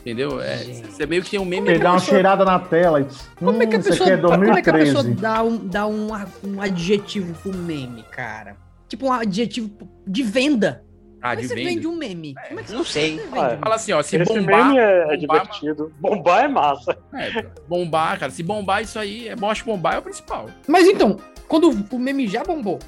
Entendeu? 0.08 0.40
É, 0.42 0.56
você 0.90 1.06
meio 1.06 1.22
que 1.22 1.32
tem 1.32 1.40
um 1.40 1.44
meme. 1.44 1.68
Ele 1.70 1.80
dá 1.80 1.92
uma 1.92 2.00
pessoa- 2.00 2.14
cheirada 2.16 2.46
na 2.46 2.58
tela 2.60 3.02
e 3.02 3.06
Como 3.36 3.62
é 3.62 3.68
que 3.68 3.76
a 3.76 3.78
"Hum, 3.78 3.82
isso 3.82 3.90
pessoa, 3.90 4.10
é 4.10 4.18
como 4.18 4.44
é 4.58 4.62
que 4.62 4.70
a 4.70 4.74
pessoa 4.74 5.04
2013. 5.04 5.22
dá, 5.22 5.44
um, 5.44 5.58
dá 5.68 5.86
um, 5.88 6.08
um 6.46 6.62
adjetivo 6.62 7.34
pro 7.44 7.54
meme, 7.54 8.04
cara? 8.04 8.56
Tipo 8.88 9.08
um 9.08 9.12
adjetivo 9.12 9.70
de 10.08 10.24
venda. 10.24 10.82
Ah, 11.22 11.32
Como 11.32 11.34
é 11.34 11.36
de 11.36 11.42
que 11.42 11.48
você 11.50 11.56
venda. 11.56 11.70
vende 11.72 11.88
um 11.88 11.96
meme? 11.98 12.36
Como 12.48 12.60
é 12.60 12.64
que 12.64 12.72
Não 12.72 12.86
sei. 12.86 13.20
Ah, 13.34 13.58
Fala 13.62 13.76
assim, 13.76 13.92
ó, 13.92 14.02
se 14.02 14.16
Esse 14.16 14.34
bombar. 14.34 14.68
meme 14.68 14.80
é, 14.80 14.84
é 14.84 15.18
bombar, 15.18 15.18
divertido. 15.18 15.94
Bombar 16.00 16.44
é 16.46 16.48
massa. 16.48 16.98
É, 17.14 17.46
bombar, 17.68 18.18
cara. 18.18 18.32
Se 18.32 18.42
bombar 18.44 18.82
isso 18.84 18.98
aí, 18.98 19.28
é 19.28 19.36
que 19.36 19.64
bombar 19.66 19.96
é 19.96 19.98
o 19.98 20.02
principal. 20.04 20.50
Mas 20.70 20.88
então, 20.88 21.18
quando 21.50 21.70
o 21.92 22.00
meme 22.00 22.28
já 22.30 22.46
bombou, 22.46 22.80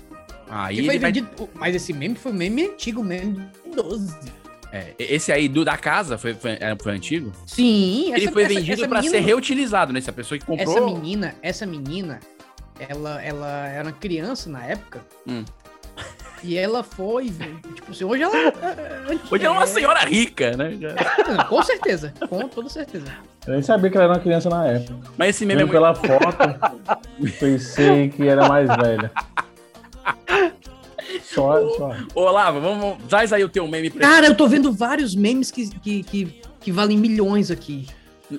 Aí 0.49 0.77
ele 0.77 0.87
vai. 0.87 0.97
vendido. 0.99 1.27
Mas 1.53 1.75
esse 1.75 1.91
meme 1.91 2.15
foi 2.15 2.31
um 2.31 2.35
meme 2.35 2.63
antigo, 2.67 3.03
meme 3.03 3.33
de 3.65 3.75
12. 3.75 4.15
É, 4.71 4.93
esse 4.99 5.31
aí 5.31 5.47
do 5.47 5.65
da 5.65 5.77
casa 5.77 6.17
foi, 6.17 6.33
foi, 6.33 6.51
é, 6.51 6.75
foi 6.81 6.91
antigo. 6.93 7.31
Sim, 7.47 8.13
ele 8.13 8.23
essa- 8.25 8.31
foi 8.31 8.43
essa- 8.43 8.53
vendido 8.53 8.73
essa 8.81 8.87
pra 8.87 9.01
menina- 9.01 9.17
ser 9.17 9.23
reutilizado, 9.25 9.91
né? 9.93 10.01
Se 10.01 10.09
a 10.09 10.13
pessoa 10.13 10.37
que 10.37 10.45
comprou. 10.45 10.77
Essa 10.77 10.85
menina, 10.85 11.35
essa 11.41 11.65
menina, 11.65 12.19
ela, 12.79 13.21
ela 13.23 13.67
era 13.67 13.83
uma 13.87 13.91
criança 13.93 14.49
na 14.49 14.63
época. 14.65 15.01
Hum. 15.27 15.43
E 16.41 16.57
ela 16.57 16.83
foi, 16.83 17.25
tipo 17.75 17.91
assim, 17.91 18.05
hoje 18.05 18.23
ela. 18.23 18.33
é- 18.37 18.53
Hoje 19.29 19.45
é 19.45 19.49
uma 19.49 19.67
senhora 19.67 19.99
rica, 20.05 20.55
né? 20.55 20.71
Com 21.49 21.61
certeza, 21.61 22.13
com 22.29 22.47
toda 22.47 22.69
certeza. 22.69 23.07
Eu 23.45 23.53
nem 23.53 23.61
sabia 23.61 23.89
que 23.89 23.97
ela 23.97 24.05
era 24.05 24.13
uma 24.13 24.19
criança 24.21 24.49
na 24.49 24.65
época. 24.65 24.95
Mas 25.17 25.29
esse 25.35 25.45
meme 25.45 25.61
é 25.61 25.65
muito. 25.65 25.73
pela 25.73 25.93
foto, 25.93 26.37
pensei 27.39 28.07
que 28.09 28.25
era 28.27 28.47
mais 28.47 28.67
velha. 28.67 29.11
Só, 31.33 31.69
só. 31.75 31.95
Ô, 32.15 32.21
Olavo, 32.21 32.59
vamos. 32.59 32.97
Traz 33.07 33.31
aí 33.31 33.43
o 33.43 33.49
teu 33.49 33.67
meme 33.67 33.89
pra 33.89 34.01
Cara, 34.01 34.27
eu 34.27 34.35
tô 34.35 34.47
vendo 34.47 34.71
vários 34.71 35.15
memes 35.15 35.51
que, 35.51 35.69
que, 35.69 36.03
que, 36.03 36.41
que 36.59 36.71
valem 36.71 36.97
milhões 36.97 37.51
aqui. 37.51 37.87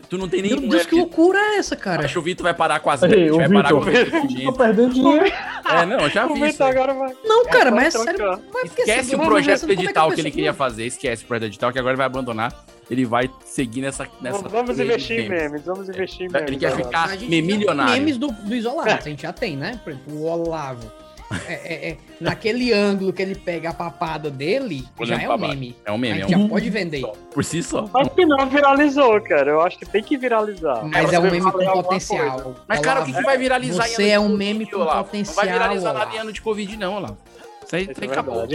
Tu 0.08 0.16
não 0.16 0.28
tem 0.28 0.40
Meu 0.40 0.56
nenhum. 0.56 0.68
Deus, 0.68 0.86
que 0.86 0.94
loucura 0.94 1.36
é 1.38 1.56
essa, 1.56 1.74
cara? 1.74 2.04
Acho 2.04 2.12
que 2.12 2.18
o 2.20 2.22
Vitor 2.22 2.44
vai 2.44 2.54
parar 2.54 2.78
com 2.78 2.90
as 2.90 3.02
Ei, 3.02 3.28
vai 3.28 3.48
parar 3.48 3.70
com 3.72 3.80
Tô 3.80 3.90
investimento. 3.90 4.52
perdendo 4.52 4.94
dinheiro. 4.94 5.26
É, 5.26 5.84
não, 5.84 5.98
eu 6.00 6.10
já 6.10 6.26
vi 6.26 6.48
isso. 6.48 6.62
Agora 6.62 6.94
vai. 6.94 7.12
Não, 7.24 7.44
cara, 7.46 7.72
mas 7.72 7.94
é 7.94 7.98
Tá 7.98 8.04
sério. 8.04 8.40
Esquece 8.64 9.00
assim, 9.00 9.16
o 9.16 9.18
projeto 9.26 9.60
como 9.60 9.72
é 9.72 9.76
que 9.76 9.82
edital 9.82 10.12
ele 10.12 10.30
queria 10.30 10.54
fazer. 10.54 10.86
Esquece 10.86 11.24
o 11.24 11.26
projeto 11.26 11.46
edital 11.46 11.72
que 11.72 11.78
agora 11.78 11.92
ele 11.92 11.98
vai 11.98 12.06
abandonar. 12.06 12.64
Ele 12.88 13.04
vai 13.04 13.28
seguir 13.44 13.80
nessa. 13.80 14.06
nessa 14.20 14.48
Vamos, 14.48 14.78
investir 14.78 15.20
em 15.20 15.28
memes. 15.28 15.62
Vamos 15.64 15.88
investir 15.88 16.26
em 16.26 16.28
memes. 16.28 16.48
Ele 16.48 16.56
quer 16.56 16.76
ficar 16.76 17.04
A 17.04 17.16
gente 17.16 17.28
me 17.28 17.36
já 17.36 17.42
tem 17.42 17.42
milionário. 17.42 17.92
Memes 17.92 18.16
do, 18.16 18.28
do 18.28 18.54
isolado, 18.54 18.90
a 18.90 19.00
gente 19.00 19.22
já 19.22 19.32
tem, 19.32 19.56
né? 19.56 19.80
Por 19.82 19.92
exemplo, 19.92 20.14
o 20.14 20.24
Olavo. 20.24 20.99
É, 21.46 21.52
é, 21.52 21.90
é, 21.90 21.96
naquele 22.20 22.72
ângulo 22.72 23.12
que 23.12 23.22
ele 23.22 23.36
pega 23.36 23.70
a 23.70 23.72
papada 23.72 24.28
dele, 24.30 24.82
já 24.82 24.90
Olhando 24.98 25.20
é 25.20 25.26
pra 25.26 25.34
um 25.34 25.38
baixo. 25.38 25.54
meme. 25.54 25.76
É 25.84 25.92
um 25.92 25.94
A 25.94 25.98
meme, 25.98 26.18
é 26.18 26.22
gente 26.26 26.36
um 26.36 26.42
já 26.42 26.48
pode 26.48 26.70
vender. 26.70 27.06
por 27.32 27.44
si 27.44 27.62
só. 27.62 27.88
Mas 27.92 28.08
que 28.08 28.26
não 28.26 28.48
viralizou, 28.48 29.20
cara. 29.20 29.50
Eu 29.50 29.60
acho 29.60 29.78
que 29.78 29.86
tem 29.86 30.02
que 30.02 30.16
viralizar. 30.16 30.82
Mas 30.84 31.12
é 31.12 31.18
um 31.20 31.22
meme 31.22 31.40
com 31.40 31.52
potencial. 31.52 32.40
coisa. 32.40 32.58
Mas, 32.66 32.80
cara, 32.80 33.02
o 33.02 33.04
que, 33.04 33.12
que 33.12 33.22
vai 33.22 33.38
viralizar 33.38 33.86
Você 33.86 34.02
em 34.02 34.08
é 34.10 34.14
ano 34.16 34.26
de 34.26 34.34
um 34.34 34.36
meme 34.36 34.66
Covid, 34.66 34.70
com? 34.70 34.94
Não 34.96 35.04
potencial, 35.04 35.36
vai 35.36 35.52
viralizar 35.52 35.92
nada 35.92 36.16
em 36.16 36.18
ano 36.18 36.32
de 36.32 36.40
Covid, 36.42 36.76
não, 36.76 36.94
Olavo. 36.96 37.18
Isso 37.64 37.76
aí, 37.76 37.82
Isso 37.82 37.92
isso 37.92 38.00
aí 38.02 38.08
é 38.08 38.12
acabou. 38.12 38.46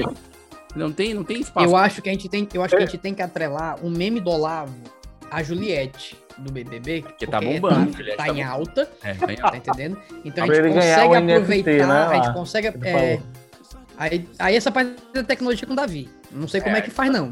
Não 0.76 0.92
tem, 0.92 1.14
não 1.14 1.24
tem 1.24 1.40
espaço. 1.40 1.66
Eu 1.66 1.78
acho 1.78 2.02
que 2.02 2.10
a 2.10 2.12
gente 2.12 2.28
tem, 2.28 2.46
eu 2.54 2.62
acho 2.62 2.76
que 2.76 2.84
a 2.84 2.86
gente 2.86 2.98
tem 2.98 3.14
que 3.14 3.22
atrelar 3.22 3.78
um 3.82 3.90
meme 3.90 4.20
do 4.20 4.30
Olavo 4.30 4.76
a 5.32 5.44
Juliette 5.44 6.18
do 6.38 6.52
BBB, 6.52 7.02
Porque 7.02 7.28
tá 7.28 7.40
bombando, 7.40 7.92
tá, 7.92 7.98
Juliette 7.98 8.18
tá 8.18 8.26
tá 8.26 8.34
em 8.34 8.44
alta, 8.44 8.90
É, 9.04 9.14
tá 9.14 9.32
em 9.32 9.36
tá 9.36 9.58
entendendo? 9.58 9.98
Então 10.24 10.44
a 10.44 10.54
gente 10.54 10.74
consegue 10.74 11.08
o 11.08 11.20
NFT, 11.20 11.34
aproveitar, 11.34 11.88
né, 11.88 12.06
a 12.06 12.16
gente 12.16 12.34
consegue 12.34 12.68
é, 12.68 13.20
aí, 13.98 14.30
aí 14.40 14.56
essa 14.56 14.72
parte 14.72 14.96
da 15.14 15.24
tecnologia 15.24 15.66
com 15.66 15.74
o 15.74 15.76
Davi. 15.76 16.10
Não 16.32 16.48
sei 16.48 16.60
como 16.60 16.76
é, 16.76 16.82
que 16.82 16.92
faz 16.92 17.12
não. 17.12 17.30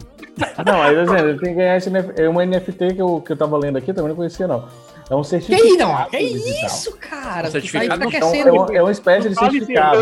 Não, 0.66 0.82
aí 0.82 0.98
assim, 0.98 1.16
ele 1.16 1.40
tem 1.40 1.50
que 1.50 1.56
ganhar 1.56 1.78
esse 1.78 1.92
é 2.18 2.30
uma 2.30 2.46
NFT 2.46 2.94
que 2.94 3.02
eu, 3.02 3.22
que 3.22 3.32
eu 3.34 3.38
tava 3.38 3.58
lendo 3.58 3.78
aqui, 3.78 3.94
também 3.94 4.10
não 4.10 4.16
conhecia, 4.16 4.48
não. 4.48 4.70
É 5.10 5.16
um 5.16 5.22
Que 5.22 5.28
certificado. 5.28 5.64
aí, 5.68 5.78
não? 5.78 6.06
Que 6.10 6.18
isso, 6.66 6.96
cara? 6.98 7.40
Um 7.42 7.44
tá 7.44 7.52
certificado 7.52 8.00
não, 8.00 8.10
Então, 8.10 8.34
é, 8.34 8.52
uma, 8.52 8.76
é 8.78 8.82
uma 8.82 8.92
espécie 8.92 9.30
de 9.30 9.36
certificado 9.36 9.98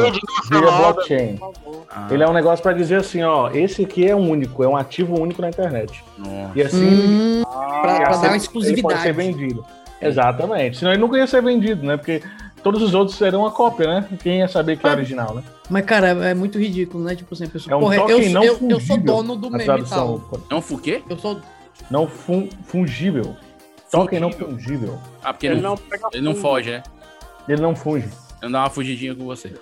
via 0.49 0.61
blockchain. 0.61 1.39
Ah, 1.89 2.07
Ele 2.11 2.23
é 2.23 2.27
um 2.27 2.33
negócio 2.33 2.61
pra 2.61 2.71
dizer 2.73 2.97
assim, 2.97 3.21
ó, 3.23 3.49
esse 3.51 3.83
aqui 3.83 4.07
é 4.07 4.15
único, 4.15 4.63
é 4.63 4.67
um 4.67 4.77
ativo 4.77 5.19
único 5.19 5.41
na 5.41 5.49
internet. 5.49 6.03
nossa. 6.17 6.51
E 6.55 6.61
assim, 6.61 6.85
Hum, 6.85 7.43
Ah, 7.47 7.81
assim, 7.81 7.99
dar 7.99 7.99
uma 7.99 8.13
ele 8.15 8.21
pode 8.29 8.37
exclusividade. 8.37 9.01
ser 9.01 9.13
vendido. 9.13 9.65
Exatamente. 10.01 10.77
Senão 10.77 10.91
ele 10.91 11.01
nunca 11.01 11.17
ia 11.17 11.27
ser 11.27 11.41
vendido, 11.43 11.85
né? 11.85 11.95
Porque 11.97 12.21
todos 12.63 12.81
os 12.81 12.93
outros 12.93 13.17
serão 13.17 13.41
uma 13.41 13.51
cópia, 13.51 13.87
né? 13.87 14.05
Quem 14.21 14.39
ia 14.39 14.47
saber 14.47 14.77
que 14.77 14.87
é 14.87 14.91
original, 14.91 15.33
né? 15.35 15.43
Mas, 15.69 15.85
cara, 15.85 16.07
é 16.09 16.33
muito 16.33 16.59
ridículo, 16.59 17.03
né? 17.03 17.15
Tipo 17.15 17.33
assim, 17.33 17.45
a 17.45 17.49
pessoa. 17.49 17.73
É 17.73 17.75
um 17.77 17.81
porra, 17.81 17.95
eu, 17.95 18.01
token 18.07 18.29
não 18.29 18.43
eu, 18.43 18.57
eu 18.69 18.79
sou 18.79 18.97
dono 18.97 19.35
do 19.35 19.49
meme 19.49 19.63
e 19.63 19.65
tradução. 19.65 20.21
tal. 20.29 20.41
Não 20.49 20.61
fuquê? 20.61 21.01
Eu 21.09 21.17
sou. 21.17 21.39
Não 21.89 22.07
fun- 22.07 22.49
fungível. 22.65 23.35
Token 23.91 24.19
não 24.21 24.31
fungível. 24.31 24.97
Ah, 25.21 25.33
porque 25.33 25.47
Ele 25.47 25.55
ele 25.55 25.61
não, 25.61 25.77
ele 26.13 26.23
não 26.23 26.33
foge, 26.33 26.71
né? 26.71 26.83
Ele 27.47 27.61
não 27.61 27.75
funge. 27.75 28.05
Ele 28.05 28.43
não 28.43 28.51
dá 28.51 28.59
uma 28.61 28.69
fugidinha 28.69 29.13
com 29.13 29.25
você. 29.25 29.53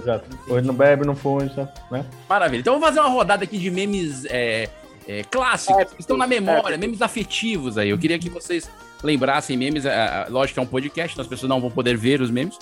Exato. 0.00 0.24
Ele 0.48 0.66
não 0.66 0.74
bebe, 0.74 1.06
não 1.06 1.14
funge, 1.14 1.54
sabe? 1.54 1.70
né? 1.90 2.04
Maravilha. 2.28 2.60
Então 2.60 2.72
vamos 2.72 2.88
fazer 2.88 3.00
uma 3.00 3.08
rodada 3.10 3.44
aqui 3.44 3.58
de 3.58 3.70
memes 3.70 4.24
é, 4.26 4.68
é, 5.06 5.22
clássicos, 5.24 5.92
que 5.92 6.00
estão 6.00 6.16
na 6.16 6.26
memória, 6.26 6.78
memes 6.78 7.02
afetivos 7.02 7.76
aí. 7.76 7.90
Eu 7.90 7.98
queria 7.98 8.18
que 8.18 8.30
vocês 8.30 8.68
lembrassem 9.02 9.56
memes. 9.56 9.84
é, 9.84 9.90
é, 9.90 10.26
lógico 10.30 10.54
que 10.54 10.60
é 10.60 10.62
um 10.62 10.66
podcast, 10.66 11.12
então 11.12 11.22
as 11.22 11.28
pessoas 11.28 11.48
não 11.48 11.60
vão 11.60 11.70
poder 11.70 11.96
ver 11.96 12.20
os 12.20 12.30
memes. 12.30 12.58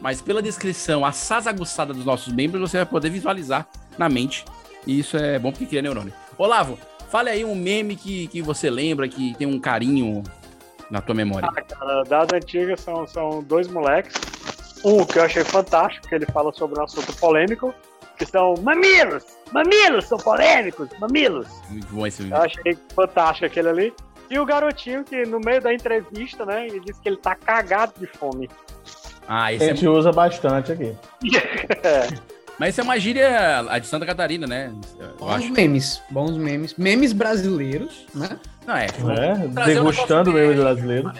Mas 0.00 0.20
pela 0.20 0.42
descrição, 0.42 1.04
a 1.04 1.12
aguçada 1.46 1.92
dos 1.92 2.04
nossos 2.04 2.32
membros, 2.32 2.60
você 2.60 2.78
vai 2.78 2.86
poder 2.86 3.10
visualizar 3.10 3.66
na 3.98 4.08
mente. 4.08 4.44
E 4.86 4.98
isso 4.98 5.16
é 5.16 5.38
bom 5.38 5.50
porque 5.50 5.66
cria 5.66 5.82
neurônio. 5.82 6.12
Olavo, 6.38 6.78
fale 7.10 7.30
aí 7.30 7.44
um 7.44 7.54
meme 7.54 7.96
que, 7.96 8.26
que 8.28 8.42
você 8.42 8.68
lembra, 8.70 9.08
que 9.08 9.34
tem 9.36 9.46
um 9.46 9.58
carinho 9.58 10.22
na 10.90 11.00
tua 11.00 11.14
memória. 11.14 11.48
Ah, 11.56 11.62
cara, 11.62 12.02
das 12.04 12.32
antigas 12.32 12.80
são, 12.80 13.06
são 13.06 13.42
dois 13.42 13.68
moleques. 13.68 14.14
Um 14.84 15.04
que 15.04 15.18
eu 15.18 15.24
achei 15.24 15.42
fantástico, 15.44 16.06
que 16.08 16.14
ele 16.14 16.26
fala 16.26 16.52
sobre 16.52 16.78
um 16.78 16.84
assunto 16.84 17.12
polêmico, 17.16 17.74
que 18.16 18.24
são 18.24 18.54
mamilos! 18.62 19.24
Mamilos 19.52 20.04
são 20.06 20.18
polêmicos! 20.18 20.88
Mamilos! 21.00 21.48
Muito 21.70 21.86
bom 21.88 22.06
esse 22.06 22.22
meme. 22.22 22.34
Eu 22.34 22.42
achei 22.42 22.78
fantástico 22.94 23.46
aquele 23.46 23.68
ali. 23.68 23.94
E 24.30 24.38
o 24.38 24.44
garotinho 24.46 25.04
que 25.04 25.24
no 25.24 25.38
meio 25.40 25.60
da 25.60 25.72
entrevista, 25.72 26.44
né, 26.44 26.66
ele 26.66 26.80
disse 26.80 27.00
que 27.00 27.08
ele 27.08 27.16
tá 27.16 27.34
cagado 27.34 27.92
de 27.98 28.06
fome. 28.06 28.48
Ah, 29.28 29.44
A 29.46 29.52
esse 29.52 29.64
é 29.64 29.68
gente 29.68 29.86
usa 29.88 30.12
bastante 30.12 30.72
aqui. 30.72 30.94
Mas 32.58 32.70
isso 32.70 32.80
é 32.80 32.84
uma 32.84 32.98
gíria 32.98 33.58
a 33.68 33.78
de 33.78 33.86
Santa 33.86 34.06
Catarina, 34.06 34.46
né? 34.46 34.72
Eu 34.98 35.08
Bons 35.18 35.30
acho. 35.30 35.52
memes. 35.52 36.02
Bons 36.10 36.36
memes. 36.38 36.74
Memes 36.76 37.12
brasileiros, 37.12 38.06
né? 38.14 38.38
Não, 38.66 38.76
é. 38.76 38.86
Um 39.34 39.48
Degustando 39.64 40.30
o 40.30 40.34
meme 40.34 40.54
brasileiro. 40.54 41.12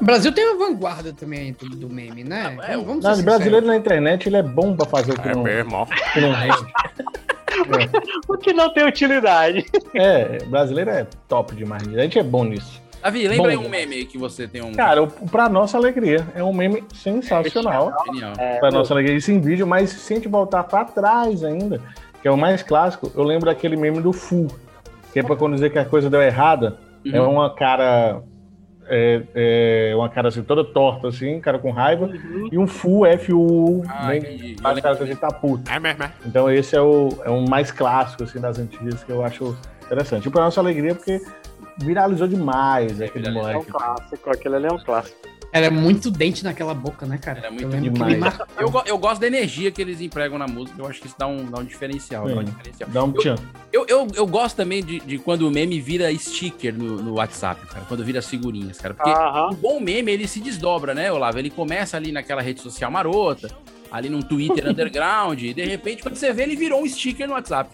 O 0.00 0.04
Brasil 0.04 0.30
tem 0.32 0.48
uma 0.48 0.66
vanguarda 0.68 1.12
também 1.12 1.52
do, 1.52 1.68
do 1.70 1.88
meme, 1.92 2.22
né? 2.22 2.56
Ah, 2.60 2.72
é, 2.72 2.76
Vamos- 2.76 3.02
vamos 3.02 3.04
Não, 3.18 3.24
brasileiro 3.24 3.66
na 3.66 3.76
internet 3.76 4.28
ele 4.28 4.36
é 4.36 4.42
bom 4.42 4.76
pra 4.76 4.86
fazer 4.86 5.12
o 5.12 5.20
que, 5.20 5.28
não, 5.28 5.42
mesmo, 5.42 5.86
que 6.12 6.20
não 6.20 6.32
rende. 6.32 6.66
o 8.28 8.36
que 8.38 8.52
não 8.52 8.72
tem 8.72 8.86
utilidade. 8.86 9.66
É, 9.94 10.38
brasileiro 10.44 10.90
é 10.90 11.06
top 11.26 11.54
demais. 11.56 11.82
A 11.88 12.02
gente 12.02 12.18
é 12.18 12.22
bom 12.22 12.44
nisso. 12.44 12.80
Davi, 13.02 13.28
lembra 13.28 13.44
Bom 13.44 13.48
aí 13.48 13.56
um 13.56 13.68
meme 13.68 14.04
que 14.04 14.18
você 14.18 14.46
tem 14.48 14.60
um. 14.62 14.72
Cara, 14.72 15.06
pra 15.06 15.48
nossa 15.48 15.76
alegria, 15.76 16.26
é 16.34 16.42
um 16.42 16.52
meme 16.52 16.82
sensacional. 16.94 17.92
Genial. 18.06 18.32
É, 18.38 18.58
Pra 18.58 18.70
nossa 18.70 18.92
alegria, 18.92 19.16
isso 19.16 19.30
em 19.30 19.40
vídeo, 19.40 19.66
mas 19.66 19.90
se 19.90 20.12
a 20.12 20.16
gente 20.16 20.28
voltar 20.28 20.64
pra 20.64 20.84
trás 20.84 21.44
ainda, 21.44 21.80
que 22.20 22.26
é 22.26 22.30
o 22.30 22.36
mais 22.36 22.62
clássico, 22.62 23.10
eu 23.14 23.22
lembro 23.22 23.46
daquele 23.46 23.76
meme 23.76 24.00
do 24.00 24.12
Fu, 24.12 24.48
que 25.12 25.20
é 25.20 25.22
pra 25.22 25.36
quando 25.36 25.54
dizer 25.54 25.70
que 25.70 25.78
a 25.78 25.84
coisa 25.84 26.08
deu 26.10 26.22
errada, 26.22 26.78
Uhum. 27.04 27.14
é 27.14 27.20
uma 27.20 27.54
cara. 27.54 28.22
É, 28.90 29.22
é 29.90 29.94
uma 29.94 30.08
cara 30.08 30.28
assim, 30.28 30.42
toda 30.42 30.64
torta, 30.64 31.08
assim, 31.08 31.38
cara 31.40 31.58
com 31.58 31.70
raiva, 31.70 32.08
e 32.50 32.56
um 32.58 32.66
Fu, 32.66 33.04
F-U, 33.04 33.82
Ah, 33.86 34.06
bem, 34.08 34.20
lembro 34.64 34.82
cara 34.82 34.96
que 34.96 35.02
a 35.02 35.06
gente 35.06 35.18
tá 35.20 35.28
puto. 35.30 35.70
É 35.70 35.78
mesmo, 35.78 36.02
é. 36.04 36.12
Então 36.24 36.50
esse 36.50 36.74
é 36.74 36.80
o, 36.80 37.10
é 37.22 37.30
um 37.30 37.46
mais 37.46 37.70
clássico, 37.70 38.22
assim, 38.24 38.40
das 38.40 38.58
antigas, 38.58 39.04
que 39.04 39.12
eu 39.12 39.22
acho 39.22 39.54
interessante. 39.84 40.26
E 40.26 40.30
pra 40.30 40.42
nossa 40.44 40.58
alegria, 40.60 40.94
porque 40.94 41.20
viralizou 41.76 42.26
demais 42.26 42.98
aquele 43.02 43.26
Viralizou. 43.28 43.42
é 43.50 43.52
um 43.52 43.56
moleque. 43.58 43.70
clássico, 43.70 44.30
aquele 44.30 44.56
ali 44.56 44.66
é 44.66 44.72
um 44.72 44.78
clássico. 44.78 45.18
Era 45.52 45.70
muito 45.70 46.10
dente 46.10 46.44
naquela 46.44 46.74
boca, 46.74 47.06
né, 47.06 47.16
cara? 47.16 47.38
Era 47.38 47.50
muito 47.50 47.74
eu 47.74 47.80
demais. 47.80 48.38
Eu, 48.58 48.70
eu 48.84 48.98
gosto 48.98 49.20
da 49.20 49.26
energia 49.26 49.70
que 49.70 49.80
eles 49.80 50.00
empregam 50.00 50.38
na 50.38 50.46
música. 50.46 50.80
Eu 50.80 50.86
acho 50.86 51.00
que 51.00 51.06
isso 51.06 51.16
dá 51.18 51.26
um, 51.26 51.46
dá 51.46 51.58
um 51.60 51.64
diferencial. 51.64 52.28
Dá 52.28 52.40
um 52.40 52.44
diferencial. 52.44 52.90
Dá 52.90 53.04
um 53.04 53.12
tchan. 53.12 53.36
Eu, 53.72 53.86
eu, 53.86 54.06
eu 54.14 54.26
gosto 54.26 54.56
também 54.56 54.84
de, 54.84 55.00
de 55.00 55.18
quando 55.18 55.48
o 55.48 55.50
meme 55.50 55.80
vira 55.80 56.14
sticker 56.16 56.74
no, 56.74 57.02
no 57.02 57.14
WhatsApp, 57.14 57.66
cara. 57.66 57.84
Quando 57.86 58.04
vira 58.04 58.18
as 58.18 58.28
figurinhas, 58.28 58.78
cara. 58.78 58.94
Porque 58.94 59.10
Aham. 59.10 59.50
um 59.50 59.54
bom 59.54 59.80
meme, 59.80 60.12
ele 60.12 60.28
se 60.28 60.40
desdobra, 60.40 60.94
né, 60.94 61.10
Olavo? 61.10 61.38
Ele 61.38 61.50
começa 61.50 61.96
ali 61.96 62.12
naquela 62.12 62.42
rede 62.42 62.60
social 62.60 62.90
marota. 62.90 63.50
ali 63.90 64.10
num 64.10 64.20
Twitter 64.20 64.68
underground, 64.68 65.42
e 65.42 65.54
de 65.54 65.64
repente, 65.64 66.02
quando 66.02 66.16
você 66.16 66.30
vê, 66.32 66.42
ele 66.42 66.56
virou 66.56 66.82
um 66.82 66.86
sticker 66.86 67.26
no 67.26 67.32
WhatsApp. 67.32 67.70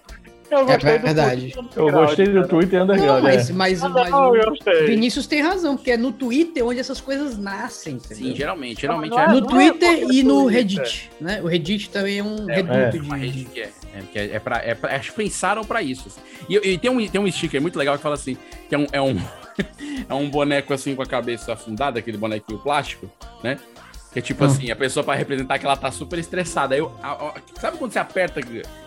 Eu 0.60 0.68
É 0.68 0.72
gostei 0.74 0.98
do 0.98 1.02
verdade. 1.04 1.50
Twitter 1.52 1.82
Eu 1.82 1.90
gostei 1.92 2.26
do 2.26 2.48
Twitter 2.48 2.78
Não, 2.78 2.84
underground. 2.94 3.22
mas, 3.22 3.50
é. 3.50 3.52
mas, 3.52 3.80
Não, 3.82 3.88
mas 3.90 4.10
não, 4.10 4.30
o. 4.30 4.86
Vinícius 4.86 5.26
tem 5.26 5.42
razão, 5.42 5.76
porque 5.76 5.90
é 5.92 5.96
no 5.96 6.12
Twitter 6.12 6.64
onde 6.66 6.80
essas 6.80 7.00
coisas 7.00 7.36
nascem, 7.38 7.94
entendeu? 7.94 8.16
Sim, 8.28 8.34
geralmente. 8.36 8.80
Geralmente 8.82 9.10
Não, 9.10 9.18
é. 9.20 9.26
não 9.26 9.34
No 9.34 9.40
não 9.40 9.46
Twitter 9.48 9.98
e 10.10 10.22
no 10.22 10.42
Twitter. 10.44 10.52
Reddit, 10.58 11.10
né? 11.20 11.40
O 11.42 11.46
Reddit 11.46 11.90
também 11.90 12.18
é 12.18 12.22
um 12.22 12.48
É, 12.50 12.54
reduto 12.56 13.04
uma 13.04 13.18
de... 13.18 13.26
rede 13.26 13.44
que 13.46 13.60
é. 13.60 13.70
É, 13.94 14.00
que 14.12 14.18
é, 14.18 14.24
é 14.34 14.38
pra, 14.40 14.56
é 14.64 14.74
pra- 14.74 14.96
acho 14.96 15.10
que 15.10 15.16
pensaram 15.16 15.64
pra 15.64 15.80
isso. 15.80 16.08
assim. 16.08 16.20
E, 16.48 16.56
e 16.72 16.78
tem, 16.78 16.90
um, 16.90 17.06
tem 17.08 17.20
um 17.20 17.30
sticker 17.30 17.60
muito 17.62 17.78
legal 17.78 17.96
que 17.96 18.02
fala 18.02 18.16
assim: 18.16 18.36
que 18.68 18.74
é 18.74 18.78
um, 18.78 18.86
é 18.92 19.00
um, 19.00 19.16
é 20.08 20.14
um 20.14 20.28
boneco 20.28 20.74
assim 20.74 20.94
com 20.96 21.02
a 21.02 21.06
cabeça 21.06 21.52
afundada, 21.52 21.98
aquele 22.00 22.16
bonequinho 22.18 22.58
plástico, 22.58 23.08
né? 23.42 23.56
Que 24.14 24.20
é 24.20 24.22
tipo 24.22 24.42
Ah. 24.44 24.46
assim, 24.46 24.70
a 24.70 24.76
pessoa 24.76 25.04
pra 25.04 25.14
representar 25.14 25.58
que 25.58 25.66
ela 25.66 25.76
tá 25.76 25.90
super 25.90 26.18
estressada. 26.18 26.74
Aí 26.74 26.80
eu, 26.80 26.90
a- 27.02 27.12
a- 27.12 27.34
sabe 27.60 27.76
quando 27.76 27.92
você 27.92 27.98
aperta 27.98 28.40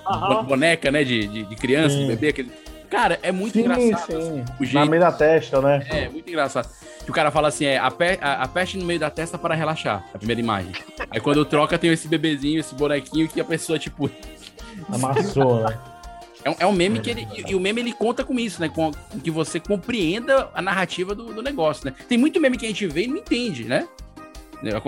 Aham. 0.07 0.43
boneca, 0.45 0.89
né? 0.89 1.03
De, 1.03 1.27
de, 1.27 1.43
de 1.43 1.55
criança, 1.55 1.95
de 1.95 2.01
Sim. 2.03 2.07
bebê? 2.07 2.29
Aquele... 2.29 2.51
Cara, 2.89 3.19
é 3.21 3.31
muito 3.33 3.53
Sim, 3.53 3.59
engraçado. 3.65 4.11
sim. 4.11 4.17
assim, 4.17 4.39
o 4.41 4.59
Na 4.61 4.65
jeito. 4.65 4.89
meio 4.89 5.01
da 5.01 5.11
testa, 5.11 5.61
né? 5.61 5.85
É, 5.89 6.07
muito 6.09 6.29
engraçado. 6.29 6.69
Que 7.03 7.11
o 7.11 7.13
cara 7.13 7.29
fala 7.31 7.49
assim, 7.49 7.65
é, 7.65 7.77
aperte 7.77 8.77
no 8.77 8.85
meio 8.85 8.99
da 8.99 9.09
testa 9.09 9.37
para 9.37 9.53
relaxar, 9.53 10.05
a 10.13 10.17
primeira 10.17 10.39
imagem. 10.41 10.71
Aí 11.11 11.19
quando 11.19 11.43
troca 11.45 11.77
tem 11.77 11.91
esse 11.91 12.07
bebezinho, 12.07 12.59
esse 12.59 12.73
bonequinho 12.73 13.27
que 13.27 13.39
a 13.41 13.45
pessoa, 13.45 13.77
tipo... 13.77 14.09
Amassou, 14.91 15.67
né? 15.67 15.77
É 16.43 16.49
um, 16.49 16.55
é 16.59 16.65
um 16.67 16.71
meme 16.71 16.99
que 16.99 17.09
ele... 17.09 17.27
E, 17.35 17.51
e 17.51 17.55
o 17.55 17.59
meme, 17.59 17.81
ele 17.81 17.91
conta 17.93 18.23
com 18.23 18.39
isso, 18.39 18.61
né? 18.61 18.69
Com, 18.69 18.91
com 18.91 19.19
que 19.19 19.29
você 19.31 19.59
compreenda 19.59 20.49
a 20.53 20.61
narrativa 20.61 21.13
do, 21.13 21.25
do 21.33 21.41
negócio, 21.41 21.85
né? 21.85 21.93
Tem 22.07 22.17
muito 22.17 22.39
meme 22.39 22.57
que 22.57 22.65
a 22.65 22.69
gente 22.69 22.87
vê 22.87 23.03
e 23.03 23.07
não 23.07 23.17
entende, 23.17 23.65
né? 23.65 23.85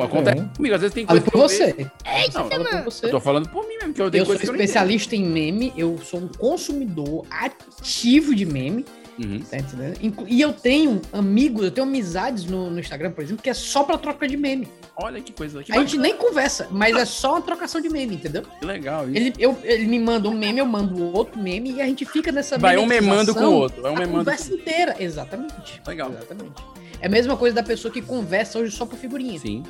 Acontece 0.04 0.40
Sim. 0.42 0.50
comigo, 0.58 0.76
às 0.76 0.82
vezes 0.82 0.94
tem 0.96 1.06
Fala 1.06 1.20
coisa 1.20 1.26
por 1.26 1.32
que 1.32 1.38
eu 1.38 1.42
você. 1.50 1.74
vejo- 1.74 1.92
Fala 2.04 2.44
Não, 2.44 2.50
por 2.50 2.78
eu 2.78 2.84
você. 2.86 3.08
tô 3.10 3.20
falando 3.20 3.50
por 3.50 3.68
mim 3.68 3.78
mesmo, 3.78 3.94
que 3.94 4.02
eu 4.02 4.10
tenho 4.12 4.22
Eu 4.22 4.26
sou 4.26 4.36
coisa 4.36 4.52
não 4.52 4.60
especialista 4.60 5.16
em 5.16 5.24
meme, 5.26 5.72
eu 5.78 5.98
sou 6.04 6.22
um 6.22 6.28
consumidor 6.28 7.26
ativo 7.30 8.34
de 8.34 8.46
meme. 8.46 8.84
Uhum. 9.20 9.40
tá 9.40 9.58
entendendo? 9.58 10.26
E 10.28 10.40
eu 10.40 10.54
tenho 10.54 11.02
amigos, 11.12 11.66
eu 11.66 11.72
tenho 11.72 11.86
amizades 11.86 12.46
no, 12.46 12.70
no 12.70 12.80
Instagram, 12.80 13.12
por 13.12 13.24
exemplo, 13.24 13.44
que 13.44 13.50
é 13.50 13.54
só 13.54 13.84
pra 13.84 13.98
troca 13.98 14.28
de 14.28 14.38
meme. 14.38 14.68
Olha 14.96 15.22
que 15.22 15.34
coisa, 15.34 15.62
que, 15.62 15.72
A 15.72 15.80
gente 15.80 15.98
nem 15.98 16.16
conversa, 16.16 16.68
mas 16.72 16.96
é 16.96 17.06
só 17.06 17.34
uma 17.34 17.42
trocação 17.42 17.82
de 17.82 17.90
meme, 17.90 18.16
entendeu? 18.16 18.44
que 18.60 18.66
legal 18.66 19.10
isso. 19.10 19.18
Ele, 19.18 19.34
eu, 19.38 19.58
ele 19.64 19.88
me 19.88 20.00
manda 20.00 20.30
um 20.30 20.38
meme, 20.38 20.60
eu 20.60 20.66
mando 20.66 21.04
outro 21.16 21.40
meme 21.42 21.74
e 21.74 21.82
a 21.82 21.86
gente 21.86 22.06
fica 22.06 22.32
nessa 22.32 22.58
Vai 22.58 22.78
um 22.78 22.86
memando 22.86 23.36
com 23.36 23.44
o 23.44 23.54
outro, 23.54 23.82
vai 23.82 23.92
um 23.92 23.96
a 23.96 24.00
memando 24.00 24.20
conversa 24.20 24.54
inteira. 24.54 24.96
Exatamente. 25.00 25.82
Legal. 25.86 26.12
Exatamente. 26.12 26.64
É 27.02 27.08
a 27.08 27.10
mesma 27.10 27.36
coisa 27.36 27.56
da 27.56 27.64
pessoa 27.64 27.94
que 27.94 28.02
conversa 28.02 28.60
hoje 28.60 28.76
só 28.76 28.86
por 28.86 28.98
figurinha. 28.98 29.40
Sim. 29.40 29.64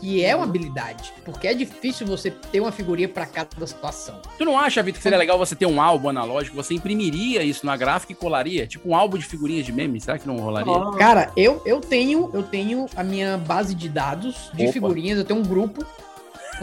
Que 0.00 0.24
é 0.24 0.34
uma 0.34 0.44
habilidade. 0.44 1.12
Porque 1.24 1.46
é 1.46 1.52
difícil 1.54 2.06
você 2.06 2.30
ter 2.30 2.58
uma 2.60 2.72
figurinha 2.72 3.08
pra 3.08 3.26
cada 3.26 3.66
situação. 3.66 4.20
Tu 4.38 4.44
não 4.44 4.58
acha, 4.58 4.82
Vitor, 4.82 4.96
que 4.98 5.02
seria 5.02 5.18
legal 5.18 5.36
você 5.38 5.54
ter 5.54 5.66
um 5.66 5.80
álbum 5.80 6.08
analógico? 6.08 6.56
Você 6.56 6.72
imprimiria 6.74 7.42
isso 7.42 7.66
na 7.66 7.76
gráfica 7.76 8.12
e 8.12 8.16
colaria? 8.16 8.66
Tipo 8.66 8.88
um 8.88 8.94
álbum 8.96 9.18
de 9.18 9.26
figurinhas 9.26 9.66
de 9.66 9.72
meme? 9.72 10.00
Será 10.00 10.18
que 10.18 10.26
não 10.26 10.38
rolaria? 10.38 10.72
Cara, 10.98 11.30
eu, 11.36 11.60
eu 11.66 11.80
tenho 11.80 12.30
eu 12.32 12.42
tenho 12.42 12.86
a 12.96 13.04
minha 13.04 13.36
base 13.36 13.74
de 13.74 13.88
dados 13.88 14.50
de 14.54 14.64
Opa. 14.64 14.72
figurinhas. 14.72 15.18
Eu 15.18 15.24
tenho 15.24 15.38
um 15.38 15.44
grupo 15.44 15.84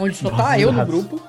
onde 0.00 0.14
só 0.16 0.30
tá 0.30 0.58
eu 0.58 0.72
no 0.72 0.84
grupo. 0.84 1.20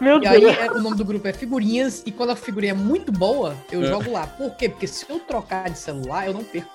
Meu 0.00 0.20
E 0.22 0.26
aí 0.26 0.40
Deus. 0.40 0.58
é- 0.58 0.70
o 0.72 0.80
nome 0.82 0.96
do 0.96 1.04
grupo 1.04 1.26
é 1.26 1.32
figurinhas. 1.32 2.02
E 2.04 2.12
quando 2.12 2.30
a 2.30 2.36
figurinha 2.36 2.72
é 2.72 2.74
muito 2.76 3.10
boa, 3.10 3.54
eu 3.72 3.82
É. 3.82 3.86
jogo 3.86 4.12
lá. 4.12 4.26
Por 4.26 4.54
quê? 4.56 4.68
Porque 4.68 4.86
se 4.86 5.06
eu 5.08 5.18
trocar 5.20 5.70
de 5.70 5.78
celular, 5.78 6.26
eu 6.26 6.34
não 6.34 6.44
perco. 6.44 6.70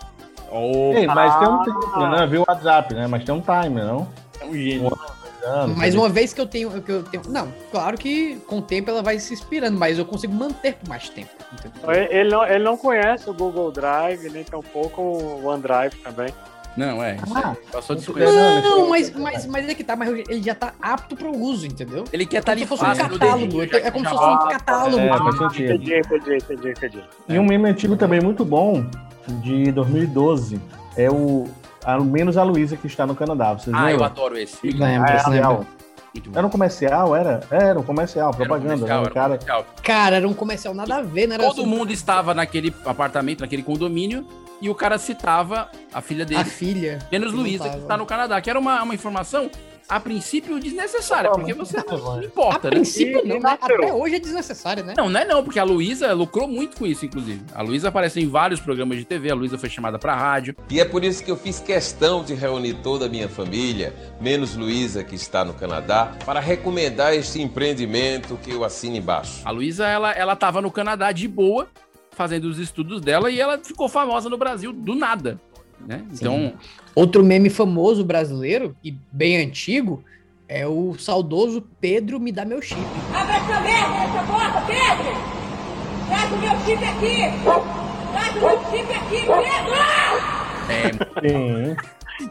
Oh, 0.52 0.92
Ei, 0.94 1.08
mas 1.08 1.38
tem 1.40 1.48
um 1.48 1.64
tempo, 1.64 2.08
né? 2.10 2.28
Viu 2.28 2.42
o 2.42 2.46
WhatsApp, 2.48 2.94
né? 2.94 3.08
Mas 3.08 3.24
tem 3.24 3.34
um 3.34 3.42
timer, 3.42 3.86
não? 3.86 4.08
É 4.56 4.58
um 4.58 4.64
gênio. 4.64 4.98
Anos, 5.44 5.76
Mas 5.76 5.96
uma 5.96 6.08
vez 6.08 6.34
que 6.34 6.40
eu 6.40 6.46
tenho, 6.46 6.70
que 6.84 6.92
eu 6.92 7.02
tenho. 7.02 7.24
Não, 7.28 7.52
claro 7.72 7.98
que 7.98 8.36
com 8.46 8.60
o 8.60 8.62
tempo 8.62 8.92
ela 8.92 9.02
vai 9.02 9.18
se 9.18 9.34
inspirando, 9.34 9.76
mas 9.76 9.98
eu 9.98 10.06
consigo 10.06 10.32
manter 10.32 10.76
por 10.76 10.88
mais 10.88 11.10
tempo. 11.10 11.30
entendeu? 11.52 11.92
Ele 12.12 12.30
não, 12.30 12.46
ele 12.46 12.64
não 12.64 12.78
conhece 12.78 13.28
o 13.28 13.34
Google 13.34 13.72
Drive, 13.72 14.30
nem 14.30 14.44
tampouco 14.44 15.02
o 15.02 15.44
OneDrive 15.48 15.96
também. 16.04 16.30
Não, 16.78 17.04
é. 17.04 17.16
isso 17.16 17.36
Ah. 17.36 17.56
Passou 17.72 17.96
muito 17.96 18.06
desconhecido. 18.14 18.36
bem. 18.40 18.62
Não, 18.62 18.88
mas, 18.90 19.12
mas, 19.16 19.46
mas 19.48 19.68
é 19.68 19.74
que 19.74 19.84
tá, 19.84 19.96
mas 19.96 20.10
ele 20.10 20.44
já 20.44 20.54
tá 20.54 20.74
apto 20.80 21.16
para 21.16 21.28
o 21.28 21.36
uso, 21.42 21.66
entendeu? 21.66 22.04
Ele 22.14 22.26
quer 22.26 22.38
É 22.38 22.40
estar 22.40 22.52
como 22.52 22.58
ali 22.60 22.62
se 22.62 22.68
fosse 22.68 22.84
um 22.84 22.88
catálogo. 23.10 23.48
dedinho, 23.58 23.86
É 23.86 23.92
como 23.92 24.06
se 24.06 24.12
fosse 24.12 24.24
um 24.24 24.38
vai. 24.38 24.52
catálogo. 24.54 25.00
É, 25.00 25.10
de- 25.12 25.18
faz 25.18 25.38
sentido. 25.38 25.74
Entendi, 25.74 25.96
entendi, 25.98 26.36
entendi, 26.36 26.70
entendi. 26.70 27.04
E 27.28 27.40
um 27.40 27.44
meme 27.46 27.68
antigo 27.68 27.98
também 27.98 28.22
muito 28.22 28.46
bom, 28.46 28.86
de 29.42 29.72
2012, 29.72 30.62
é 30.96 31.10
o 31.10 31.48
menos 32.04 32.38
a 32.38 32.44
Luísa 32.44 32.76
que 32.78 32.88
está 32.88 33.06
no 33.06 33.16
Canadá. 33.16 33.54
Vocês 33.54 33.76
Ah, 33.76 33.82
eu 33.84 33.86
lembram? 33.98 34.06
adoro 34.06 34.38
esse. 34.38 34.58
Lembro, 34.70 35.08
Ah, 35.10 35.24
é 35.26 35.30
lembro. 35.30 35.68
Era 36.36 36.46
um 36.46 36.50
comercial, 36.50 37.16
era? 37.16 37.40
Era 37.50 37.80
um 37.80 37.84
comercial, 37.84 38.32
Era 38.34 38.36
um 38.44 38.46
propaganda, 38.46 38.74
comercial, 38.74 38.98
né? 39.02 39.04
era 39.06 39.12
um 39.12 39.14
cara. 39.14 39.28
comercial. 39.38 39.66
Cara, 39.82 40.16
era 40.18 40.28
um 40.28 40.34
comercial 40.34 40.74
nada 40.74 40.98
a 40.98 41.02
ver, 41.02 41.28
né? 41.28 41.36
Era 41.36 41.44
Todo 41.46 41.56
sobre 41.58 41.70
mundo 41.72 41.92
estava 41.94 42.34
naquele 42.34 42.74
apartamento, 42.86 43.40
naquele 43.42 43.64
condomínio, 43.64 44.28
e 44.62 44.70
o 44.70 44.76
cara 44.76 44.98
citava 44.98 45.70
a 45.94 46.02
filha 46.02 46.24
A 46.24 46.28
dele, 46.28 46.44
filha. 46.44 47.00
menos 47.10 47.32
Luísa, 47.32 47.70
que 47.70 47.78
está 47.78 47.96
no 47.96 48.06
Canadá, 48.06 48.42
que 48.42 48.50
era 48.50 48.60
uma, 48.60 48.84
uma 48.84 48.94
informação, 48.94 49.50
a 49.90 50.00
princípio, 50.00 50.60
desnecessária, 50.60 51.32
porque 51.32 51.54
você 51.54 51.78
não, 51.78 51.98
não 51.98 52.20
A 52.20 52.24
importa, 52.24 52.70
né? 52.70 52.76
princípio 52.76 53.20
E- 53.24 53.28
não, 53.28 53.36
e 53.38 53.40
né? 53.40 53.58
Até 53.62 53.94
hoje 53.94 54.16
é 54.16 54.20
desnecessário, 54.20 54.84
né? 54.84 54.94
Não, 54.98 55.10
não 55.10 55.20
é 55.20 55.26
não, 55.26 55.44
porque 55.44 55.60
a 55.60 55.64
Luísa 55.64 56.14
lucrou 56.14 56.48
muito 56.48 56.78
com 56.78 56.86
isso, 56.88 57.06
inclusive. 57.06 57.42
A 57.54 57.62
Luísa 57.62 57.90
apareceu 57.90 58.22
em 58.24 58.28
vários 58.28 58.60
programas 58.60 58.98
de 58.98 59.06
TV, 59.06 59.32
a 59.32 59.36
Luísa 59.36 59.58
foi 59.58 59.70
chamada 59.70 60.00
pra 60.00 60.16
rádio. 60.16 60.56
E 60.70 60.80
é 60.80 60.86
por 60.86 61.04
isso 61.04 61.24
que 61.24 61.30
eu 61.32 61.36
fiz 61.38 61.60
questão 61.60 62.24
de 62.24 62.34
reunir 62.34 62.76
toda 62.76 63.06
a 63.06 63.10
minha 63.10 63.28
família, 63.30 63.94
menos 64.20 64.56
Luísa, 64.56 65.04
que 65.04 65.16
está 65.16 65.44
no 65.44 65.54
Canadá, 65.54 66.16
para 66.26 66.40
recomendar 66.40 67.14
este 67.14 67.42
empreendimento 67.42 68.38
que 68.42 68.52
eu 68.52 68.64
assino 68.64 68.96
embaixo. 68.96 69.42
A 69.46 69.52
Luísa, 69.52 69.86
ela, 69.88 70.12
ela 70.12 70.36
tava 70.36 70.62
no 70.62 70.72
Canadá 70.72 71.12
de 71.12 71.28
boa, 71.28 71.68
fazendo 72.12 72.46
os 72.46 72.60
estudos 72.60 73.02
dela, 73.02 73.32
e 73.32 73.40
ela 73.40 73.58
ficou 73.58 73.88
famosa 73.90 74.30
no 74.30 74.38
Brasil 74.38 74.72
do 74.74 74.94
nada. 74.96 75.40
Né? 75.88 76.04
Então, 76.14 76.54
Outro 76.94 77.24
meme 77.24 77.50
famoso 77.50 78.04
brasileiro 78.04 78.76
e 78.84 78.92
bem 79.12 79.38
antigo 79.38 80.04
é 80.48 80.68
o 80.68 80.94
saudoso 81.00 81.64
Pedro 81.80 82.20
me 82.20 82.32
dá 82.32 82.44
meu 82.44 82.62
chip. 82.62 82.82
Abre 83.14 83.36
essa 83.36 83.62
merda 83.62 83.90
nessa 83.90 84.24
porta, 84.24 84.62
Pedro! 84.68 85.14
Traz 86.08 86.32
o 86.32 86.38
meu 86.38 86.60
chip 86.66 86.84
aqui! 86.84 87.18
Traz 88.12 88.36
o 88.36 88.40
meu 88.40 88.60
chip 88.70 88.94
aqui, 88.94 89.22
Pedro! 89.22 89.72
é, 90.70 90.92
Sim. 91.30 91.76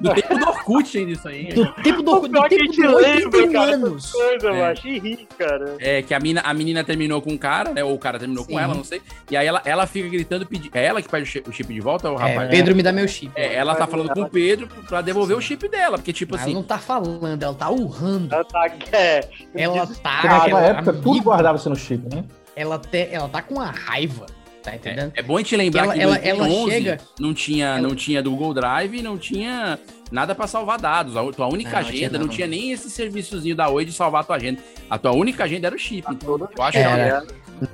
Do 0.01 0.15
tempo 0.15 0.39
do 0.39 0.49
Orkut 0.49 0.99
ainda 0.99 1.13
isso 1.13 1.29
aí. 1.29 1.53
Do 1.53 1.73
tempo 1.75 2.03
do, 2.03 2.21
do 2.21 2.31
que 2.31 2.39
a 2.39 2.49
tempo 2.49 2.73
do 2.73 2.97
lembra, 2.97 3.39
81 3.39 3.53
cara, 3.53 3.75
anos. 3.75 4.13
coisas, 4.13 4.45
É. 4.45 4.61
macho, 4.61 4.89
e 4.89 4.99
ri, 4.99 5.29
cara. 5.39 5.77
É, 5.79 6.03
que 6.03 6.15
a, 6.15 6.21
mina, 6.21 6.41
a 6.43 6.55
menina 6.55 6.85
terminou 6.85 7.21
com 7.21 7.33
o 7.33 7.39
cara, 7.39 7.73
né? 7.73 7.83
Ou 7.83 7.95
o 7.95 7.99
cara 7.99 8.19
terminou 8.19 8.45
Sim. 8.45 8.53
com 8.53 8.61
ela, 8.61 8.75
não 8.75 8.85
sei. 8.85 9.01
E 9.31 9.37
aí 9.37 9.47
ela, 9.47 9.61
ela 9.65 9.87
fica 9.87 10.09
gritando, 10.09 10.47
pedi... 10.47 10.71
é 10.73 10.85
ela 10.85 11.01
que 11.03 11.09
pede 11.09 11.23
o 11.25 11.27
chi- 11.27 11.43
o 11.49 11.53
chip 11.53 11.73
de 11.73 11.81
volta, 11.81 12.09
ou 12.11 12.17
o 12.19 12.21
É, 12.21 12.29
rapaz? 12.33 12.51
Pedro 12.51 12.75
me 12.77 12.83
dá 12.83 12.93
meu 12.93 13.07
chip. 13.09 13.33
É, 13.35 13.55
ela 13.55 13.75
tá 13.75 13.87
falando 13.87 14.11
com 14.13 14.23
o 14.23 14.31
Pedro 14.31 14.69
pra 14.89 15.01
devolver 15.01 15.37
o 15.37 15.41
chip 15.41 15.69
dela, 15.69 15.99
porque, 15.99 16.13
tipo 16.13 16.33
Mas 16.33 16.43
assim, 16.43 16.51
ela 16.53 16.61
não 16.61 16.67
tá 16.67 16.79
falando, 16.79 17.43
ela 17.43 17.55
tá 17.55 17.71
urrando. 17.71 18.35
Ela 18.35 18.45
tá. 18.45 18.67
É, 18.93 19.29
Ela 19.55 19.87
tá. 19.87 20.21
naquela 20.23 20.45
ela- 20.61 20.63
época 20.67 20.93
tudo 20.93 21.11
amigo, 21.11 21.25
guardava-se 21.31 21.69
no 21.69 21.77
chip, 21.77 22.03
né? 22.15 22.25
Ela, 22.57 22.79
te, 22.79 23.09
ela 23.11 23.29
tá 23.29 23.41
com 23.43 23.55
uma 23.55 23.67
raiva. 23.71 24.27
Tá 24.63 24.75
entendendo? 24.75 25.13
é 25.17 25.23
bom 25.23 25.37
a 25.37 25.39
gente 25.39 25.57
lembrar 25.57 25.85
Ela- 25.85 25.93
que 25.95 25.99
em 25.99 26.03
ela- 26.03 26.17
ela 26.17 26.39
2011 26.39 26.71
chega- 26.73 26.99
não, 27.19 27.33
tinha, 27.35 27.67
ela- 27.67 27.81
não 27.81 27.95
tinha 27.95 28.23
do 28.23 28.31
Google 28.31 28.53
Drive, 28.55 29.01
não 29.03 29.17
tinha 29.17 29.79
nada 30.13 30.35
pra 30.35 30.47
salvar 30.47 30.79
dados. 30.79 31.17
A 31.17 31.23
tua 31.33 31.47
única 31.47 31.71
Não, 31.71 31.81
não 31.81 31.89
agenda 31.89 31.97
tinha 31.97 32.11
não 32.19 32.27
não. 32.27 32.29
tinha 32.29 32.47
nem 32.47 32.71
esse 32.73 32.91
serviçozinho 32.91 33.57
da 33.57 33.69
Oi 33.71 33.85
de 33.87 33.93
salvar 33.93 34.21
a 34.21 34.25
tua 34.25 34.37
agenda. 34.37 34.61
A 34.91 34.99
tua 34.99 35.13
única 35.13 35.45
agenda 35.45 35.67
era 35.69 35.75
o 35.75 35.79
chip. 35.79 36.07
Então, 36.11 36.37
eu 36.57 36.63
acho 36.63 36.73
que 36.73 36.79
Era. 36.79 37.25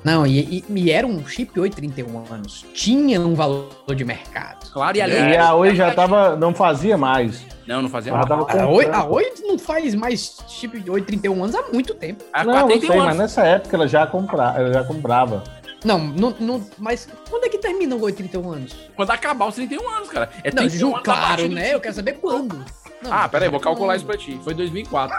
Não, 0.04 0.26
e, 0.26 0.40
e- 0.40 0.64
e 0.74 0.90
era 0.90 1.06
um 1.06 1.24
chip 1.26 1.58
831 1.58 2.24
anos. 2.32 2.64
Tinha 2.74 3.20
um 3.20 3.34
valor 3.34 3.68
de 3.94 4.04
mercado. 4.04 4.68
Claro, 4.72 4.96
e 4.96 5.00
ali. 5.00 5.14
E 5.14 5.36
a 5.36 5.54
Oi 5.54 5.74
já 5.76 5.92
tava. 5.94 6.34
não 6.36 6.52
fazia 6.54 6.96
mais. 6.98 7.44
Não, 7.66 7.82
não 7.82 7.88
fazia 7.88 8.12
tava 8.12 8.46
A 8.52 8.68
Oi, 8.68 8.86
a 8.86 9.04
Oi 9.04 9.32
não 9.42 9.58
faz 9.58 9.92
mais 9.94 10.38
chip 10.48 10.78
de 10.80 10.88
831 10.90 11.42
anos 11.42 11.54
há 11.56 11.62
muito 11.72 11.94
tempo. 11.94 12.24
Há 12.32 12.44
Não, 12.44 12.52
eu 12.54 12.60
41 12.66 12.80
sei, 12.80 12.90
anos. 12.96 13.06
mas 13.06 13.16
nessa 13.18 13.44
época 13.44 13.76
ela 13.76 13.88
já, 13.88 14.06
compra... 14.06 14.54
ela 14.56 14.72
já 14.72 14.84
comprava. 14.84 15.42
Não, 15.84 15.98
não, 15.98 16.34
não, 16.40 16.66
mas 16.78 17.08
quando 17.30 17.44
é 17.44 17.48
que 17.48 17.58
termina 17.58 17.94
o 17.94 18.00
831 18.02 18.52
anos? 18.52 18.76
Quando 18.96 19.10
acabar 19.10 19.46
os 19.48 19.54
31 19.54 19.88
anos, 19.88 20.08
cara. 20.08 20.30
É 20.42 20.50
Não, 20.50 20.62
31 20.62 20.78
ju, 20.96 21.00
claro, 21.02 21.48
né? 21.48 21.74
Eu 21.74 21.80
quero 21.80 21.94
saber 21.94 22.14
quando. 22.14 22.56
Não, 23.02 23.12
Ah, 23.12 23.28
peraí, 23.28 23.48
vou 23.50 23.60
calcular 23.60 23.94
isso 23.94 24.06
pra 24.06 24.16
ti. 24.16 24.40
Foi 24.42 24.54
2004. 24.54 25.16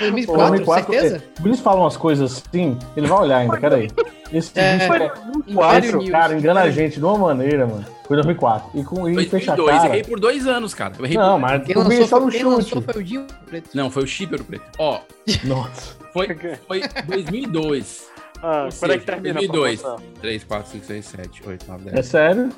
2004, 0.00 0.64
certeza? 0.92 1.16
é, 1.16 1.40
o 1.40 1.42
Vinícius 1.42 1.64
fala 1.64 1.80
umas 1.80 1.96
coisas 1.96 2.42
assim, 2.48 2.78
ele 2.96 3.06
vai 3.08 3.18
olhar 3.18 3.38
ainda, 3.38 3.56
peraí. 3.58 3.90
Esse 4.32 4.52
É, 4.58 4.78
Vinícius, 4.78 5.12
Império 5.48 5.84
esse 5.88 5.96
News. 5.96 6.10
cara 6.10 6.34
engana 6.38 6.60
a 6.62 6.70
gente 6.70 6.98
de 6.98 7.04
uma 7.04 7.18
maneira, 7.18 7.66
mano. 7.66 7.84
Foi 8.06 8.16
2004. 8.16 8.70
E, 8.74 8.84
com, 8.84 9.08
e 9.08 9.26
fecha 9.26 9.52
a 9.52 9.56
2002. 9.56 9.76
cara. 9.82 9.88
Errei 9.88 10.04
por 10.04 10.20
dois 10.20 10.46
anos, 10.46 10.72
cara. 10.74 10.92
Eu 10.98 11.04
errei 11.04 11.16
Não, 11.16 11.32
por... 11.32 11.40
mas 11.40 11.64
Quem 11.64 11.74
lançou, 11.76 12.06
só 12.06 12.20
no 12.20 12.30
quem 12.30 12.44
lançou 12.44 12.80
chute. 12.80 12.92
foi 12.92 13.02
o 13.02 13.04
Dinho 13.04 13.26
Preto. 13.46 13.70
Não, 13.74 13.90
foi 13.90 14.02
o 14.04 14.06
chip 14.06 14.42
Preto. 14.44 14.64
Ó, 14.78 15.00
Nossa. 15.44 15.96
foi, 16.12 16.28
foi 16.66 16.82
2002. 17.06 18.13
Ah, 18.46 18.68
quando 18.78 18.90
é 18.92 18.98
que 18.98 19.06
termina 19.06 19.34
2002. 19.40 19.80
a 19.80 19.82
promoção? 19.82 20.06
3, 20.20 20.44
4, 20.44 20.72
5, 20.72 20.84
6, 20.84 21.04
7, 21.06 21.42
8, 21.46 21.66
9, 21.66 21.84
10. 21.84 21.96
É 21.96 22.02
sério? 22.02 22.50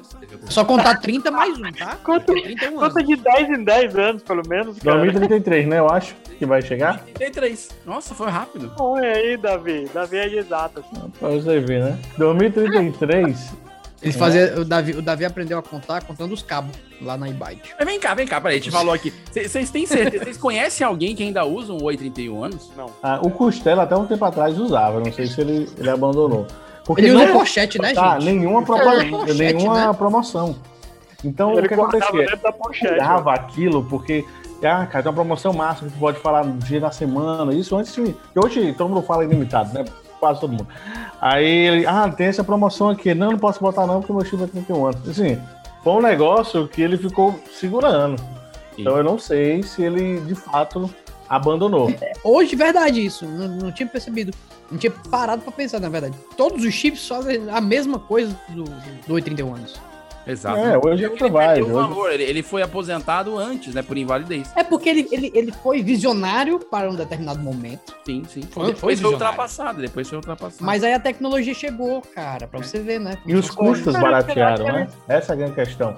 Só 0.49 0.65
contar 0.65 0.97
30 0.97 1.31
mais 1.31 1.57
um, 1.57 1.71
tá? 1.71 1.97
Quanto, 2.03 2.33
31 2.33 2.69
anos. 2.81 2.81
Conta 2.89 3.05
de 3.05 3.15
10 3.15 3.51
em 3.51 3.63
10 3.65 3.97
anos, 3.97 4.23
pelo 4.25 4.43
menos, 4.49 4.79
cara. 4.81 4.99
2033, 4.99 5.69
né? 5.69 5.79
Eu 5.79 5.89
acho 5.89 6.17
que 6.39 6.45
vai 6.45 6.61
chegar. 6.61 6.99
33. 7.15 7.69
Nossa, 7.87 8.17
foi 8.17 8.29
rápido. 8.29 8.73
Olha 8.81 9.13
aí, 9.13 9.37
Davi. 9.37 9.89
Davi 9.95 10.17
é 10.17 10.29
de 10.29 10.39
exatas. 10.39 10.85
Pra 11.21 11.29
você 11.29 11.61
ver, 11.61 11.85
né? 11.85 11.99
2033. 12.19 13.55
Ele 14.09 14.19
fazia. 14.19 14.61
O 14.61 14.65
Davi, 14.65 14.93
o 14.93 15.03
Davi 15.03 15.25
aprendeu 15.25 15.59
a 15.59 15.63
contar 15.63 16.05
contando 16.05 16.33
os 16.33 16.43
cabos 16.43 16.77
lá 17.01 17.17
na. 17.17 17.27
Mas 17.27 17.87
vem 17.87 17.99
cá, 17.99 18.15
vem 18.15 18.27
cá, 18.27 18.41
peraí, 18.41 18.59
a 18.59 18.61
gente 18.61 18.71
falou 18.71 18.95
aqui. 18.95 19.13
Vocês 19.33 19.71
têm 19.71 19.87
certeza? 19.87 20.25
Vocês 20.25 20.37
conhecem 20.37 20.87
alguém 20.87 21.15
que 21.15 21.23
ainda 21.23 21.45
usa 21.45 21.73
um 21.73 21.83
Oi 21.83 21.97
31 21.97 22.45
anos? 22.45 22.71
Não. 22.77 22.87
Ah, 23.03 23.21
o 23.23 23.31
Costela 23.31 23.83
até 23.83 23.97
um 23.97 24.07
tempo 24.07 24.25
atrás 24.25 24.59
usava, 24.59 25.01
não 25.01 25.13
sei 25.13 25.27
se 25.27 25.41
ele, 25.41 25.69
ele 25.79 25.91
abandonou. 25.91 26.47
Porque 26.87 27.03
Ele 27.03 27.13
usa 27.17 27.27
não 27.27 27.33
pochete, 27.33 27.83
né, 27.83 27.93
tá, 27.93 28.19
gente? 28.21 28.27
nenhuma, 28.27 28.59
Ele 28.59 28.67
propaganda, 28.67 29.11
pochete, 29.11 29.55
nenhuma 29.55 29.87
né? 29.89 29.93
promoção. 29.93 30.57
Então, 31.25 31.53
Ele 31.59 31.67
o 31.67 31.69
que 31.69 31.75
acontecia? 31.75 32.13
dentro 32.13 32.37
da 32.37 32.53
pochete. 32.53 33.01
Aquilo 33.01 33.85
porque, 33.85 34.25
ah, 34.59 34.87
cara, 34.87 35.03
tem 35.03 35.11
uma 35.11 35.13
promoção 35.13 35.53
máxima 35.53 35.89
que 35.89 35.97
tu 35.97 35.99
pode 35.99 36.21
falar 36.21 36.45
no 36.45 36.59
dia 36.59 36.81
da 36.81 36.93
semana, 36.93 37.53
isso 37.53 37.77
antes 37.77 37.93
de... 37.93 38.13
que 38.13 38.39
Hoje 38.39 38.73
todo 38.75 38.89
mundo 38.89 39.03
fala 39.03 39.25
ilimitado, 39.25 39.75
né? 39.75 39.85
Quase 40.19 40.41
todo 40.41 40.51
mundo. 40.51 40.67
Aí 41.21 41.47
ele, 41.47 41.87
ah, 41.87 42.09
tem 42.09 42.27
essa 42.27 42.43
promoção 42.43 42.89
aqui. 42.91 43.15
Não, 43.15 43.33
não 43.33 43.39
posso 43.39 43.61
botar 43.61 43.87
não, 43.87 44.01
porque 44.01 44.13
meu 44.13 44.25
chip 44.25 44.43
é 44.43 44.47
31 44.47 44.87
anos. 44.87 45.09
Assim, 45.09 45.41
foi 45.83 45.93
um 45.93 46.01
negócio 46.01 46.67
que 46.69 46.83
ele 46.83 46.97
ficou 46.97 47.39
segurando. 47.53 48.23
Então 48.79 48.97
eu 48.97 49.05
não 49.05 49.19
sei 49.19 49.63
se 49.63 49.83
ele, 49.83 50.21
de 50.21 50.35
fato, 50.35 50.91
abandonou. 51.29 51.93
Hoje, 52.23 52.55
verdade, 52.57 53.05
isso. 53.05 53.27
Não, 53.27 53.49
não 53.49 53.73
tinha 53.73 53.87
percebido. 53.87 54.33
Não 54.71 54.79
tinha 54.79 54.93
parado 55.11 55.43
pra 55.43 55.53
pensar, 55.53 55.81
na 55.81 55.89
verdade. 55.89 56.15
Todos 56.37 56.65
os 56.65 56.75
chips 56.75 57.07
fazem 57.07 57.49
a 57.51 57.61
mesma 57.61 57.99
coisa 57.99 58.37
do, 58.49 58.65
do, 58.65 58.71
do 59.07 59.15
831 59.15 59.55
anos. 59.55 59.81
Exato. 60.27 60.59
É, 60.59 60.77
hoje 60.77 61.05
Ele 61.05 61.13
ele 61.15 61.31
perdeu 61.31 61.65
o 61.67 61.69
Hoje... 61.69 61.73
valor, 61.73 62.13
ele, 62.13 62.25
ele 62.25 62.43
foi 62.43 62.63
aposentado 62.63 63.39
antes, 63.39 63.75
né, 63.75 63.83
por 63.83 63.97
invalidez. 63.97 64.51
É 64.57 64.65
porque 64.65 64.89
ele, 64.89 65.09
ele, 65.13 65.31
ele 65.35 65.53
foi 65.53 65.83
visionário 65.83 66.59
para 66.59 66.91
um 66.91 66.95
determinado 66.95 67.39
momento. 67.39 67.95
Sim, 68.05 68.25
sim. 68.29 68.43
Foi- 68.43 68.67
depois 68.67 69.01
foi 69.01 69.13
ultrapassado, 69.13 69.81
depois 69.81 70.09
foi 70.09 70.19
ultrapassado. 70.19 70.65
Mas 70.65 70.83
aí 70.83 70.93
a 70.95 71.01
tecnologia 71.01 71.55
chegou, 71.55 72.03
cara, 72.15 72.47
pra 72.49 72.61
você 72.61 72.81
ver, 72.81 72.99
né? 72.99 73.17
E 73.25 73.35
os 73.35 73.51
custos 73.51 73.95
baratearam, 73.95 74.65
né? 74.67 74.89
Essa 75.09 75.33
é 75.33 75.35
a 75.35 75.37
grande 75.37 75.55
questão. 75.55 75.97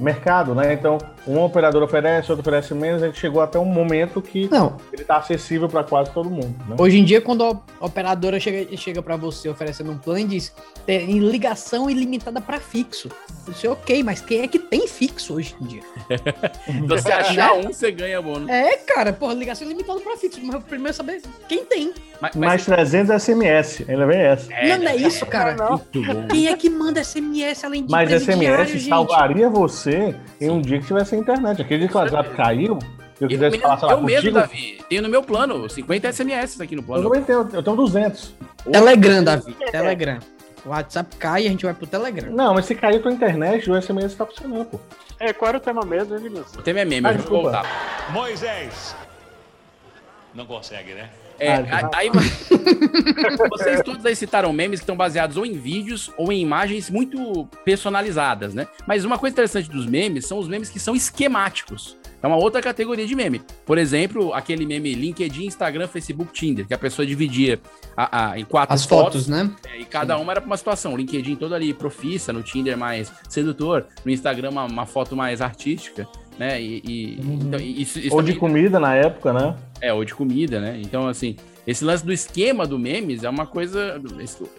Mercado, 0.00 0.54
né? 0.54 0.72
Então, 0.72 0.98
um 1.26 1.38
operador 1.40 1.82
oferece, 1.82 2.30
outro 2.30 2.40
oferece 2.40 2.74
menos, 2.74 3.02
a 3.02 3.06
gente 3.06 3.18
chegou 3.18 3.40
até 3.42 3.58
um 3.58 3.64
momento 3.64 4.22
que 4.22 4.48
Não. 4.50 4.76
ele 4.92 5.04
tá 5.04 5.16
acessível 5.18 5.68
para 5.68 5.84
quase 5.84 6.10
todo 6.12 6.30
mundo, 6.30 6.54
né? 6.68 6.76
Hoje 6.78 6.98
em 6.98 7.04
dia, 7.04 7.20
quando 7.20 7.44
a 7.44 7.84
operadora 7.84 8.40
chega, 8.40 8.76
chega 8.76 9.02
para 9.02 9.16
você 9.16 9.48
oferecendo 9.48 9.92
um 9.92 9.98
plano 9.98 10.20
e 10.20 10.24
diz 10.24 10.54
tem 10.86 11.18
ligação 11.18 11.90
ilimitada 11.90 12.40
para 12.40 12.58
fixo. 12.58 13.08
Você, 13.46 13.68
ok, 13.68 14.02
mas 14.02 14.20
quem 14.20 14.40
é 14.42 14.48
que 14.48 14.58
tem 14.58 14.86
fixo 14.88 15.34
hoje 15.34 15.54
em 15.60 15.64
dia? 15.66 15.82
Se 16.66 16.80
você 16.86 17.12
achar 17.12 17.54
um, 17.54 17.62
você 17.64 17.90
ganha 17.90 18.20
bônus. 18.22 18.48
É, 18.48 18.76
cara, 18.78 19.12
porra, 19.12 19.34
ligação 19.34 19.66
ilimitada 19.66 20.00
para 20.00 20.16
fixo. 20.16 20.40
Mas 20.42 20.62
primeiro 20.64 20.90
é 20.90 20.92
saber 20.92 21.22
quem 21.48 21.64
tem. 21.64 21.92
Mas, 22.20 22.36
Mais 22.36 22.64
300 22.64 23.22
SMS, 23.22 23.84
ainda 23.88 24.06
vem 24.06 24.20
essa. 24.20 24.48
não, 24.50 24.78
não 24.78 24.88
é 24.88 24.96
isso, 24.96 25.24
cara. 25.26 25.54
Bom. 25.54 25.80
Quem 26.30 26.48
é 26.48 26.56
que 26.56 26.68
manda 26.68 27.02
SMS 27.02 27.64
além 27.64 27.84
de 27.84 27.90
Mas 27.90 28.10
SMS 28.10 28.70
gente? 28.70 28.88
salvaria 28.88 29.48
você 29.48 29.89
em 30.40 30.50
um 30.50 30.60
dia 30.60 30.78
que 30.80 30.86
tivesse 30.86 31.14
internet. 31.16 31.60
Aquele 31.62 31.80
dia 31.80 31.88
que 31.88 31.94
o 31.96 31.98
WhatsApp 32.00 32.30
caiu, 32.36 32.78
eu 33.20 33.26
Eu, 33.26 33.28
quisesse 33.28 33.58
falar, 33.58 33.78
sei 33.78 33.88
lá, 33.88 33.94
eu 33.94 34.00
mesmo, 34.02 34.16
contigo, 34.32 34.34
Davi, 34.38 34.84
tenho 34.88 35.02
no 35.02 35.08
meu 35.08 35.22
plano 35.22 35.68
50 35.68 36.12
SMS 36.12 36.60
aqui 36.60 36.74
no 36.74 36.82
eu 36.82 36.86
plano. 36.86 37.02
também 37.04 37.22
tenho, 37.22 37.48
eu 37.52 37.62
tenho 37.62 37.76
200. 37.76 38.34
Telegram, 38.70 39.24
Davi. 39.24 39.52
Telegram. 39.70 40.18
O 40.64 40.68
WhatsApp 40.70 41.16
cai 41.16 41.44
e 41.44 41.46
a 41.46 41.50
gente 41.50 41.64
vai 41.64 41.72
pro 41.74 41.86
Telegram. 41.86 42.30
Não, 42.32 42.52
mas 42.54 42.66
se 42.66 42.74
cair 42.74 43.00
tua 43.00 43.10
internet, 43.12 43.70
o 43.70 43.80
SMS 43.80 44.14
tá 44.14 44.26
funcionando, 44.26 44.66
pô. 44.66 44.80
É, 45.18 45.32
qual 45.32 45.48
era 45.50 45.58
o 45.58 45.60
tema 45.60 45.82
mesmo, 45.86 46.14
hein, 46.14 46.22
Vinícius? 46.22 46.54
O 46.54 46.62
tema 46.62 46.80
é 46.80 46.84
meme, 46.84 47.06
Ah, 47.06 47.10
eu 47.10 47.14
vou 47.14 47.20
desculpa. 47.22 47.50
voltar. 47.52 48.10
Moisés. 48.12 48.94
Não 50.34 50.44
consegue, 50.46 50.92
né? 50.94 51.08
É, 51.40 51.52
Ah, 51.52 51.90
aí 51.94 52.10
vocês 53.50 53.82
todos 53.82 54.04
aí 54.04 54.14
citaram 54.14 54.52
memes 54.52 54.80
que 54.80 54.84
estão 54.84 54.96
baseados 54.96 55.36
ou 55.36 55.46
em 55.46 55.54
vídeos 55.54 56.10
ou 56.16 56.30
em 56.30 56.40
imagens 56.40 56.90
muito 56.90 57.46
personalizadas, 57.64 58.54
né? 58.54 58.66
Mas 58.86 59.04
uma 59.04 59.18
coisa 59.18 59.32
interessante 59.32 59.70
dos 59.70 59.86
memes 59.86 60.26
são 60.26 60.38
os 60.38 60.46
memes 60.46 60.68
que 60.68 60.78
são 60.78 60.94
esquemáticos. 60.94 61.96
É 62.22 62.26
uma 62.26 62.36
outra 62.36 62.60
categoria 62.60 63.06
de 63.06 63.14
meme. 63.14 63.40
Por 63.64 63.78
exemplo, 63.78 64.34
aquele 64.34 64.66
meme 64.66 64.94
LinkedIn, 64.94 65.46
Instagram, 65.46 65.88
Facebook, 65.88 66.32
Tinder, 66.32 66.66
que 66.66 66.74
a 66.74 66.78
pessoa 66.78 67.06
dividia 67.06 67.58
a- 67.96 68.32
a- 68.32 68.38
em 68.38 68.44
quatro 68.44 68.74
As 68.74 68.84
fotos, 68.84 69.26
né? 69.26 69.50
é, 69.66 69.80
e 69.80 69.84
cada 69.84 70.18
uma 70.18 70.32
era 70.32 70.40
pra 70.40 70.46
uma 70.48 70.56
situação. 70.56 70.92
O 70.92 70.96
LinkedIn 70.96 71.36
todo 71.36 71.54
ali 71.54 71.72
profissa, 71.72 72.32
no 72.32 72.42
Tinder 72.42 72.76
mais 72.76 73.10
sedutor, 73.28 73.86
no 74.04 74.10
Instagram 74.10 74.50
uma, 74.50 74.64
uma 74.64 74.86
foto 74.86 75.16
mais 75.16 75.40
artística, 75.40 76.06
né? 76.38 76.60
E, 76.60 76.82
e- 76.86 77.18
então, 77.22 77.58
isso, 77.60 77.98
isso 77.98 78.14
Ou 78.14 78.20
de 78.22 78.32
também- 78.34 78.38
comida 78.38 78.78
na 78.78 78.94
época, 78.94 79.32
né? 79.32 79.56
é, 79.80 79.92
ou 79.92 80.04
de 80.04 80.14
comida, 80.14 80.60
né? 80.60 80.78
Então, 80.82 81.08
assim, 81.08 81.36
esse 81.66 81.82
lance 81.84 82.04
do 82.04 82.12
esquema 82.12 82.66
do 82.66 82.78
memes 82.78 83.24
é 83.24 83.30
uma 83.30 83.46
coisa. 83.46 83.98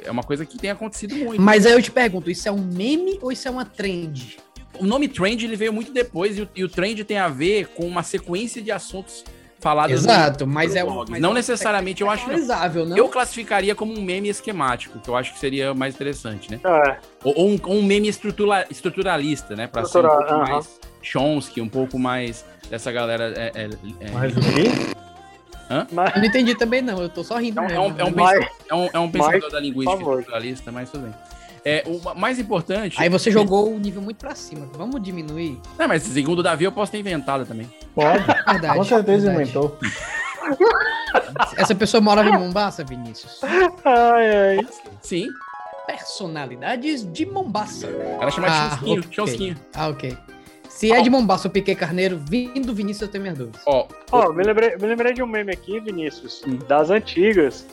É 0.04 0.10
uma 0.10 0.24
coisa 0.24 0.46
que 0.48 0.58
tem 0.58 0.72
acontecido 0.72 1.16
muito. 1.16 1.40
Mas 1.42 1.66
aí 1.66 1.74
eu 1.74 1.82
te 1.82 1.92
pergunto, 1.92 2.30
isso 2.32 2.48
é 2.48 2.52
um 2.52 2.62
meme 2.62 3.20
ou 3.22 3.32
isso 3.32 3.48
é 3.48 3.52
uma 3.52 3.66
trend? 3.66 4.38
O 4.80 4.86
nome 4.86 5.08
trend 5.08 5.44
ele 5.46 5.56
veio 5.56 5.72
muito 5.74 5.92
depois, 5.94 6.38
e 6.38 6.42
o, 6.42 6.50
e 6.56 6.64
o 6.64 6.70
trend 6.70 7.04
tem 7.04 7.18
a 7.18 7.28
ver 7.28 7.68
com 7.68 7.86
uma 7.86 8.04
sequência 8.04 8.62
de 8.62 8.72
assuntos 8.72 9.24
falados. 9.60 9.94
Exato, 9.94 10.46
no- 10.46 10.54
mas 10.54 10.76
é 10.76 10.84
um- 10.84 10.88
blog. 10.92 11.12
mas 11.12 11.22
Não 11.22 11.32
é 11.32 11.36
necessariamente, 11.36 12.02
eu 12.02 12.10
acho. 12.10 12.26
que 12.26 12.36
não. 12.36 12.86
não? 12.86 12.98
Eu 12.98 13.08
classificaria 13.10 13.76
como 13.76 13.94
um 13.94 14.02
meme 14.02 14.28
esquemático, 14.30 14.98
que 15.00 15.08
eu 15.08 15.16
acho 15.16 15.34
que 15.34 15.40
seria 15.40 15.74
mais 15.74 15.94
interessante, 15.94 16.50
né? 16.50 16.60
É, 16.64 16.98
Ou, 17.24 17.34
ou 17.38 17.50
um, 17.50 17.60
ou 17.64 17.76
um 17.76 17.84
meme 17.84 18.08
estrutura, 18.08 18.66
estruturalista, 18.72 19.56
né? 19.56 19.68
Pra 19.68 19.86
ser 19.86 20.00
um 20.00 20.10
pouco 20.10 20.24
aham. 20.34 20.38
mais 20.52 20.80
Chomsky, 21.04 21.62
um 21.62 21.70
pouco 21.70 22.00
mais 22.00 22.44
dessa 22.70 22.92
galera. 22.92 23.34
É, 23.38 23.52
é, 23.56 23.70
é- 24.08 24.12
Mas 24.12 24.36
o 24.36 24.40
quê? 24.40 24.96
mas, 25.92 26.16
Eu 26.16 26.20
não 26.22 26.28
entendi 26.28 26.56
também, 26.56 26.82
não. 26.82 27.02
Eu 27.02 27.10
tô 27.10 27.24
só 27.24 27.38
rindo 27.38 27.60
É 27.60 27.64
um, 27.64 27.68
mesmo. 27.68 27.78
é 27.78 27.80
um- 27.82 28.00
é 28.00 28.04
um 28.04 28.12
Mas- 28.16 28.40
pensador, 28.40 28.56
é 28.70 28.76
um- 28.76 28.90
é 28.94 29.00
um 29.00 29.12
pensador 29.12 29.40
mas, 29.44 29.52
da 29.52 29.60
linguística 29.60 30.02
estruturalista, 30.02 30.72
mas 30.72 30.90
tudo 30.90 31.04
bem. 31.04 31.14
É, 31.64 31.84
o 31.86 32.16
mais 32.20 32.40
importante. 32.40 32.96
Aí 33.00 33.08
você 33.08 33.30
jogou 33.30 33.72
o 33.72 33.78
nível 33.80 34.02
muito 34.02 34.18
pra 34.18 34.34
cima. 34.34 34.68
Vamos 34.74 35.02
diminuir? 35.02 35.60
Não, 35.78 35.88
mas 35.88 36.02
segundo 36.04 36.40
o 36.40 36.44
Davi, 36.44 36.64
eu 36.66 36.72
posso 36.72 36.92
ter 36.92 36.98
inventado 37.00 37.46
também. 37.46 37.70
Pode. 37.94 38.24
Verdade. 38.52 38.78
Com 38.78 38.84
certeza 38.84 39.28
verdade. 39.28 39.50
inventou. 39.52 39.78
Essa 41.58 41.76
pessoa 41.76 42.02
morava 42.02 42.30
em 42.30 42.38
Mombasa, 42.38 42.84
Vinícius. 42.84 43.40
ai, 43.86 44.58
ai. 44.58 44.68
Sim. 45.02 45.28
Personalidades 45.86 47.12
de 47.12 47.26
Mombasa. 47.26 47.88
Ela 47.88 48.32
chama 48.32 48.48
Ah, 48.50 48.70
de 48.70 48.76
Chonsquinho. 48.76 49.00
ok. 49.02 49.12
Chonsquinho. 49.12 49.56
Ah, 49.74 49.88
ok. 49.90 50.18
Se 50.70 50.92
é 50.92 51.02
de 51.02 51.10
Mombasa 51.10 51.48
ou 51.48 51.52
Piquet 51.52 51.76
Carneiro, 51.76 52.18
vindo 52.18 52.74
Vinícius, 52.74 53.02
eu 53.04 53.08
tenho 53.10 53.22
minhas 53.24 53.38
dúvidas. 53.38 53.62
Ó, 53.68 53.88
Ó, 54.12 54.32
me 54.32 54.44
lembrei, 54.44 54.76
me 54.78 54.88
lembrei 54.88 55.14
de 55.14 55.22
um 55.22 55.28
meme 55.28 55.52
aqui, 55.52 55.80
Vinícius, 55.82 56.42
Hum. 56.48 56.58
das 56.68 56.90
antigas. 56.90 57.66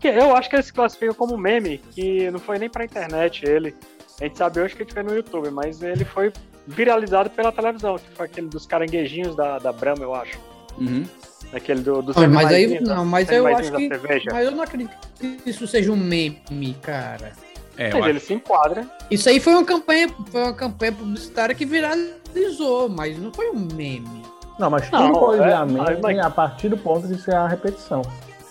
Que 0.00 0.08
eu 0.08 0.34
acho 0.34 0.48
que 0.48 0.56
eles 0.56 0.66
se 0.66 0.72
classificam 0.72 1.14
como 1.14 1.36
meme, 1.36 1.78
que 1.92 2.30
não 2.30 2.38
foi 2.38 2.58
nem 2.58 2.68
pra 2.70 2.84
internet 2.84 3.44
ele. 3.44 3.74
A 4.20 4.24
gente 4.24 4.38
sabe 4.38 4.60
hoje 4.60 4.74
que 4.74 4.82
gente 4.82 4.94
vê 4.94 5.02
no 5.02 5.14
YouTube, 5.14 5.50
mas 5.50 5.82
ele 5.82 6.04
foi 6.04 6.32
viralizado 6.66 7.28
pela 7.30 7.52
televisão, 7.52 7.98
que 7.98 8.08
foi 8.14 8.26
aquele 8.26 8.48
dos 8.48 8.66
caranguejinhos 8.66 9.34
da, 9.36 9.58
da 9.58 9.72
Brahma, 9.72 10.02
eu 10.02 10.14
acho. 10.14 10.38
uhum. 10.78 11.04
Aquele 11.52 11.80
do, 11.80 12.00
dos 12.00 12.16
Ah, 12.16 12.28
mas 12.28 12.46
aí, 12.48 12.80
não, 12.80 13.04
mas 13.04 13.28
eu 13.30 13.44
acho 13.46 13.72
que. 13.72 13.88
Mas 14.32 14.44
eu 14.44 14.50
não 14.52 14.62
acredito 14.62 14.94
que 15.18 15.40
isso 15.46 15.66
seja 15.66 15.90
um 15.90 15.96
meme, 15.96 16.74
cara. 16.80 17.32
É, 17.76 17.86
Mas 17.90 17.94
acho- 18.02 18.08
ele 18.08 18.20
se 18.20 18.34
enquadra. 18.34 18.86
Isso 19.10 19.28
aí 19.28 19.40
foi 19.40 19.54
uma 19.54 19.64
campanha, 19.64 20.08
foi 20.30 20.42
uma 20.42 20.52
campanha 20.54 20.92
publicitária 20.92 21.54
que 21.54 21.64
viralizou, 21.66 22.88
mas 22.88 23.18
não 23.18 23.32
foi 23.32 23.50
um 23.50 23.66
meme. 23.74 24.22
Não, 24.58 24.70
mas 24.70 24.88
Não, 24.90 25.06
tudo 25.08 25.18
pode 25.18 25.40
é, 25.40 25.44
virar 25.44 25.66
mas- 25.66 26.00
meme 26.00 26.20
a 26.20 26.30
partir 26.30 26.68
do 26.68 26.76
ponto 26.76 27.08
de 27.08 27.20
ser 27.20 27.34
a 27.34 27.48
repetição. 27.48 28.02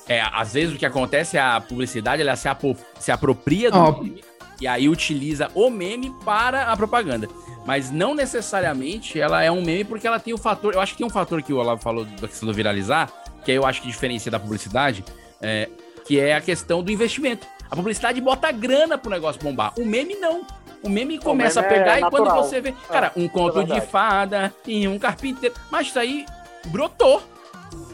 É, 0.10 0.22
às 0.34 0.54
vezes 0.54 0.76
o 0.76 0.78
que 0.78 0.86
acontece 0.86 1.38
é 1.38 1.40
a 1.40 1.62
publicidade 1.62 2.22
ela 2.22 2.36
se, 2.36 2.50
apo- 2.50 2.76
se 3.00 3.12
apropria 3.12 3.72
do 3.72 3.78
Ó. 3.78 3.92
meme 4.02 4.24
e 4.60 4.68
aí 4.68 4.90
utiliza 4.90 5.50
o 5.56 5.70
meme 5.70 6.14
para 6.26 6.64
a 6.64 6.76
propaganda. 6.76 7.30
Mas 7.66 7.92
não 7.92 8.14
necessariamente 8.16 9.20
ela 9.20 9.42
é 9.44 9.50
um 9.52 9.62
meme 9.62 9.84
porque 9.86 10.06
ela 10.08 10.20
tem 10.20 10.34
o 10.34 10.38
fator. 10.38 10.74
Eu 10.74 10.82
acho 10.82 10.94
que 10.94 10.98
tem 10.98 11.08
um 11.08 11.10
fator 11.10 11.42
que 11.42 11.54
o 11.54 11.58
Olavo 11.58 11.82
falou 11.82 12.04
da 12.04 12.28
questão 12.28 12.48
do 12.48 12.54
viralizar, 12.54 13.10
que 13.46 13.52
aí 13.52 13.58
eu 13.58 13.66
acho 13.66 13.82
que 13.82 13.88
diferencia 13.88 14.32
da 14.32 14.40
publicidade, 14.40 15.06
é, 15.42 15.70
que 16.06 16.20
é 16.20 16.34
a 16.36 16.42
questão 16.42 16.82
do 16.84 16.92
investimento. 16.92 17.46
A 17.70 17.76
publicidade 17.76 18.20
bota 18.20 18.52
grana 18.52 18.98
pro 18.98 19.12
negócio 19.12 19.42
bombar. 19.42 19.72
O 19.78 19.86
meme 19.86 20.16
não. 20.16 20.42
O 20.82 20.90
meme 20.90 21.20
começa 21.20 21.62
meme 21.62 21.74
a 21.74 21.78
pegar 21.78 21.96
é 21.96 21.98
e 22.00 22.10
quando 22.10 22.24
natural. 22.26 22.44
você 22.44 22.60
vê. 22.60 22.74
Cara, 22.90 23.12
um 23.16 23.26
é 23.26 23.30
conto 23.30 23.60
de 23.60 23.66
verdade. 23.68 23.86
fada 23.92 24.54
e 24.66 24.88
um 24.88 24.98
carpinteiro. 24.98 25.54
Mas 25.70 25.88
isso 25.88 26.00
aí 26.00 26.26
brotou. 26.68 27.22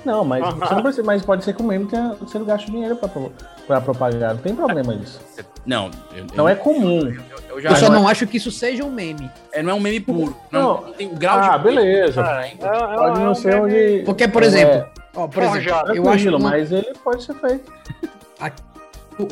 Não, 0.05 0.23
mas 0.23 0.43
você 0.53 0.73
não 0.75 0.81
precisa, 0.83 1.03
mas 1.03 1.21
pode 1.25 1.43
ser 1.43 1.53
que 1.53 1.61
o 1.61 1.65
meme 1.65 1.85
tenha 1.87 2.15
sendo 2.27 2.45
gasto 2.45 2.67
dinheiro 2.71 2.95
pra, 2.95 3.09
pra 3.67 3.81
propagar. 3.81 4.33
Não 4.35 4.41
tem 4.41 4.55
problema 4.55 4.93
isso. 4.95 5.19
Não, 5.65 5.89
eu, 6.15 6.25
Não 6.35 6.43
eu- 6.45 6.49
é 6.49 6.55
comum. 6.55 6.99
eu 7.49 7.59
já 7.61 7.69
Eu 7.71 7.75
só 7.75 7.89
não 7.89 7.95
é- 7.95 7.99
não 8.01 8.07
acho 8.07 8.27
que 8.27 8.37
isso 8.37 8.51
seja 8.51 8.83
um 8.83 8.91
meme. 8.91 9.29
É, 9.51 9.63
não 9.63 9.71
é 9.71 9.73
um 9.73 9.79
meme 9.79 9.99
puro. 9.99 10.35
Não, 10.51 10.61
Não. 10.61 10.81
não 10.87 10.93
tem 10.93 11.07
o 11.07 11.15
grau 11.15 11.39
Ah, 11.39 11.57
de. 11.57 11.63
beleza. 11.63 12.21
É, 12.21 12.47
é, 12.51 12.55
Pode 12.55 13.19
é 13.19 13.23
não 13.23 13.33
ser 13.35 13.55
onde. 13.61 14.03
Porque, 14.05 14.27
por 14.27 14.43
É, 14.43 14.45
exemplo, 14.45 14.85
ó, 15.15 15.27
por 15.27 15.41
exemplo, 15.41 15.61
forjado. 15.61 15.95
eu 15.95 16.07
acho 16.09 16.39
mas 16.39 16.71
ele 16.71 16.93
pode 17.03 17.23
ser 17.23 17.33
feito. 17.35 17.71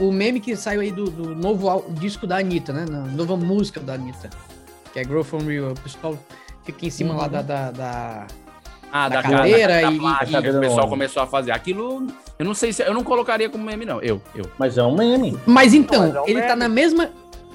o 0.01 0.11
meme 0.11 0.39
que 0.39 0.55
saiu 0.55 0.81
aí 0.81 0.91
do, 0.91 1.05
do 1.05 1.35
novo 1.35 1.85
disco 1.91 2.25
da 2.25 2.37
Anitta, 2.37 2.71
né? 2.73 2.85
Na 2.89 3.01
nova 3.01 3.35
música 3.37 3.79
da 3.79 3.93
Anitta. 3.93 4.29
Que 4.91 4.99
é 4.99 5.03
Grow 5.03 5.23
From 5.23 5.39
Real. 5.45 5.71
O 5.71 5.75
pessoal 5.75 6.17
fica 6.63 6.85
em 6.85 6.89
cima 6.89 7.13
lá 7.15 7.27
da. 7.27 7.41
da, 7.43 7.71
da- 7.71 8.27
Ah, 8.95 9.09
da 9.09 9.21
da, 9.21 9.29
cadeira 9.29 9.81
da, 9.81 9.91
e- 9.91 9.97
plástica, 9.99 10.39
e- 10.39 10.43
que 10.43 10.49
o 10.51 10.59
pessoal 10.59 10.87
começou 10.87 11.23
a 11.23 11.25
fazer. 11.25 11.51
Aquilo, 11.51 12.05
eu 12.37 12.45
não 12.45 12.53
sei 12.53 12.71
se. 12.71 12.83
Eu 12.83 12.93
não 12.93 13.03
colocaria 13.03 13.49
como 13.49 13.63
meme, 13.65 13.85
não. 13.85 13.99
Eu, 14.01 14.21
eu. 14.35 14.45
Mas 14.59 14.77
é 14.77 14.83
um 14.83 14.95
meme. 14.95 15.35
Mas 15.47 15.73
então, 15.73 15.99
Não, 16.01 16.07
mas 16.09 16.15
é 16.15 16.21
um 16.21 16.27
ele 16.27 16.41
tá 16.43 16.47
meme. 16.55 16.59
na 16.59 16.69
mesma. 16.69 17.09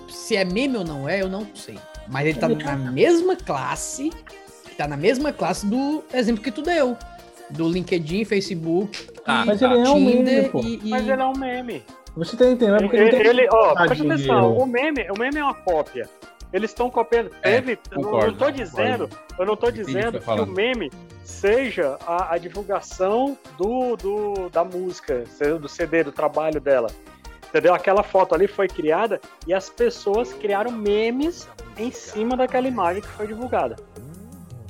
Se 0.08 0.34
é 0.34 0.44
meme 0.44 0.76
ou 0.78 0.84
não 0.84 1.08
é, 1.08 1.22
eu 1.22 1.28
não 1.28 1.46
sei. 1.54 1.78
Mas 2.08 2.26
ele 2.26 2.38
tá 2.40 2.48
na 2.48 2.76
mesma 2.90 3.36
classe. 3.36 4.10
Tá 4.76 4.88
na 4.88 4.96
mesma 4.96 5.32
classe 5.32 5.64
do 5.64 6.02
exemplo 6.12 6.42
que 6.42 6.50
tu 6.50 6.60
deu. 6.62 6.96
Do 7.50 7.68
LinkedIn, 7.68 8.24
Facebook. 8.24 9.06
Tá, 9.24 9.42
e 9.44 9.46
Mas 9.46 9.62
ele 9.62 9.74
é 9.74 9.88
um 9.90 9.94
meme, 10.00 10.12
Tinder 10.16 10.50
pô. 10.50 10.60
e, 10.60 10.80
e- 10.84 10.90
Mas 10.90 11.08
ele 11.08 11.22
é 11.22 11.24
um 11.24 11.36
meme. 11.38 11.82
Você 12.16 12.36
tá 12.36 12.46
entendendo? 12.46 12.80
Porque 12.82 12.96
Ele, 12.96 13.10
tem 13.10 13.20
ele- 13.26 13.48
ó, 13.52 13.74
presta 13.74 14.04
atenção, 14.04 14.56
o 14.56 14.66
meme, 14.66 15.06
o 15.10 15.18
meme 15.18 15.38
é 15.38 15.44
uma 15.44 15.54
cópia. 15.54 16.08
Eles 16.52 16.70
estão 16.70 16.90
copiando. 16.90 17.30
É, 17.42 17.60
Teve, 17.60 17.78
eu 17.92 17.96
não- 17.96 18.02
concordo, 18.04 18.36
tô 18.38 18.50
dizendo, 18.50 19.08
eu 19.38 19.46
não 19.46 19.54
tô 19.56 19.66
que 19.66 19.72
dizendo 19.84 20.18
que 20.18 20.24
tá 20.24 20.34
o 20.34 20.46
meme 20.46 20.90
seja 21.28 21.98
a, 22.06 22.34
a 22.34 22.38
divulgação 22.38 23.36
do, 23.58 23.96
do, 23.96 24.48
da 24.48 24.64
música, 24.64 25.24
seja 25.26 25.58
do 25.58 25.68
CD, 25.68 26.02
do 26.02 26.10
trabalho 26.10 26.60
dela. 26.60 26.90
Entendeu? 27.48 27.74
Aquela 27.74 28.02
foto 28.02 28.34
ali 28.34 28.46
foi 28.46 28.66
criada 28.66 29.20
e 29.46 29.54
as 29.54 29.70
pessoas 29.70 30.32
criaram 30.32 30.72
memes 30.72 31.46
em 31.76 31.90
cima 31.90 32.36
daquela 32.36 32.66
imagem 32.66 33.02
que 33.02 33.08
foi 33.08 33.26
divulgada. 33.26 33.76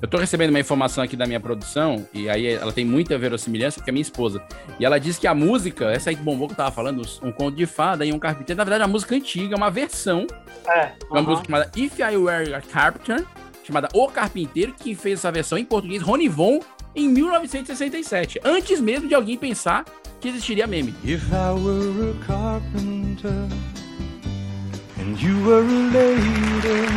Eu 0.00 0.06
tô 0.06 0.16
recebendo 0.16 0.50
uma 0.50 0.60
informação 0.60 1.02
aqui 1.02 1.16
da 1.16 1.26
minha 1.26 1.40
produção, 1.40 2.06
e 2.14 2.30
aí 2.30 2.46
ela 2.46 2.72
tem 2.72 2.84
muita 2.84 3.18
verossimilhança, 3.18 3.80
porque 3.80 3.90
é 3.90 3.92
minha 3.92 4.02
esposa. 4.02 4.40
E 4.78 4.84
ela 4.84 4.96
disse 5.00 5.18
que 5.18 5.26
a 5.26 5.34
música, 5.34 5.90
essa 5.90 6.10
aí 6.10 6.14
que 6.14 6.22
bombou 6.22 6.46
que 6.46 6.52
eu 6.52 6.56
tava 6.56 6.70
falando, 6.70 7.02
um 7.20 7.32
conto 7.32 7.56
de 7.56 7.66
fada 7.66 8.04
e 8.04 8.12
um 8.12 8.18
carpinteiro, 8.18 8.58
na 8.58 8.62
verdade 8.62 8.82
é 8.82 8.86
uma 8.86 8.92
música 8.92 9.16
antiga, 9.16 9.56
uma 9.56 9.70
versão, 9.70 10.24
É, 10.68 10.92
uma 11.10 11.18
aham. 11.18 11.30
música 11.30 11.46
chamada 11.46 11.70
If 11.76 11.98
I 11.98 12.16
Were 12.16 12.54
a 12.54 12.60
Carpenter, 12.60 13.24
chamada 13.68 13.88
O 13.92 14.08
Carpinteiro, 14.08 14.72
que 14.72 14.94
fez 14.94 15.18
essa 15.18 15.30
versão 15.30 15.58
em 15.58 15.64
português, 15.64 16.02
Ronivon, 16.02 16.60
em 16.96 17.06
1967, 17.08 18.40
antes 18.42 18.80
mesmo 18.80 19.06
de 19.06 19.14
alguém 19.14 19.36
pensar 19.36 19.84
que 20.18 20.28
existiria 20.28 20.66
meme. 20.66 20.94
If 21.04 21.22
I 21.30 21.52
were 21.52 22.10
a 22.10 22.26
carpenter 22.26 23.46
and 24.98 25.16
you 25.20 25.36
were 25.44 25.60
a 25.60 25.90
lady, 25.92 26.88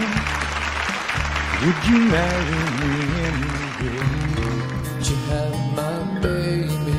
would 1.61 1.87
you 1.89 1.99
marry 2.09 2.61
me 2.79 2.93
anyway? 3.27 3.99
Would 4.95 5.07
you 5.07 5.17
have 5.29 5.55
my 5.75 6.19
baby? 6.21 6.95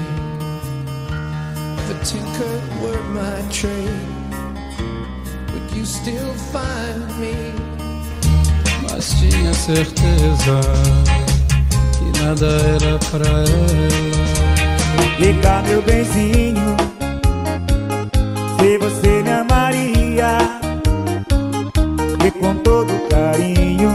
If 1.79 1.91
a 1.91 2.05
tinker 2.05 2.57
were 2.83 3.03
my 3.15 3.41
trade, 3.51 4.07
would 5.53 5.69
you 5.75 5.87
still 5.87 6.35
find 6.53 7.19
me? 7.19 7.72
Mas 9.03 9.15
tinha 9.19 9.53
certeza 9.53 10.61
que 11.99 12.23
nada 12.23 12.47
era 12.47 12.99
pra 13.11 13.27
ela. 13.27 14.29
Liga 15.19 15.61
meu 15.63 15.83
benzinho, 15.83 16.77
se 18.61 18.79
você 18.79 19.23
me 19.25 19.31
amaria, 19.33 20.39
e 22.25 22.31
com 22.31 22.55
todo 22.59 22.93
carinho, 23.09 23.91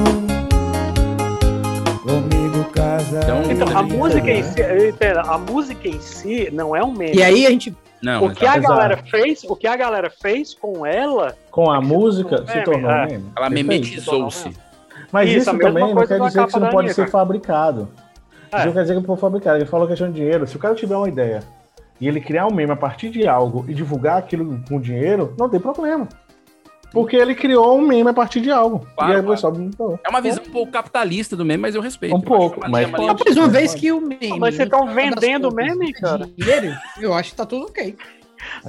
comigo 2.04 2.70
casa. 2.74 3.22
Então, 3.50 3.78
a 3.78 3.84
música 3.84 4.30
em 4.30 4.44
si, 4.44 4.62
entendo, 4.90 5.20
a 5.20 5.38
música 5.38 5.88
em 5.88 6.02
si 6.02 6.50
não 6.52 6.76
é 6.76 6.84
um 6.84 6.92
meme. 6.92 7.16
E 7.16 7.24
aí 7.24 7.48
a 7.48 7.50
gente. 7.50 7.74
Não, 8.04 8.26
o 8.26 8.36
que 8.36 8.46
a 8.46 8.58
exato. 8.58 8.68
galera 8.76 8.98
fez, 9.10 9.46
o 9.46 9.56
que 9.56 9.68
a 9.68 9.78
galera 9.78 10.10
fez 10.10 10.54
com 10.54 10.86
ela, 10.86 11.34
Com 11.50 11.72
a 11.72 11.80
música, 11.80 12.46
se 12.46 12.62
tornou 12.64 12.92
é. 12.92 13.06
um 13.06 13.08
meme. 13.08 13.26
Ela 13.38 13.50
memetizou-se. 13.50 14.67
Mas 15.12 15.30
Isso, 15.30 15.50
isso, 15.50 15.58
também 15.58 15.94
não 15.94 16.06
quer 16.06 16.20
dizer 16.20 16.44
que 16.44 16.50
isso 16.50 16.60
não 16.60 16.70
pode 16.70 16.94
ser 16.94 17.10
fabricado. 17.10 17.88
É. 18.52 18.58
Isso 18.58 18.66
não 18.68 18.74
quer 18.74 18.82
dizer 18.82 19.00
que 19.00 19.06
for 19.06 19.18
fabricado. 19.18 19.58
Ele 19.58 19.66
falou 19.66 19.88
questão 19.88 20.08
de 20.10 20.16
dinheiro. 20.16 20.46
Se 20.48 20.56
o 20.56 20.60
cara 20.60 20.76
tiver 20.76 20.96
uma 20.96 21.08
ideia 21.08 21.42
e 22.00 22.08
ele 22.08 22.20
criar 22.22 22.46
um 22.48 22.54
meme 22.54 22.72
a 22.72 22.76
partir 22.76 23.10
de 23.10 23.28
algo 23.28 23.66
e 23.68 23.74
divulgar 23.74 24.18
aquilo 24.18 24.62
com 24.68 24.80
dinheiro, 24.80 25.34
não 25.38 25.50
tem 25.50 25.60
problema. 25.60 26.08
Porque 26.92 27.18
ele 27.18 27.36
criou 27.36 27.78
um 27.78 27.86
meme 27.86 28.10
a 28.10 28.14
partir 28.14 28.40
de 28.40 28.50
algo. 28.50 28.88
Claro, 28.96 29.12
e 29.12 29.16
aí 29.16 29.20
o 29.20 29.24
claro. 29.24 29.36
pessoal 29.36 29.54
não 29.54 29.72
falou. 29.74 30.00
É 30.06 30.10
uma 30.10 30.22
visão 30.22 30.42
um 30.48 30.52
pouco 30.52 30.72
capitalista 30.72 31.36
do 31.36 31.44
meme, 31.44 31.62
mas 31.62 31.76
eu 31.76 31.82
respeito. 31.82 32.16
Um 32.16 32.20
Eu 32.20 32.22
acho 32.22 32.28
pouco, 32.28 32.58
uma 32.62 32.70
mas- 32.70 32.86
linha- 32.88 32.98
Mas 33.26 33.38
uma 33.38 33.48
vez 33.50 33.76
que 33.76 33.92
o 33.92 34.00
meme. 34.00 34.40
Mas 34.40 34.56
vocês 34.56 34.70
tão 34.70 34.86
no 34.86 34.92
final 34.94 35.10
das 35.12 35.20
vendendo 35.22 35.50
contas, 35.50 35.66
meme, 35.68 35.90
é 35.90 35.94
cara? 35.94 36.30
Dinheiro, 36.38 36.78
eu 37.02 37.14
acho 37.14 37.32
que 37.32 37.36
tá 37.36 37.46
tudo 37.46 37.66
ok. 37.66 37.96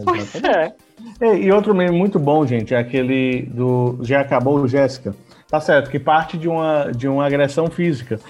pois 0.04 0.34
é. 0.42 0.74
É, 1.20 1.36
e 1.38 1.52
outro 1.52 1.72
meme 1.74 1.96
muito 1.96 2.18
bom, 2.18 2.44
gente, 2.44 2.74
é 2.74 2.78
aquele 2.78 3.42
do 3.42 3.98
Já 4.02 4.20
Acabou, 4.20 4.66
Jéssica. 4.66 5.14
Tá 5.50 5.60
certo, 5.60 5.90
que 5.90 5.98
parte 5.98 6.36
de 6.36 6.46
uma, 6.46 6.92
de 6.94 7.08
uma 7.08 7.24
agressão 7.24 7.68
física. 7.70 8.20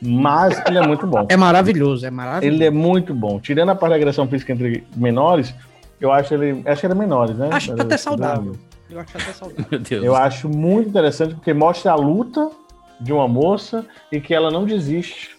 Mas 0.00 0.62
ele 0.66 0.78
é 0.78 0.86
muito 0.86 1.06
bom. 1.08 1.26
É 1.28 1.36
maravilhoso, 1.36 2.06
é 2.06 2.10
maravilhoso. 2.10 2.56
Ele 2.56 2.64
é 2.64 2.70
muito 2.70 3.12
bom. 3.12 3.40
Tirando 3.40 3.70
a 3.70 3.74
parte 3.74 3.90
da 3.90 3.96
agressão 3.96 4.28
física 4.28 4.52
entre 4.52 4.84
menores, 4.96 5.52
eu 6.00 6.12
acho 6.12 6.32
ele. 6.34 6.62
Acho 6.64 6.80
que 6.80 6.86
era 6.86 6.94
menores, 6.94 7.36
né? 7.36 7.48
Acho 7.52 7.72
Era- 7.72 7.82
até 7.82 7.96
saudável. 7.96 8.54
Eu 8.88 9.00
acho 9.00 9.10
até 9.16 9.32
saudável. 9.32 9.66
Meu 9.70 9.80
Deus. 9.80 10.04
Eu 10.04 10.14
acho 10.14 10.48
muito 10.48 10.88
interessante 10.88 11.34
porque 11.34 11.52
mostra 11.52 11.90
a 11.90 11.96
luta 11.96 12.48
de 13.00 13.12
uma 13.12 13.26
moça 13.26 13.84
e 14.12 14.20
que 14.20 14.32
ela 14.32 14.48
não 14.50 14.64
desiste. 14.64 15.36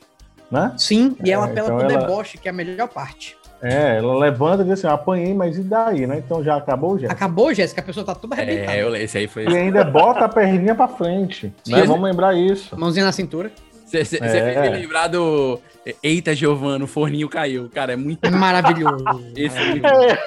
Né? 0.52 0.74
Sim, 0.78 1.16
e 1.24 1.32
ela 1.32 1.48
É, 1.48 1.52
apela 1.52 1.68
então 1.68 1.78
pro 1.78 1.90
ela- 1.96 2.02
deboche, 2.08 2.38
que 2.38 2.48
é 2.48 2.52
a 2.52 2.54
melhor 2.54 2.88
parte. 2.90 3.38
É, 3.62 3.98
ela 3.98 4.18
levanta 4.18 4.62
e 4.62 4.66
diz 4.66 4.74
assim: 4.74 4.88
"Eu 4.88 4.94
apanhei, 4.94 5.34
mas 5.34 5.58
e 5.58 5.64
daí, 5.64 6.08
né? 6.08 6.18
Então 6.26 6.44
já 6.44 6.56
acabou, 6.56 6.98
já. 6.98 7.10
Acabou, 7.12 7.54
Jéssica, 7.54 7.82
a 7.82 7.84
pessoa 7.84 8.06
tá 8.06 8.16
toda 8.16 8.36
arrebentada. 8.36 8.72
É, 8.78 8.84
eu- 8.84 8.96
esse 8.96 9.18
aí 9.18 9.28
foi. 9.28 9.46
E 9.46 9.58
ainda 9.58 9.84
bota 9.84 10.26
a 10.26 10.30
perninha 10.30 10.74
pra 10.76 10.88
frente. 10.88 11.48
Né? 11.68 11.82
Sim. 11.82 11.88
Vamos 11.88 12.04
lembrar 12.04 12.34
isso. 12.36 12.78
Mãozinha 12.80 13.06
na 13.06 13.12
cintura. 13.12 13.52
Você 13.86 13.98
É. 14.02 14.04
fez 14.06 14.72
me 14.72 14.78
lembrar 14.82 15.08
do. 15.08 15.60
Eita, 16.04 16.36
Giovano, 16.36 16.86
o 16.86 16.88
forninho 16.88 17.28
caiu. 17.28 17.68
Cara, 17.74 17.94
é 17.94 17.96
muito. 17.96 18.20
Maravilhoso. 18.32 19.04
Esse 19.36 19.58
é 19.58 19.62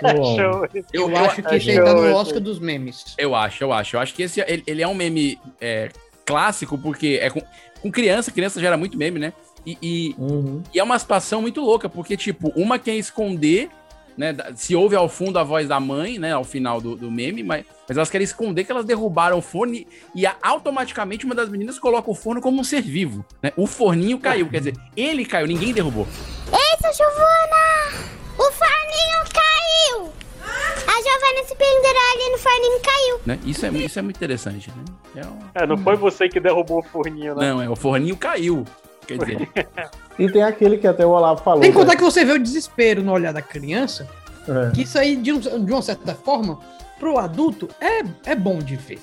É, 0.02 0.14
show. 0.16 0.66
Eu, 0.92 1.08
Eu- 1.10 1.16
acho 1.16 1.40
que 1.42 1.54
esse 1.54 1.70
aí 1.70 1.76
tá 1.82 1.94
no 1.94 2.12
Oscar 2.14 2.40
dos 2.40 2.58
memes. 2.58 3.14
Eu 3.16 3.34
acho, 3.36 3.62
eu 3.62 3.72
acho. 3.72 3.94
Eu 3.96 4.00
acho 4.00 4.14
que 4.14 4.24
esse 4.24 4.40
ele, 4.40 4.64
ele 4.66 4.82
é 4.82 4.88
um 4.88 4.94
meme 4.94 5.38
é, 5.60 5.90
clássico, 6.26 6.76
porque 6.76 7.20
é 7.22 7.30
com, 7.30 7.40
com 7.80 7.90
criança, 7.92 8.32
criança 8.32 8.60
gera 8.60 8.76
muito 8.76 8.98
meme, 8.98 9.20
né? 9.20 9.32
E, 9.66 9.78
e, 9.82 10.14
Uhum. 10.18 10.62
e 10.74 10.78
é 10.78 10.82
uma 10.82 10.98
situação 10.98 11.40
muito 11.40 11.60
louca, 11.60 11.88
porque, 11.88 12.16
tipo, 12.16 12.48
uma 12.56 12.78
quer 12.78 12.94
esconder, 12.96 13.70
né? 14.18 14.34
Se 14.56 14.74
ouve 14.76 14.94
ao 14.96 15.08
fundo 15.08 15.38
a 15.38 15.42
voz 15.44 15.68
da 15.68 15.78
mãe, 15.80 16.18
né? 16.18 16.32
Ao 16.32 16.44
final 16.44 16.80
do, 16.80 16.96
do 16.96 17.10
meme, 17.10 17.42
mas, 17.42 17.64
mas 17.88 17.96
elas 17.96 18.10
querem 18.10 18.24
esconder 18.24 18.64
que 18.64 18.72
elas 18.72 18.84
derrubaram 18.84 19.38
o 19.38 19.42
fone 19.42 19.86
e 20.14 20.26
a- 20.26 20.36
automaticamente 20.42 21.24
uma 21.24 21.34
das 21.34 21.48
meninas 21.48 21.78
coloca 21.78 22.10
o 22.10 22.14
forno 22.14 22.40
como 22.40 22.60
um 22.60 22.64
ser 22.64 22.82
vivo, 22.82 23.24
né? 23.42 23.52
O 23.56 23.66
forninho 23.66 24.18
caiu, 24.18 24.48
quer 24.48 24.58
dizer, 24.58 24.74
ele 24.96 25.24
caiu, 25.24 25.46
ninguém 25.46 25.72
derrubou. 25.72 26.06
Eita, 26.46 26.92
Giovana! 26.92 28.06
O 28.38 28.52
forninho 28.52 29.32
caiu! 29.32 30.12
A 30.44 31.00
Giovana 31.00 31.46
se 31.46 31.54
pendurou 31.54 32.02
ali 32.14 32.32
no 32.32 32.38
forninho 32.38 32.76
e 32.76 32.80
caiu. 32.80 33.20
Né? 33.24 33.38
Isso, 33.46 33.64
é, 33.64 33.70
isso 33.70 33.98
é 33.98 34.02
muito 34.02 34.16
interessante, 34.16 34.70
né? 34.70 35.22
É 35.22 35.26
um- 35.26 35.38
É, 35.54 35.66
não 35.66 35.78
foi 35.78 35.96
você 35.96 36.28
que 36.28 36.40
derrubou 36.40 36.80
o 36.80 36.82
forninho, 36.82 37.34
né? 37.36 37.48
Não, 37.50 37.62
é 37.62 37.68
o 37.70 37.76
forninho 37.76 38.16
caiu. 38.16 38.64
Quer 39.06 39.18
dizer, 39.18 39.48
E 40.18 40.30
tem 40.30 40.42
aquele 40.42 40.78
que 40.78 40.86
até 40.86 41.04
o 41.06 41.10
Olavo 41.10 41.42
falou. 41.42 41.62
Sem 41.62 41.72
contar 41.72 41.92
né? 41.92 41.96
que 41.96 42.02
você 42.04 42.24
vê 42.24 42.32
o 42.32 42.38
desespero 42.38 43.02
no 43.02 43.12
olhar 43.12 43.32
da 43.32 43.42
criança, 43.42 44.06
É. 44.48 44.70
que 44.70 44.82
isso 44.82 44.98
aí, 44.98 45.16
de, 45.16 45.32
um- 45.32 45.38
de 45.64 45.72
uma 45.72 45.82
certa 45.82 46.14
forma, 46.14 46.58
pro 47.00 47.18
adulto, 47.18 47.68
é, 47.80 48.02
é 48.30 48.34
bom 48.34 48.58
de 48.58 48.76
ver. 48.76 49.00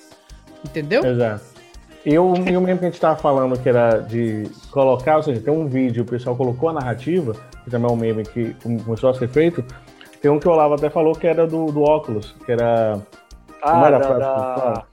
Entendeu? 0.63 1.03
Exato. 1.05 1.43
Eu, 2.05 2.33
e 2.47 2.55
o 2.55 2.61
mesmo 2.61 2.79
que 2.79 2.85
a 2.85 2.89
gente 2.89 2.99
tava 2.99 3.17
falando 3.19 3.57
que 3.59 3.67
era 3.67 3.97
de 3.99 4.49
colocar, 4.71 5.17
ou 5.17 5.23
seja, 5.23 5.41
tem 5.41 5.53
um 5.53 5.67
vídeo, 5.67 6.03
o 6.03 6.05
pessoal 6.05 6.35
colocou 6.35 6.69
a 6.69 6.73
narrativa, 6.73 7.35
que 7.63 7.69
também 7.69 7.89
é 7.89 7.93
um 7.93 7.97
meme 7.97 8.23
que 8.23 8.55
começou 8.85 9.09
a 9.09 9.13
ser 9.13 9.27
feito. 9.27 9.63
Tem 10.21 10.29
um 10.31 10.39
que 10.39 10.47
o 10.47 10.51
Olavo 10.51 10.75
até 10.75 10.89
falou 10.89 11.13
que 11.13 11.27
era 11.27 11.45
do, 11.45 11.65
do 11.71 11.81
óculos, 11.81 12.35
que 12.45 12.51
era. 12.51 12.99
como 13.61 13.83
Ah, 13.83 13.87
era 13.87 13.95
a 13.97 13.99
da, 13.99 14.05
frase 14.07 14.19
da-? 14.21 14.83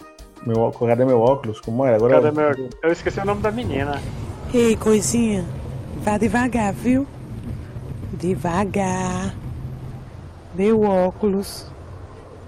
Meu, 0.46 0.70
cadê 0.72 1.04
meu 1.04 1.20
óculos? 1.20 1.60
Como 1.60 1.84
era? 1.84 1.96
Agora 1.96 2.20
Cadê 2.20 2.30
meu... 2.32 2.68
Eu 2.82 2.92
esqueci 2.92 3.18
o 3.20 3.24
nome 3.24 3.40
da 3.40 3.50
menina. 3.50 4.00
Ei, 4.54 4.76
coisinha, 4.76 5.44
vá 6.04 6.16
devagar, 6.16 6.72
viu? 6.72 7.04
Devagar. 8.12 9.34
Meu 10.54 10.82
óculos. 10.82 11.66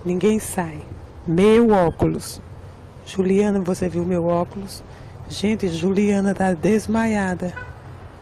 Ninguém 0.05 0.39
sai. 0.39 0.81
Meu 1.27 1.71
óculos. 1.71 2.41
Juliana, 3.05 3.59
você 3.61 3.89
viu 3.89 4.05
meu 4.05 4.27
óculos? 4.27 4.83
Gente, 5.29 5.69
Juliana 5.69 6.35
tá 6.35 6.55
desmaiada. 6.55 7.53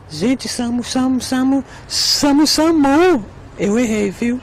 Gente, 0.08 0.48
Samu, 0.48 0.82
Samu, 0.82 1.20
Samu, 1.20 1.62
Samu, 1.86 2.46
Samu. 2.46 3.24
Eu 3.58 3.78
errei, 3.78 4.10
viu? 4.10 4.40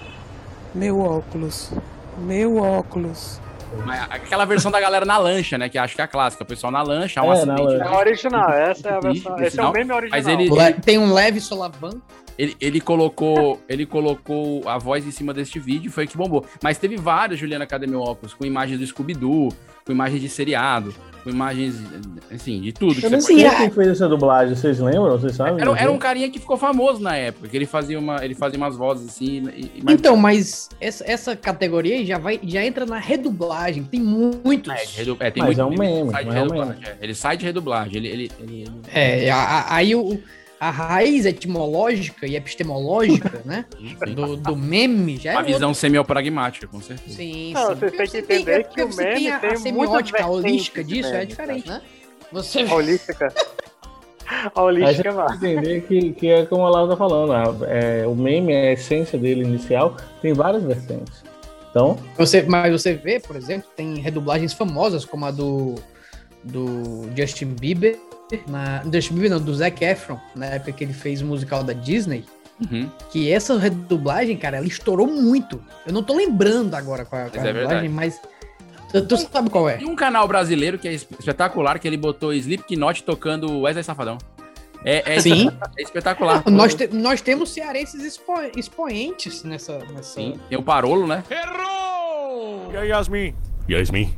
Meu 0.76 1.00
óculos. 1.00 1.72
Meu 2.20 2.58
óculos. 2.58 3.42
Mas 3.86 4.02
aquela 4.10 4.46
versão 4.46 4.72
da 4.72 4.80
galera 4.80 5.06
na 5.06 5.18
lancha, 5.18 5.58
né? 5.58 5.68
Que 5.70 5.78
acho 5.78 5.96
que 5.96 6.02
é 6.02 6.04
a 6.06 6.08
clássica. 6.08 6.44
O 6.44 6.48
pessoal 6.48 6.72
na 6.72 6.82
lancha, 6.82 7.22
um 7.22 7.32
É, 7.32 7.36
acidente. 7.38 7.62
lancha. 7.62 7.84
É 7.84 7.88
a 7.88 7.98
original, 7.98 8.50
essa 8.52 8.90
é 8.90 8.94
a 8.94 9.00
versão. 9.00 9.40
Esse 9.40 9.60
é 9.60 9.64
o 9.66 9.72
meme 9.72 9.92
original. 9.92 10.20
Mas 10.24 10.28
ele, 10.28 10.50
Le- 10.50 10.64
ele, 10.64 10.74
Tem 10.82 10.98
um 10.98 11.12
leve 11.14 11.40
solavanco. 11.42 12.02
ele, 12.38 12.56
ele 12.62 12.80
colocou, 12.80 13.62
ele 13.68 13.86
colocou 13.86 14.68
a 14.70 14.78
voz 14.78 15.06
em 15.06 15.12
cima 15.12 15.34
deste 15.34 15.60
vídeo 15.60 15.90
e 15.90 15.92
foi 15.92 16.06
o 16.06 16.08
que 16.08 16.16
bombou. 16.18 16.46
Mas 16.64 16.78
teve 16.78 16.96
vários, 16.98 17.40
Juliana 17.40 17.64
Academy 17.66 17.96
Óculos, 17.96 18.34
com 18.34 18.46
imagens 18.46 18.80
do 18.80 18.86
Scooby-Doo, 18.88 19.50
com 19.86 19.92
imagens 19.92 20.22
de 20.22 20.30
seriado, 20.30 20.94
com 21.24 21.30
imagens, 21.30 21.76
assim, 22.34 22.60
de 22.62 22.74
tudo. 22.74 22.96
que 23.00 23.06
Eu 23.06 23.10
nem 23.10 23.22
sei 23.22 23.50
quem 23.50 23.70
fez 23.72 23.88
essa 23.88 24.08
dublagem, 24.10 24.56
vocês 24.56 24.80
lembram? 24.80 25.12
Vocês 25.18 25.36
sabem? 25.36 25.62
Era, 25.62 25.72
era 25.80 25.92
um 25.92 25.98
carinha 25.98 26.30
que 26.30 26.38
ficou 26.40 26.58
famoso 26.58 27.02
na 27.02 27.16
época, 27.16 27.48
que 27.48 27.56
ele 27.56 27.66
fazia, 27.66 27.98
uma, 27.98 28.24
ele 28.24 28.36
fazia 28.36 28.58
umas 28.58 28.76
vozes 28.76 29.08
assim. 29.08 29.44
e- 29.56 29.72
e- 29.78 29.82
mas- 29.84 29.94
Então, 29.96 30.18
mas 30.18 30.70
essa, 30.82 31.04
essa 31.10 31.36
categoria 31.36 31.96
aí 31.96 32.06
já, 32.06 32.18
vai, 32.18 32.40
já 32.44 32.64
entra 32.66 32.86
na 32.86 32.98
redublagem. 33.00 33.84
Tem 33.84 34.02
muitos. 34.02 34.74
É, 34.74 34.86
redu- 34.98 35.18
é, 35.20 35.32
tem 35.32 35.42
Mas 35.44 35.58
muito 35.58 35.62
é 35.62 35.66
um 35.66 35.78
meme, 35.78 36.12
sai 36.12 36.24
de 36.24 36.30
mas 36.30 36.36
é 36.36 36.40
um 36.40 36.44
redublagem, 36.44 36.84
é. 36.86 36.98
Ele 37.02 37.16
sai 37.16 37.38
de 37.38 37.46
redublagem. 37.46 37.96
Ele, 37.98 38.08
ele, 38.08 38.32
ele- 38.40 38.62
ele- 38.62 38.72
É, 38.94 39.32
aí 39.70 39.96
o, 39.96 40.20
a 40.68 40.70
raiz 40.72 41.26
etimológica 41.26 42.26
e 42.28 42.36
epistemológica, 42.36 43.42
né? 43.46 43.66
Do, 44.16 44.38
do 44.38 44.56
meme 44.56 45.18
já 45.18 45.32
é 45.32 45.36
uma 45.36 45.44
visão 45.44 45.70
outra. 45.70 45.82
semiopragmática, 45.82 46.68
com 46.68 46.82
certeza. 46.82 47.16
Sim, 47.18 47.54
Não, 47.54 47.68
sim. 47.70 47.76
vocês 47.76 47.92
têm 47.92 47.98
que 47.98 48.08
Você 48.08 48.18
entender 48.20 48.64
porque 48.64 48.76
que 48.76 48.84
o 48.84 48.92
você 48.92 49.04
meme 49.04 49.28
a, 49.30 49.40
tem 49.40 49.50
a 49.50 49.52
muitas 49.52 49.62
semiótica 49.62 50.18
vertentes 50.20 50.46
holística 50.46 50.84
disso 50.84 51.10
é 51.10 51.12
meme, 51.14 51.26
diferente, 51.26 51.64
cara. 51.68 51.80
né? 51.80 51.86
Você 52.32 52.62
A 52.62 52.74
holística. 52.76 53.34
A 54.26 54.52
A 54.56 54.62
holística 54.64 55.14
tem 55.14 55.40
que 55.40 55.46
entender 55.46 55.82
que, 55.82 56.14
que 56.14 56.28
é 56.30 56.46
como 56.46 56.66
a 56.66 56.70
Laura 56.70 56.92
tá 56.92 56.98
falando, 56.98 57.34
a- 57.34 57.68
é, 57.70 58.08
o 58.08 58.16
meme, 58.16 58.54
a 58.56 58.72
essência 58.72 59.20
dele 59.20 59.44
inicial, 59.44 59.98
tem 60.22 60.34
várias 60.34 60.64
vertentes. 60.64 61.24
Então, 61.70 61.98
Você, 62.18 62.42
mas 62.44 62.72
você 62.72 62.94
vê, 62.94 63.20
por 63.20 63.36
exemplo, 63.36 63.68
tem 63.76 63.96
redublagens 63.96 64.54
famosas 64.54 65.04
como 65.06 65.26
a 65.26 65.32
do, 65.32 65.76
do 66.44 67.10
Justin 67.18 67.48
Bieber, 67.48 67.98
na, 68.48 68.82
Justin 68.92 69.14
Bieber 69.16 69.30
não, 69.32 69.40
do 69.40 69.54
Zac 69.54 69.84
Efron, 69.84 70.20
na 70.36 70.46
época 70.48 70.72
que 70.72 70.84
ele 70.84 70.94
fez 70.94 71.22
o 71.22 71.26
musical 71.26 71.64
da 71.64 71.74
Disney, 71.74 72.26
Uhum. 72.72 72.90
que 73.12 73.32
essa 73.32 73.58
redublagem, 73.58 74.38
cara, 74.38 74.58
ela 74.58 74.68
estourou 74.68 75.08
muito. 75.08 75.62
Eu 75.86 75.92
não 75.92 76.04
tô 76.04 76.16
lembrando 76.16 76.76
agora 76.76 77.04
qual 77.04 77.22
é 77.22 77.26
a 77.26 77.30
Mas 77.34 77.44
é 77.44 77.52
redublagem, 77.52 77.90
mas 77.90 78.22
tu, 78.92 79.02
tu 79.06 79.18
sabe 79.18 79.50
qual 79.50 79.68
é. 79.68 79.78
Tem 79.78 79.88
um 79.88 79.96
canal 79.96 80.28
brasileiro 80.28 80.78
que 80.78 80.88
é 80.88 80.94
es- 80.94 81.08
espetacular, 81.20 81.80
que 81.80 81.88
ele 81.88 81.98
botou 81.98 82.32
Slipknot 82.32 83.04
tocando 83.04 83.62
Wesley 83.62 83.84
Safadão. 83.84 84.18
É, 84.86 85.16
é, 85.16 85.20
Sim. 85.20 85.50
é 85.78 85.82
espetacular. 85.82 86.44
Nós, 86.50 86.76
te- 86.76 86.88
nós 86.88 87.22
temos 87.22 87.50
cearenses 87.52 88.04
expo- 88.04 88.34
expoentes 88.56 89.44
nessa... 89.44 89.80
nessa... 89.92 90.04
Sim, 90.16 90.40
tem 90.48 90.58
o 90.58 90.62
Parolo, 90.64 91.08
né? 91.08 91.24
E 92.72 92.78
aí, 92.78 92.90
Yasmin? 92.90 93.34
Yasmin? 93.70 94.14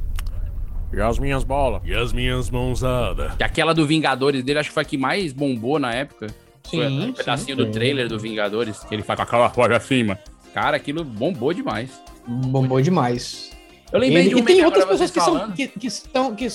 E 0.95 1.01
as 1.01 1.19
minhas 1.19 1.43
bolas? 1.43 1.81
E 1.85 1.93
as 1.93 2.13
minhas 2.13 2.49
mãozadas? 2.49 3.35
Que 3.35 3.43
aquela 3.43 3.73
do 3.73 3.85
Vingadores 3.85 4.43
dele, 4.43 4.59
acho 4.59 4.69
que 4.69 4.73
foi 4.73 4.83
a 4.83 4.85
que 4.85 4.97
mais 4.97 5.33
bombou 5.33 5.77
na 5.77 5.93
época. 5.93 6.27
Sim, 6.63 6.77
Foi 6.77 6.87
um 6.87 7.01
sim. 7.07 7.11
pedacinho 7.13 7.57
do 7.57 7.71
trailer 7.71 8.07
do 8.07 8.17
Vingadores, 8.17 8.79
que 8.79 8.95
ele 8.95 9.03
faz 9.03 9.17
com 9.17 9.23
aquela 9.23 9.47
voz 9.49 9.71
acima. 9.71 10.17
Cara, 10.53 10.77
aquilo 10.77 11.03
bombou 11.03 11.53
demais. 11.53 12.01
Bombou 12.25 12.81
demais. 12.81 13.51
Eu 13.91 13.99
lembrei 13.99 14.23
Ele- 14.23 14.29
de 14.29 14.35
um 14.35 14.39
e 14.39 14.43
tem 14.43 14.65
outras 14.65 14.85
pessoas 14.85 15.11
que 15.11 15.19
são, 15.21 15.51
que, 15.51 15.67
que 15.67 15.87
estão, 15.87 16.33
que 16.35 16.47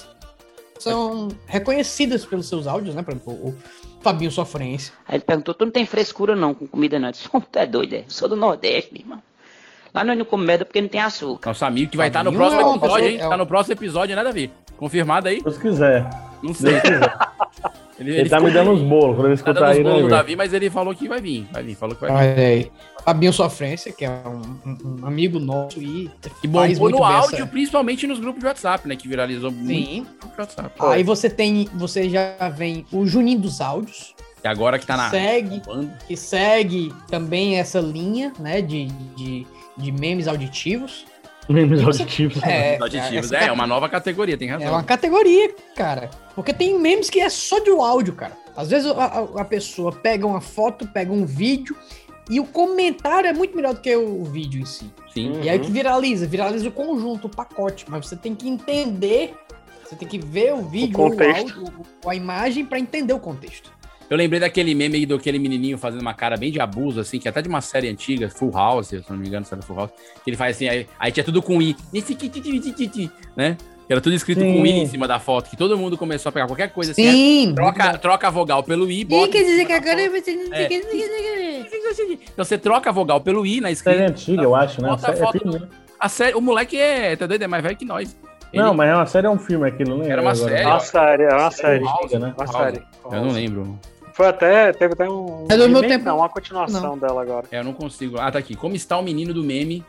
são 0.79 1.29
reconhecidas 1.47 2.25
pelos 2.25 2.49
seus 2.49 2.67
áudios, 2.67 2.95
né? 2.95 3.03
Por 3.03 3.13
exemplo, 3.13 3.33
o 3.33 3.55
Fabinho 4.03 4.31
Sofrência. 4.31 4.93
Aí 5.07 5.17
ele 5.17 5.25
perguntou, 5.25 5.55
tu 5.55 5.65
não 5.65 5.73
tem 5.73 5.85
frescura 5.87 6.35
não 6.35 6.55
com 6.55 6.67
comida 6.67 6.99
não. 6.99 7.09
Eu 7.09 7.13
disse, 7.13 7.29
"Como 7.29 7.45
tu 7.51 7.59
é 7.59 7.67
doido, 7.67 7.93
é? 7.95 7.99
Eu 8.01 8.05
sou 8.09 8.29
do 8.29 8.35
Nordeste, 8.37 8.93
meu 8.93 9.03
irmão. 9.03 9.23
Lá 9.93 10.05
nós 10.05 10.17
não 10.17 10.25
comemos 10.25 10.47
merda 10.47 10.65
porque 10.65 10.81
não 10.81 10.89
tem 10.89 11.01
açúcar. 11.01 11.51
Nosso 11.51 11.65
amigo 11.65 11.91
que 11.91 11.97
vai 11.97 12.09
estar 12.09 12.23
no 12.25 12.33
Fabinho 12.33 12.39
próximo 12.51 12.61
é 12.61 12.65
uma 12.65 12.77
episódio, 12.77 13.09
hein? 13.09 13.17
é 13.21 13.29
Tá 13.29 13.37
no 13.37 13.47
próximo 13.47 13.75
episódio, 13.75 14.17
né, 14.17 14.23
Davi? 14.25 14.51
Confirmado 14.77 15.29
aí? 15.29 15.39
se 15.39 15.45
Deus 15.45 15.59
quiser. 15.59 16.09
Não 16.43 16.55
Se 16.55 16.63
sei. 16.63 16.81
quiser. 16.81 17.19
Ele, 18.01 18.17
Ele, 18.19 18.31
tá 18.31 18.41
me 18.41 18.51
dando 18.51 18.71
uns 18.71 18.81
bolos, 18.81 19.15
quando 19.15 19.27
ele 19.27 19.35
tá 19.37 19.51
escutar 19.51 19.53
dando 19.61 19.71
os 19.73 19.77
aí, 19.77 19.83
bolos 19.83 19.97
né? 19.99 20.03
do 20.05 20.09
ver. 20.09 20.17
Davi, 20.17 20.35
mas 20.37 20.55
ele 20.55 20.71
falou 20.71 20.95
que 20.95 21.07
vai 21.07 21.21
vir. 21.21 21.47
Vai 21.53 21.63
vir, 21.63 21.75
falou 21.75 21.95
que 21.95 22.01
vai 22.01 22.35
vir. 22.35 22.41
Aí. 22.43 22.73
Fabinho 23.05 23.31
Sofrência, 23.31 23.93
que 23.93 24.07
é 24.07 24.09
um, 24.09 24.41
um- 25.03 25.07
amigo 25.07 25.39
nosso 25.39 25.79
e 25.83 26.11
Que 26.41 26.49
bombou 26.49 26.67
muito 26.67 26.81
no 26.99 27.07
bem 27.07 27.07
essa- 27.19 27.19
áudio, 27.33 27.47
principalmente 27.49 28.07
nos 28.07 28.19
grupos 28.19 28.41
de 28.41 28.47
WhatsApp, 28.47 28.89
né? 28.89 28.97
Que 28.97 29.07
viralizou 29.07 29.51
muito 29.53 29.67
Sim. 29.69 30.01
no 30.01 30.19
grupo 30.19 30.35
de 30.35 30.41
WhatsApp. 30.41 30.71
Aí 30.81 31.03
você 31.03 31.29
tem, 31.29 31.69
você 31.75 32.09
já 32.09 32.49
vem 32.49 32.87
o 32.91 33.05
Juninho 33.05 33.39
dos 33.41 33.61
áudios, 33.61 34.15
E 34.43 34.49
agora 34.49 34.79
que 34.79 34.87
tá 34.87 34.97
na. 34.97 35.11
segue, 35.11 35.61
que 36.09 36.17
segue 36.17 36.91
também 37.11 37.59
essa 37.59 37.81
linha, 37.81 38.33
né, 38.39 38.63
de, 38.63 38.87
de, 39.15 39.47
de 39.81 39.91
memes 39.93 40.29
auditivos. 40.29 41.05
Memes 41.49 41.81
E 41.81 41.85
você- 41.85 42.03
auditivos. 42.03 42.43
É, 42.45 42.79
Auditivos. 42.81 43.33
essa 43.33 43.37
É, 43.37 43.49
é 43.49 43.53
uma 43.53 43.67
nova 43.67 43.89
categoria, 43.89 44.37
tem 44.39 44.49
razão. 44.49 44.69
É 44.69 44.71
uma 44.71 44.85
categoria, 44.85 45.53
cara. 45.75 46.09
Porque 46.35 46.53
tem 46.53 46.79
memes 46.79 47.11
que 47.11 47.19
é 47.21 47.29
só 47.29 47.59
de 47.59 47.71
áudio, 47.71 48.15
cara. 48.15 48.37
Às 48.57 48.71
vezes 48.71 48.89
a, 48.91 49.27
a- 49.41 49.45
pessoa 49.45 49.91
pega 49.91 50.25
uma 50.27 50.41
foto, 50.41 50.87
pega 50.87 51.13
um 51.13 51.25
vídeo 51.27 51.77
e 52.29 52.39
o 52.39 52.45
comentário 52.45 53.29
é 53.29 53.33
muito 53.33 53.57
melhor 53.57 53.75
do 53.75 53.81
que 53.81 53.95
o 53.97 54.23
vídeo 54.25 54.61
em 54.61 54.65
si. 54.65 54.93
Sim. 55.13 55.41
E 55.43 55.49
aí 55.49 55.59
o 55.59 55.61
que 55.61 55.73
viraliza? 55.73 56.25
Viraliza 56.27 56.69
o 56.69 56.73
conjunto, 56.73 57.27
o 57.27 57.31
pacote. 57.31 57.85
Mas 57.89 58.07
você 58.07 58.15
tem 58.17 58.33
que 58.35 58.49
entender, 58.49 59.35
você 59.85 59.97
tem 59.97 60.07
que 60.07 60.19
ver 60.19 60.55
o 60.55 60.63
vídeo, 60.63 60.95
o, 61.01 61.11
contexto. 61.11 61.59
áudio, 61.59 61.75
o- 62.05 62.09
a 62.11 62.15
imagem 62.15 62.65
pra 62.65 62.79
entender 62.79 63.13
o 63.13 63.19
contexto. 63.19 63.73
Eu 64.11 64.17
lembrei 64.17 64.41
daquele 64.41 64.75
meme 64.75 64.97
aí 64.97 65.07
daquele 65.07 65.39
menininho 65.39 65.79
fazendo 65.79 66.01
uma 66.01 66.13
cara 66.13 66.37
bem 66.37 66.51
de 66.51 66.61
abuso, 66.61 66.99
assim, 67.01 67.21
que 67.21 67.29
é 67.29 67.31
até 67.31 67.41
de 67.41 67.49
uma 67.49 67.61
série 67.61 67.89
antiga, 67.89 68.29
Full 68.29 68.51
House, 68.51 68.89
se 68.89 69.03
não 69.09 69.17
me 69.17 69.29
engano, 69.29 69.47
série 69.47 69.63
Full 69.63 69.77
House, 69.77 69.91
que 70.25 70.29
ele 70.31 70.37
faz 70.37 70.57
assim, 70.57 70.69
aí, 70.69 70.87
aí 70.99 71.13
tinha 71.13 71.23
tudo 71.23 71.41
com 71.41 71.63
I, 71.63 71.77
né? 73.37 73.57
Que 73.87 73.93
Era 73.93 74.01
tudo 74.01 74.15
escrito 74.15 74.41
com 74.41 74.67
I 74.67 74.71
em 74.71 74.87
cima 74.87 75.07
da 75.09 75.19
foto, 75.19 75.49
que 75.51 75.57
todo 75.57 75.77
mundo 75.77 75.97
começou 75.97 76.31
a 76.31 76.33
pegar 76.33 76.47
qualquer 76.47 76.71
coisa 76.71 76.93
assim, 76.93 77.03
Sim, 77.11 77.49
aí 77.49 77.55
troca, 77.55 77.99
troca 77.99 78.27
a 78.29 78.31
vogal 78.31 78.63
pelo 78.63 78.91
I, 78.91 79.05
bota... 79.05 79.33
quer 79.33 79.43
dizer 79.45 79.65
que 79.65 79.73
agora 79.73 80.11
você 80.11 80.35
não 80.35 80.55
É. 80.55 80.69
Então 82.33 82.45
você 82.45 82.59
troca 82.59 82.91
a 82.91 82.93
vogal 82.93 83.21
pelo 83.21 83.45
I 83.47 83.61
na 83.61 83.69
Série 83.69 83.73
escrita. 83.75 84.03
antiga, 84.11 84.43
eu 84.43 84.55
acho, 84.55 84.81
né? 84.83 84.89
Bota 84.89 85.03
a 85.03 85.07
Série- 85.15 85.19
é 85.19 85.25
foto 85.25 85.39
filme, 85.39 85.59
do- 85.59 85.65
né? 85.65 85.71
A 85.99 86.09
série, 86.09 86.35
o 86.35 86.41
moleque 86.41 86.77
é, 86.79 87.15
tá 87.17 87.27
doido, 87.27 87.43
é 87.43 87.47
mais 87.47 87.63
velho 87.63 87.77
que 87.77 87.85
nós. 87.85 88.17
Ele- 88.53 88.63
Não, 88.63 88.75
mas 88.75 88.89
é 88.91 88.95
uma 88.95 89.07
série 89.07 89.27
é 89.27 89.31
um 89.31 89.39
filme 89.39 89.69
aquilo, 89.69 89.97
né? 89.99 90.09
Era 90.09 90.23
uma 90.23 90.33
Agora. 90.33 90.49
série, 90.51 90.63
É 90.63 90.67
uma 90.67 90.81
série, 90.81 91.23
é 91.25 91.35
uma 91.35 91.51
série. 91.51 91.85
antiga, 91.87 92.19
né? 92.19 92.35
Uma 92.37 92.47
série. 92.47 92.83
Eu 93.05 93.25
não 93.25 93.31
lembro. 93.33 93.79
Foi 94.21 94.29
até, 94.29 94.71
teve 94.75 94.93
até 94.93 95.09
um. 95.09 95.47
É 95.49 95.57
do 95.57 95.67
meu 95.67 95.81
tempo. 95.81 96.05
Não, 96.05 96.19
uma 96.19 96.29
continuação 96.29 96.83
Não. 96.83 96.99
dela 96.99 97.23
agora. 97.23 97.47
É, 97.51 97.61
eu 97.61 97.65
não 97.65 97.73
consigo. 97.73 98.19
Ah, 98.21 98.31
tá 98.31 98.39
aqui. 98.39 98.55
Como 98.55 98.77
está 98.77 98.99
o 98.99 99.03
menino 99.03 99.33
do 99.33 99.43
meme? 99.43 99.83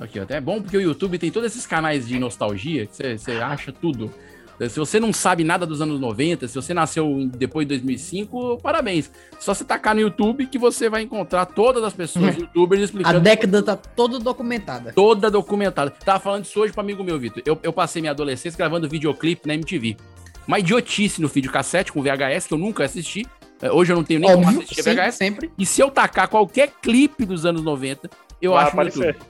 Aqui, 0.00 0.20
ó. 0.20 0.22
Até 0.22 0.36
é 0.36 0.40
bom 0.40 0.62
porque 0.62 0.76
o 0.76 0.80
YouTube 0.80 1.18
tem 1.18 1.32
todos 1.32 1.50
esses 1.50 1.66
canais 1.66 2.06
de 2.06 2.16
nostalgia 2.16 2.86
que 2.86 2.94
você- 3.18 3.32
acha 3.42 3.72
tudo. 3.72 4.08
Se 4.70 4.78
você 4.78 5.00
não 5.00 5.12
sabe 5.12 5.42
nada 5.42 5.66
dos 5.66 5.80
anos 5.82 5.98
90, 5.98 6.46
se 6.46 6.54
você 6.54 6.72
nasceu 6.72 7.28
depois 7.36 7.66
de 7.66 7.70
2005, 7.74 8.58
parabéns. 8.62 9.10
Só 9.40 9.52
você 9.52 9.64
tacar 9.64 9.96
no 9.96 10.00
YouTube 10.00 10.46
que 10.46 10.58
você 10.58 10.88
vai 10.88 11.02
encontrar 11.02 11.44
todas 11.46 11.82
as 11.82 11.92
pessoas, 11.92 12.36
youtubers, 12.38 12.82
A 12.82 12.84
explicando 12.84 13.18
década 13.20 13.64
tá 13.64 13.74
toda 13.74 14.20
documentada. 14.20 14.92
toda 14.92 15.28
documentada. 15.28 15.90
Tava 15.90 16.20
falando 16.20 16.44
isso 16.44 16.60
hoje 16.60 16.72
pro 16.72 16.82
amigo 16.82 17.02
meu, 17.02 17.18
Vitor. 17.18 17.42
Eu, 17.44 17.58
eu 17.64 17.72
passei 17.72 18.00
minha 18.00 18.12
adolescência 18.12 18.56
gravando 18.56 18.88
videoclipe 18.88 19.48
na 19.48 19.54
MTV. 19.54 19.96
Uma 20.46 20.60
idiotice 20.60 21.20
no 21.20 21.26
videocassete 21.26 21.90
com 21.90 22.00
VHS 22.00 22.46
que 22.46 22.54
eu 22.54 22.58
nunca 22.58 22.84
assisti. 22.84 23.26
É, 23.62 23.70
Hoje 23.70 23.92
eu 23.92 23.96
não 23.96 24.04
tenho 24.04 24.20
nem 24.20 24.30
como 24.30 24.42
Óbvio, 24.44 24.60
assistir 24.62 24.82
sim, 24.82 24.94
VHS. 24.94 25.14
sempre. 25.14 25.50
E 25.56 25.64
se 25.64 25.80
eu 25.80 25.90
tacar 25.90 26.28
qualquer 26.28 26.70
clipe 26.82 27.24
dos 27.24 27.46
anos 27.46 27.62
90, 27.62 28.10
eu 28.40 28.52
Vai 28.52 28.64
acho 28.64 28.74
no 28.76 28.80
aparecer. 28.82 29.06
YouTube. 29.06 29.26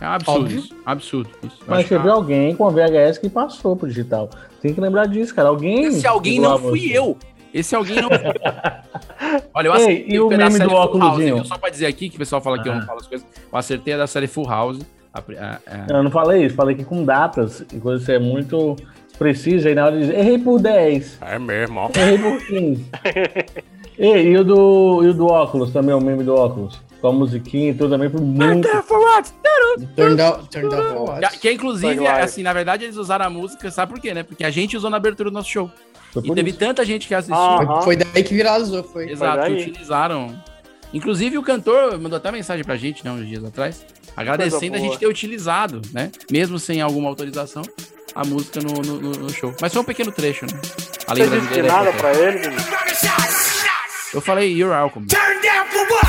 É 0.00 0.04
um 0.06 0.10
absurdo 0.10 0.40
Óbvio. 0.40 0.58
isso. 0.58 0.76
Absurdo 0.84 1.30
isso. 1.44 1.58
Mas 1.66 1.78
acho 1.78 1.88
que 1.88 1.98
viu 1.98 2.12
alguém 2.12 2.54
com 2.54 2.66
a 2.66 2.70
VHS 2.70 3.18
que 3.18 3.30
passou 3.30 3.74
pro 3.76 3.88
digital. 3.88 4.28
Tem 4.60 4.74
que 4.74 4.80
lembrar 4.80 5.06
disso, 5.06 5.34
cara. 5.34 5.48
Alguém. 5.48 5.84
Esse 5.86 6.06
alguém 6.06 6.38
não 6.40 6.58
fui 6.58 6.80
você. 6.88 6.98
eu. 6.98 7.16
Esse 7.54 7.74
alguém 7.74 8.02
não 8.02 8.10
fui 8.10 8.18
eu. 8.18 8.32
Olha, 9.54 9.68
eu 9.68 9.74
Ei, 9.74 9.82
acertei 9.82 10.06
e 10.16 10.20
o 10.20 10.28
meme 10.28 10.58
do 10.58 10.68
Full? 10.68 10.98
House? 10.98 11.48
Só 11.48 11.56
pra 11.56 11.70
dizer 11.70 11.86
aqui, 11.86 12.10
que 12.10 12.16
o 12.16 12.18
pessoal 12.18 12.42
fala 12.42 12.62
que 12.62 12.68
eu 12.68 12.74
não 12.74 12.82
Ah. 12.82 12.86
falo 12.86 13.00
as 13.00 13.06
coisas. 13.06 13.26
Eu 13.50 13.58
acertei 13.58 13.94
a 13.94 13.98
da 13.98 14.06
série 14.06 14.26
Full 14.26 14.46
House. 14.46 14.80
A 15.14 15.18
a- 15.20 15.60
a- 15.66 15.86
Eu 15.96 16.02
não 16.02 16.10
falei 16.10 16.44
isso, 16.44 16.54
falei 16.54 16.74
que 16.76 16.84
com 16.84 17.02
datas 17.02 17.64
e 17.72 17.78
coisa 17.78 18.04
você 18.04 18.14
é 18.16 18.18
muito 18.18 18.76
precisa 19.18 19.70
aí 19.70 19.74
na 19.74 19.86
hora 19.86 19.94
de 19.94 20.00
dizer, 20.02 20.18
errei 20.18 20.38
por 20.38 20.60
10, 20.60 21.16
É 21.22 21.38
mesmo, 21.38 21.80
ó. 21.80 21.90
errei 21.98 22.18
por 22.18 22.38
15. 22.46 22.84
Ei, 23.98 24.28
e 24.32 24.36
o 24.36 24.44
do, 24.44 25.00
e 25.04 25.08
o 25.08 25.14
do 25.14 25.26
óculos 25.26 25.72
também, 25.72 25.94
o 25.94 26.00
meme 26.00 26.22
do 26.22 26.34
óculos? 26.34 26.80
Com 27.00 27.08
a 27.08 27.12
musiquinha 27.12 27.70
e 27.70 27.74
tudo 27.74 27.90
também 27.90 28.08
por 28.10 28.20
muito. 28.20 28.68
Turn 29.94 30.16
down, 30.16 30.44
turn 30.50 30.68
down 30.68 30.82
for 30.94 31.08
what? 31.10 31.28
Que, 31.32 31.38
que, 31.38 31.52
inclusive, 31.52 31.96
Foi 31.96 32.06
assim, 32.06 32.42
na 32.42 32.52
verdade, 32.52 32.84
eles 32.84 32.96
usaram 32.96 33.26
a 33.26 33.30
música, 33.30 33.70
sabe 33.70 33.92
por 33.92 34.00
quê, 34.00 34.14
né? 34.14 34.22
Porque 34.22 34.44
a 34.44 34.50
gente 34.50 34.76
usou 34.76 34.90
na 34.90 34.96
abertura 34.96 35.30
do 35.30 35.34
nosso 35.34 35.50
show. 35.50 35.70
Foi 36.12 36.22
E 36.26 36.34
teve 36.34 36.50
isso. 36.50 36.58
tanta 36.58 36.84
gente 36.84 37.06
que 37.06 37.14
assistiu. 37.14 37.36
Aham. 37.36 37.66
Foi, 37.82 37.82
foi 37.82 37.96
daí 37.96 38.22
que 38.22 38.34
viralizou, 38.34 38.82
foi. 38.82 39.10
Exato, 39.10 39.42
que 39.46 39.54
daí. 39.54 39.68
utilizaram. 39.70 40.34
Inclusive, 40.94 41.36
o 41.36 41.42
cantor 41.42 41.98
mandou 42.00 42.16
até 42.16 42.30
mensagem 42.32 42.64
pra 42.64 42.76
gente, 42.76 43.04
né, 43.04 43.10
uns 43.10 43.26
dias 43.26 43.44
atrás, 43.44 43.84
agradecendo 44.16 44.76
a 44.76 44.78
gente 44.78 44.98
ter 44.98 45.06
utilizado, 45.06 45.82
né, 45.92 46.10
mesmo 46.30 46.58
sem 46.58 46.80
alguma 46.80 47.08
autorização, 47.08 47.62
a 48.14 48.24
música 48.24 48.60
no, 48.60 48.72
no- 48.80 49.10
no- 49.12 49.30
show. 49.30 49.52
Mas 49.60 49.72
foi 49.72 49.82
um 49.82 49.84
pequeno 49.84 50.10
trecho, 50.10 50.46
né? 50.46 50.58
Além 51.06 51.24
Você 51.24 51.30
das 51.36 51.48
disse 51.48 51.62
nada 51.62 51.90
da 51.90 51.92
pra 51.98 52.14
ele, 52.14 52.38
menino? 52.38 52.56
Eu 54.16 54.20
falei, 54.22 54.50
you're 54.50 54.74
welcome. 54.74 55.06
Turn 55.08 55.42
down 55.42 55.66
for 55.66 55.86
what? 55.92 56.06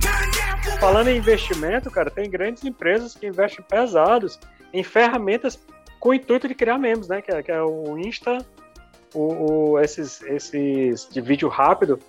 Turn 0.00 0.30
down 0.32 0.62
for 0.64 0.80
falando 0.80 1.08
em 1.10 1.16
investimento, 1.18 1.88
cara, 1.92 2.10
tem 2.10 2.28
grandes 2.28 2.64
empresas 2.64 3.14
que 3.14 3.24
investem 3.28 3.64
pesados 3.68 4.36
em 4.72 4.82
ferramentas 4.82 5.56
com 6.00 6.08
o 6.08 6.14
intuito 6.14 6.48
de 6.48 6.56
criar 6.56 6.76
memes, 6.76 7.06
né? 7.06 7.22
Que 7.22 7.30
é, 7.32 7.40
que 7.40 7.52
é 7.52 7.62
o 7.62 7.96
Insta, 7.98 8.38
o, 9.14 9.70
o- 9.74 9.78
esses, 9.78 10.20
esses 10.22 11.08
de 11.08 11.20
vídeo 11.20 11.48
rápido. 11.48 12.00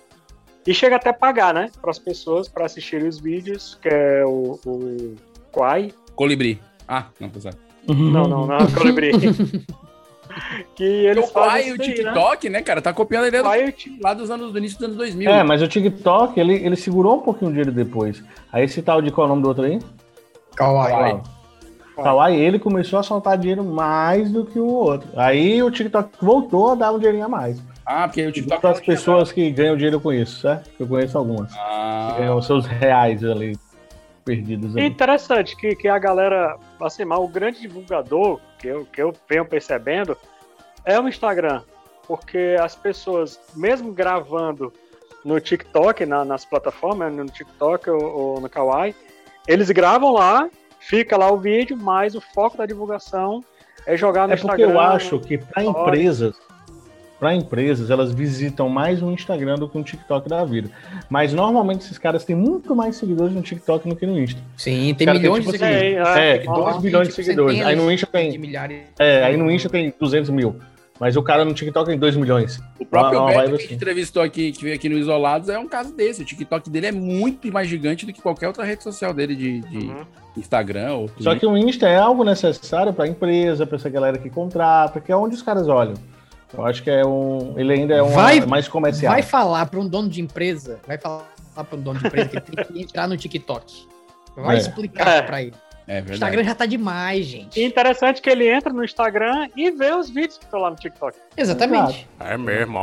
E 0.66 0.74
chega 0.74 0.96
até 0.96 1.10
a 1.10 1.14
pagar, 1.14 1.54
né? 1.54 1.70
Para 1.80 1.92
as 1.92 2.00
pessoas 2.00 2.48
para 2.48 2.66
assistirem 2.66 3.06
os 3.06 3.20
vídeos, 3.20 3.78
que 3.80 3.88
é 3.88 4.24
o, 4.26 4.58
o 4.66 5.14
Quai. 5.52 5.92
Colibri. 6.16 6.60
Ah, 6.88 7.06
não, 7.20 7.30
tá 7.30 7.40
certo. 7.40 7.60
Não, 7.86 8.24
não, 8.26 8.44
não, 8.44 8.56
é 8.56 8.70
Colibri. 8.74 9.12
que 10.74 10.84
eles 10.84 11.24
o 11.24 11.32
fazem 11.32 11.68
e 11.68 11.72
o 11.72 11.74
isso 11.74 11.82
aí, 11.82 11.88
né? 11.88 11.94
TikTok, 11.94 12.48
né, 12.48 12.62
cara? 12.62 12.82
Tá 12.82 12.92
copiando 12.92 13.24
a 13.24 13.28
ideia 13.28 13.42
do 13.42 13.48
o 13.48 14.02
lá 14.02 14.14
dos 14.14 14.30
anos 14.30 14.52
do 14.52 14.58
início 14.58 14.78
dos 14.78 14.86
anos 14.86 14.96
2000. 14.96 15.30
É, 15.30 15.42
mas 15.42 15.62
o 15.62 15.68
TikTok, 15.68 16.38
ele, 16.38 16.54
ele 16.54 16.76
segurou 16.76 17.16
um 17.16 17.20
pouquinho 17.20 17.50
dele 17.50 17.70
depois. 17.70 18.22
Aí 18.52 18.64
esse 18.64 18.82
tal 18.82 19.02
de 19.02 19.10
qual 19.10 19.26
é 19.26 19.30
o 19.30 19.30
nome 19.30 19.42
do 19.42 19.48
outro 19.48 19.64
aí? 19.64 19.78
Kawaii. 20.54 21.20
Kawaii, 21.96 22.40
ele 22.40 22.58
começou 22.58 22.98
a 22.98 23.02
soltar 23.02 23.36
dinheiro 23.36 23.64
mais 23.64 24.30
do 24.30 24.44
que 24.44 24.58
o 24.58 24.66
outro. 24.66 25.08
Aí 25.16 25.62
o 25.62 25.70
TikTok 25.70 26.10
voltou 26.20 26.72
a 26.72 26.74
dar 26.74 26.92
um 26.92 26.98
dinheirinho 26.98 27.26
a 27.26 27.28
mais. 27.28 27.62
Ah, 27.84 28.06
porque 28.06 28.26
o 28.26 28.32
TikTok. 28.32 28.66
As 28.66 28.80
pessoas 28.80 29.32
que 29.32 29.50
ganham 29.50 29.76
dinheiro 29.76 30.00
com 30.00 30.12
isso, 30.12 30.40
certo? 30.40 30.70
Eu 30.78 30.86
conheço 30.86 31.16
algumas. 31.16 31.52
Ah. 31.56 32.12
Que 32.12 32.20
ganham 32.20 32.40
seus 32.42 32.66
reais 32.66 33.24
ali 33.24 33.58
perdidos 34.28 34.76
É 34.76 34.80
ali. 34.80 34.88
interessante 34.88 35.56
que, 35.56 35.74
que 35.74 35.88
a 35.88 35.98
galera, 35.98 36.56
assim, 36.80 37.04
mas 37.04 37.18
o 37.18 37.26
grande 37.28 37.60
divulgador 37.60 38.38
que 38.58 38.68
eu, 38.68 38.84
que 38.86 39.00
eu 39.02 39.14
venho 39.28 39.44
percebendo 39.44 40.16
é 40.84 41.00
o 41.00 41.08
Instagram. 41.08 41.62
Porque 42.06 42.56
as 42.60 42.74
pessoas, 42.76 43.38
mesmo 43.54 43.92
gravando 43.92 44.72
no 45.24 45.40
TikTok, 45.40 46.04
na- 46.06 46.24
nas 46.24 46.44
plataformas, 46.44 47.12
no 47.14 47.26
TikTok 47.26 47.90
ou, 47.90 48.02
ou 48.02 48.40
no 48.40 48.48
Kawaii, 48.48 48.94
eles 49.46 49.70
gravam 49.70 50.12
lá, 50.12 50.48
fica 50.80 51.16
lá 51.16 51.30
o 51.30 51.38
vídeo, 51.38 51.76
mas 51.76 52.14
o 52.14 52.20
foco 52.20 52.56
da 52.56 52.66
divulgação 52.66 53.42
é 53.86 53.96
jogar 53.96 54.26
no 54.28 54.34
É 54.34 54.36
porque 54.36 54.62
Instagram. 54.62 54.72
eu 54.74 54.80
acho 54.80 55.20
que 55.20 55.38
para 55.38 55.64
empresas, 55.64 56.36
para 57.18 57.34
empresas, 57.34 57.90
elas 57.90 58.12
visitam 58.12 58.68
mais 58.68 59.02
o 59.02 59.10
Instagram 59.10 59.56
do 59.56 59.68
que 59.68 59.76
um 59.76 59.82
TikTok 59.82 60.28
da 60.28 60.44
vida. 60.44 60.70
Mas 61.10 61.32
normalmente 61.32 61.80
esses 61.80 61.98
caras 61.98 62.24
têm 62.24 62.36
muito 62.36 62.76
mais 62.76 62.96
seguidores 62.96 63.34
no 63.34 63.42
TikTok 63.42 63.88
do 63.88 63.96
que 63.96 64.06
no 64.06 64.18
Insta. 64.18 64.40
Sim, 64.56 64.94
tem 64.94 65.06
milhões 65.08 65.44
de 65.44 65.52
tipo 65.52 65.64
assim, 65.64 65.74
seguidores. 65.74 66.16
É, 66.16 66.36
É, 66.36 66.38
2 66.44 66.66
tipo, 66.68 66.80
milhões 66.82 67.08
de 67.08 67.14
seguidores. 67.14 67.60
Aí 67.66 67.74
no 67.76 67.90
Insta 67.90 68.06
tem. 68.06 68.30
de 68.30 68.38
milhares. 68.38 68.78
É, 68.98 69.24
aí 69.24 69.36
no 69.36 69.50
Insta 69.50 69.68
tem 69.68 69.92
200 69.98 70.30
mil. 70.30 70.56
Mas 71.00 71.16
o 71.16 71.22
cara 71.22 71.44
no 71.44 71.54
TikTok 71.54 71.88
tem 71.88 71.96
2 71.98 72.16
milhões. 72.16 72.60
O 72.78 72.84
próprio 72.84 73.20
Uma- 73.20 73.30
uma 73.30 73.42
Beto 73.42 73.58
que 73.58 73.72
a 73.72 73.76
entrevistou 73.76 74.20
aqui, 74.22 74.50
que 74.50 74.64
veio 74.64 74.74
aqui 74.74 74.88
no 74.88 74.98
Isolados, 74.98 75.48
é 75.48 75.56
um 75.58 75.68
caso 75.68 75.94
desse. 75.94 76.22
O 76.22 76.24
TikTok 76.24 76.68
dele 76.68 76.86
é 76.86 76.92
muito 76.92 77.52
mais 77.52 77.68
gigante 77.68 78.04
do 78.04 78.12
que 78.12 78.20
qualquer 78.20 78.48
outra 78.48 78.64
rede 78.64 78.82
social 78.82 79.14
dele 79.14 79.36
de, 79.36 79.60
de 79.60 79.92
Instagram 80.36 80.94
ou 80.94 81.10
Só 81.20 81.36
que 81.36 81.46
o 81.46 81.56
Insta 81.56 81.88
é 81.88 81.96
algo 81.96 82.24
necessário 82.24 82.92
para 82.92 83.06
empresa, 83.06 83.64
para 83.66 83.76
essa 83.76 83.88
galera 83.88 84.18
que 84.18 84.28
contrata, 84.28 85.00
que 85.00 85.12
é 85.12 85.16
onde 85.16 85.34
os 85.36 85.42
caras 85.42 85.68
olham. 85.68 85.94
Eu 86.56 86.64
acho 86.64 86.82
que 86.82 86.90
é 86.90 87.04
um. 87.04 87.54
Ele 87.58 87.72
ainda 87.74 87.94
é 87.94 88.02
um 88.02 88.08
Vai- 88.08 88.40
mais 88.46 88.66
comercial. 88.68 89.12
Vai 89.12 89.22
falar 89.22 89.66
para 89.66 89.78
um 89.80 89.86
dono 89.86 90.08
de 90.08 90.20
empresa, 90.20 90.78
vai 90.86 90.96
falar 90.98 91.24
para 91.54 91.76
um 91.76 91.80
dono 91.80 91.98
de 92.00 92.06
empresa 92.06 92.28
que 92.28 92.40
tem 92.40 92.64
que 92.64 92.82
entrar 92.82 93.06
no 93.06 93.16
TikTok. 93.16 93.86
Vai 94.36 94.56
É. 94.56 94.58
explicar 94.60 95.08
É. 95.08 95.22
para 95.22 95.42
ele. 95.42 95.54
É 95.86 96.02
O 96.02 96.12
Instagram 96.12 96.44
já 96.44 96.54
tá 96.54 96.66
demais, 96.66 97.24
gente. 97.26 97.58
E 97.58 97.64
interessante 97.64 98.20
que 98.20 98.28
ele 98.28 98.46
entra 98.46 98.72
no 98.72 98.84
Instagram 98.84 99.48
e 99.56 99.70
vê 99.70 99.92
os 99.94 100.08
vídeos 100.10 100.36
que 100.38 100.44
estão 100.44 100.60
lá 100.60 100.70
no 100.70 100.76
TikTok. 100.76 101.16
Exatamente. 101.36 102.06
É 102.20 102.36
mesmo. 102.36 102.78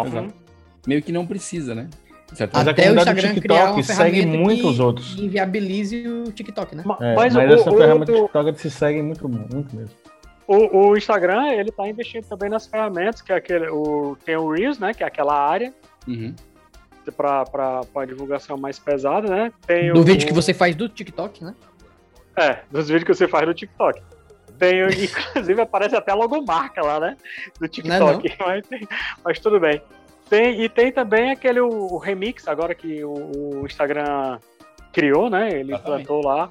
Meio 0.88 1.02
que 1.04 1.12
não 1.12 1.26
precisa, 1.26 1.74
né? 1.76 1.88
Certo. 2.34 2.54
Mas 2.54 2.68
a 2.68 2.72
Até 2.72 2.92
o 2.92 2.96
Instagram 2.96 3.36
criar 3.36 3.66
uma 3.72 3.76
TikTok 3.76 3.84
segue 3.84 4.16
ferramenta 4.18 4.38
muito 4.44 4.62
que 4.62 4.68
os 4.68 4.80
outros. 4.80 5.18
inviabilize 5.20 6.08
o 6.08 6.32
TikTok, 6.32 6.76
né? 6.76 6.84
É, 7.00 7.16
Mas 7.16 7.34
mas 7.36 7.52
o- 7.52 7.54
essa 7.54 7.72
o- 7.72 7.78
ferramenta 7.78 8.12
do 8.12 8.22
TikTok 8.24 8.48
eles 8.50 8.62
se 8.62 8.70
seguem 8.72 9.04
muito, 9.04 9.30
muito 9.30 9.76
mesmo. 9.76 9.96
O, 10.48 10.90
o 10.90 10.98
Instagram, 10.98 11.48
ele 11.54 11.72
tá 11.72 11.88
investindo 11.88 12.26
também 12.28 12.50
nas 12.50 12.68
ferramentas, 12.68 13.22
que 13.22 13.32
é 13.32 13.36
aquele, 13.36 13.68
o, 13.70 14.16
tem 14.24 14.36
o 14.38 14.52
Reels, 14.52 14.78
né, 14.78 14.94
que 14.94 15.04
é 15.04 15.08
aquela 15.08 15.34
área 15.38 15.74
Uhum. 16.08 16.36
para 17.18 18.06
divulgação 18.08 18.58
mais 18.58 18.78
pesada, 18.80 19.28
né? 19.28 19.52
Tem 19.66 19.92
Do 19.92 20.02
o, 20.02 20.04
vídeo 20.04 20.28
que 20.28 20.34
você 20.34 20.54
faz 20.54 20.76
do 20.76 20.88
TikTok, 20.88 21.44
né? 21.44 21.56
É, 22.36 22.60
dos 22.70 22.88
vídeos 22.88 23.04
que 23.06 23.14
você 23.14 23.28
faz 23.28 23.48
no 23.48 23.54
TikTok. 23.54 24.02
Tem, 24.60 24.84
o- 24.84 24.90
inclusive 24.94 25.62
aparece 25.62 25.96
até 25.96 26.12
a 26.12 26.16
logomarca 26.16 26.82
lá, 26.84 27.00
né? 27.00 27.18
Do 27.60 27.68
TikTok. 27.68 28.36
Mas, 28.40 28.68
tem- 28.68 28.88
mas 29.24 29.40
tudo 29.40 29.60
bem. 29.60 29.82
Tem, 30.30 30.62
e 30.62 30.70
tem 30.70 30.92
também 30.92 31.32
aquele 31.32 31.60
o, 31.60 31.70
o 31.94 31.98
remix 31.98 32.48
agora 32.48 32.74
que 32.74 33.04
o, 33.04 33.62
o 33.62 33.66
Instagram 33.66 34.40
criou, 34.92 35.30
né? 35.30 35.50
Ele 35.50 35.74
Exatamente. 35.74 36.04
implantou 36.04 36.24
lá 36.26 36.50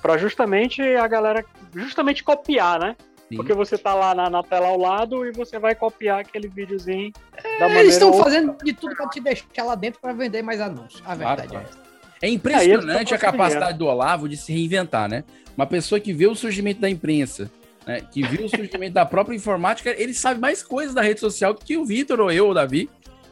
para 0.00 0.16
justamente 0.18 0.82
a 0.82 1.06
galera 1.06 1.44
justamente 1.74 2.24
copiar, 2.24 2.80
né? 2.80 2.96
Sim. 3.32 3.36
Porque 3.36 3.54
você 3.54 3.78
tá 3.78 3.94
lá 3.94 4.14
na, 4.14 4.28
na 4.28 4.42
tela 4.42 4.68
ao 4.68 4.78
lado 4.78 5.26
e 5.26 5.32
você 5.32 5.58
vai 5.58 5.74
copiar 5.74 6.20
aquele 6.20 6.48
videozinho 6.48 7.10
da 7.42 7.60
maneira 7.60 7.78
É, 7.78 7.80
Eles 7.80 7.94
estão 7.94 8.12
fazendo 8.12 8.54
de 8.62 8.74
tudo 8.74 8.94
para 8.94 9.08
te 9.08 9.20
deixar 9.20 9.64
lá 9.64 9.74
dentro 9.74 10.00
para 10.00 10.12
vender 10.12 10.42
mais 10.42 10.60
anúncios. 10.60 11.00
A 11.00 11.16
Claro, 11.16 11.18
verdade 11.18 11.48
claro. 11.48 11.66
é 11.66 11.68
essa. 11.70 11.78
É 12.20 12.26
Aí 12.26 12.34
impressionante 12.34 13.14
a 13.14 13.18
capacidade 13.18 13.78
do 13.78 13.86
Olavo 13.86 14.28
de 14.28 14.36
se 14.36 14.52
reinventar, 14.52 15.08
né? 15.08 15.24
Uma 15.56 15.66
pessoa 15.66 15.98
que 15.98 16.12
vê 16.12 16.26
o 16.26 16.34
surgimento 16.34 16.80
da 16.80 16.90
imprensa, 16.90 17.50
né? 17.86 18.02
que 18.12 18.22
viu 18.22 18.44
o 18.44 18.48
surgimento 18.50 18.92
da 18.94 19.06
própria 19.06 19.34
informática, 19.34 19.90
ele 19.98 20.12
sabe 20.12 20.38
mais 20.38 20.62
coisas 20.62 20.94
da 20.94 21.00
rede 21.00 21.20
social 21.20 21.54
que 21.54 21.76
o 21.76 21.84
Vitor 21.86 22.20
ou 22.20 22.30
eu 22.30 22.44
ou 22.44 22.50
o 22.50 22.54
Davi, 22.54 22.88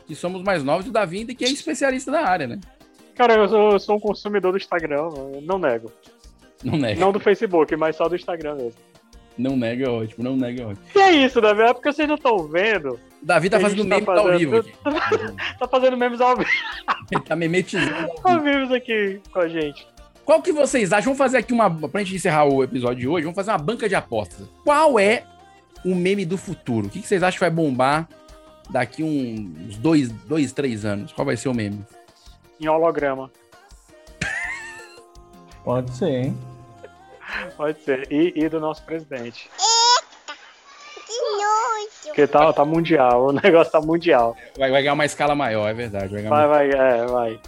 que 0.07 0.15
somos 0.15 0.43
mais 0.43 0.65
novos, 0.65 0.87
e 0.87 0.89
o 0.89 0.93
Davi 0.93 1.19
ainda 1.19 1.35
que 1.35 1.45
é 1.45 1.49
especialista 1.49 2.11
da 2.11 2.27
área, 2.27 2.47
né? 2.47 2.59
Cara, 3.15 3.35
eu 3.35 3.49
sou, 3.49 3.73
eu 3.73 3.79
sou 3.79 3.97
um 3.97 4.01
consumidor 4.01 4.53
do 4.53 4.59
Instagram, 4.59 5.09
não 5.43 5.59
nego. 5.59 5.93
Não 6.65 6.77
nega. 6.77 7.01
Não 7.01 7.13
do 7.13 7.21
Facebook, 7.21 7.75
mas 7.77 7.97
só 7.97 8.09
do 8.09 8.17
Instagram 8.17 8.57
mesmo. 8.57 8.81
Não 9.41 9.57
nega 9.57 9.87
é 9.87 9.89
ótimo, 9.89 10.23
não 10.23 10.37
nega 10.37 10.63
é 10.63 10.67
ótimo. 10.67 10.87
Que 10.93 10.99
é 10.99 11.13
isso, 11.13 11.41
Davi? 11.41 11.63
É 11.63 11.73
porque 11.73 11.91
vocês 11.91 12.07
não 12.07 12.17
estão 12.17 12.47
vendo. 12.47 13.01
O 13.23 13.27
Davi 13.27 13.49
tá 13.49 13.59
fazendo 13.59 13.79
gente 13.83 13.89
meme 13.89 14.07
tá 14.07 14.13
ao 14.13 14.39
vivo 14.39 14.57
aqui. 14.59 14.73
tá 15.59 15.69
fazendo 15.69 15.97
memes 15.97 16.21
ao 16.21 16.37
vivo, 16.37 16.51
Ele 17.11 17.21
tá 17.23 17.35
memetizando. 17.35 18.11
ao 18.23 18.41
vivo 18.41 18.75
aqui 18.75 19.21
com 19.33 19.41
a 19.41 19.49
gente. 19.49 19.87
Qual 20.25 20.43
que 20.43 20.53
vocês 20.53 20.93
acham? 20.93 21.07
Vamos 21.07 21.19
fazer 21.19 21.39
aqui 21.39 21.53
uma. 21.53 21.71
Pra 21.71 22.03
gente 22.03 22.17
encerrar 22.17 22.45
o 22.45 22.63
episódio 22.63 23.01
de 23.01 23.09
hoje, 23.09 23.25
vamos 23.25 23.35
fazer 23.35 23.51
uma 23.51 23.59
banca 23.59 23.89
de 23.89 23.95
apostas. 23.95 24.47
Qual 24.63 24.99
é 24.99 25.25
o 25.85 25.95
meme 25.95 26.27
do 26.27 26.37
futuro? 26.37 26.87
O 26.87 26.91
que 26.91 27.01
que 27.01 27.09
vocês 27.09 27.23
acham 27.23 27.39
que 27.39 27.41
vai 27.41 27.51
bombar 27.51 28.09
daqui 28.69 29.03
uns 29.03 29.77
dois, 29.79 30.11
dois, 30.11 30.53
três 30.53 30.85
anos? 30.85 31.13
Qual 31.13 31.25
vai 31.25 31.37
ser 31.37 31.49
o 31.49 31.55
meme? 31.55 31.85
Em 32.61 32.69
holograma. 32.69 33.31
Pode 35.65 35.91
ser, 35.97 36.27
hein? 36.27 36.37
Pode 37.57 37.81
ser. 37.83 38.07
E, 38.11 38.33
e 38.37 38.49
do 38.49 38.61
nosso 38.61 38.83
presidente. 38.85 39.51
Que 41.07 41.21
nojo. 41.21 41.91
Porque 42.07 42.27
tá, 42.27 42.53
tá 42.53 42.65
mundial, 42.65 43.27
o 43.29 43.33
negócio 43.33 43.73
tá 43.73 43.81
mundial. 43.81 44.37
Vai, 44.59 44.71
vai 44.71 44.83
ganhar 44.83 44.95
uma 44.95 45.05
escala 45.05 45.35
maior, 45.35 45.69
é 45.69 45.75
verdade. 45.75 46.13
Vai 46.13 46.23
Vai, 46.23 46.49
vai, 46.49 46.71
é, 46.71 47.07
vai. 47.07 47.41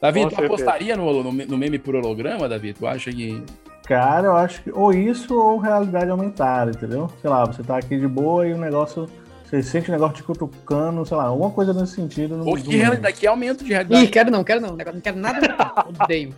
Davi, 0.00 0.22
com 0.22 0.28
tu 0.28 0.36
certeza. 0.36 0.54
apostaria 0.54 0.96
no, 0.96 1.22
no, 1.22 1.32
no 1.32 1.58
meme 1.58 1.78
por 1.78 1.94
holograma, 1.94 2.48
Davi? 2.48 2.74
Tu 2.74 2.86
acha 2.86 3.10
que. 3.10 3.42
Cara, 3.86 4.26
eu 4.26 4.36
acho 4.36 4.62
que 4.62 4.70
ou 4.72 4.92
isso 4.92 5.38
ou 5.38 5.58
realidade 5.58 6.10
aumentada, 6.10 6.72
entendeu? 6.72 7.08
Sei 7.20 7.30
lá, 7.30 7.44
você 7.44 7.62
tá 7.62 7.78
aqui 7.78 7.98
de 7.98 8.06
boa 8.06 8.46
e 8.46 8.52
o 8.52 8.58
negócio. 8.58 9.08
Você 9.44 9.62
sente 9.62 9.88
o 9.90 9.92
negócio 9.92 10.16
te 10.16 10.22
cutucando, 10.24 11.06
sei 11.06 11.16
lá, 11.16 11.24
alguma 11.24 11.50
coisa 11.50 11.72
nesse 11.72 11.94
sentido. 11.94 12.42
Ou 12.44 12.56
que 12.56 12.76
realidade, 12.76 13.16
que 13.16 13.26
aumento 13.26 13.64
de 13.64 13.72
realidade. 13.72 14.04
Ih, 14.04 14.08
quero 14.08 14.28
não, 14.28 14.42
quero 14.42 14.60
não. 14.60 14.76
Não 14.76 15.00
quero 15.00 15.16
nada. 15.16 15.72
Odeio. 16.02 16.34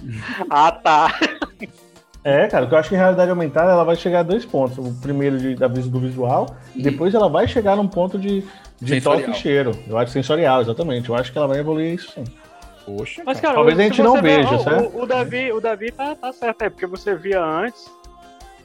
Ah, 0.48 0.70
tá. 0.70 1.12
É, 2.28 2.46
cara, 2.48 2.64
porque 2.64 2.74
eu 2.74 2.78
acho 2.78 2.88
que 2.90 2.94
a 2.94 2.98
realidade 2.98 3.30
aumentada 3.30 3.72
ela 3.72 3.84
vai 3.84 3.96
chegar 3.96 4.20
a 4.20 4.22
dois 4.22 4.44
pontos. 4.44 4.76
O 4.78 4.92
primeiro 5.00 5.38
de, 5.38 5.54
da 5.54 5.66
do 5.68 6.00
visual, 6.00 6.54
e 6.74 6.82
depois 6.82 7.14
ela 7.14 7.28
vai 7.28 7.48
chegar 7.48 7.76
num 7.76 7.88
ponto 7.88 8.18
de, 8.18 8.42
de 8.80 8.94
Sensorial. 8.94 9.26
toque 9.26 9.38
e 9.38 9.40
cheiro. 9.40 9.70
Eu 9.88 9.96
acho 9.96 10.12
sensorial, 10.12 10.60
exatamente. 10.60 11.08
Eu 11.08 11.14
acho 11.14 11.32
que 11.32 11.38
ela 11.38 11.46
vai 11.46 11.58
evoluir 11.58 11.94
isso 11.94 12.12
sim. 12.12 12.24
Poxa, 12.84 13.22
Mas, 13.24 13.38
cara, 13.40 13.54
Talvez 13.54 13.78
a 13.78 13.82
gente 13.82 14.02
não 14.02 14.14
vê- 14.14 14.36
veja, 14.38 14.54
o- 14.56 14.58
certo? 14.60 14.96
O, 14.96 15.02
o 15.02 15.06
Davi, 15.06 15.52
o 15.52 15.60
Davi 15.60 15.90
tá, 15.92 16.14
tá 16.14 16.32
certo 16.32 16.62
aí, 16.62 16.70
porque 16.70 16.86
você 16.86 17.14
via 17.14 17.42
antes 17.42 17.90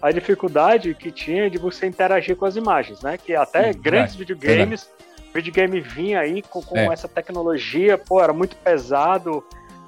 a 0.02 0.12
dificuldade 0.12 0.94
que 0.94 1.12
tinha 1.12 1.50
de 1.50 1.58
você 1.58 1.88
interagir 1.88 2.36
com 2.36 2.46
as 2.46 2.56
imagens, 2.56 3.02
né? 3.02 3.18
Que 3.18 3.36
até 3.36 3.72
Sim, 3.72 3.80
grandes 3.82 4.16
verdade, 4.16 4.18
videogames, 4.18 4.90
videogame 5.34 5.80
vinha 5.82 6.20
aí 6.20 6.42
com, 6.42 6.62
com 6.62 6.78
É. 6.78 6.86
essa 6.94 7.08
tecnologia, 7.08 7.98
pô, 7.98 8.22
era 8.22 8.34
muito 8.34 8.56
pesado, 8.58 9.44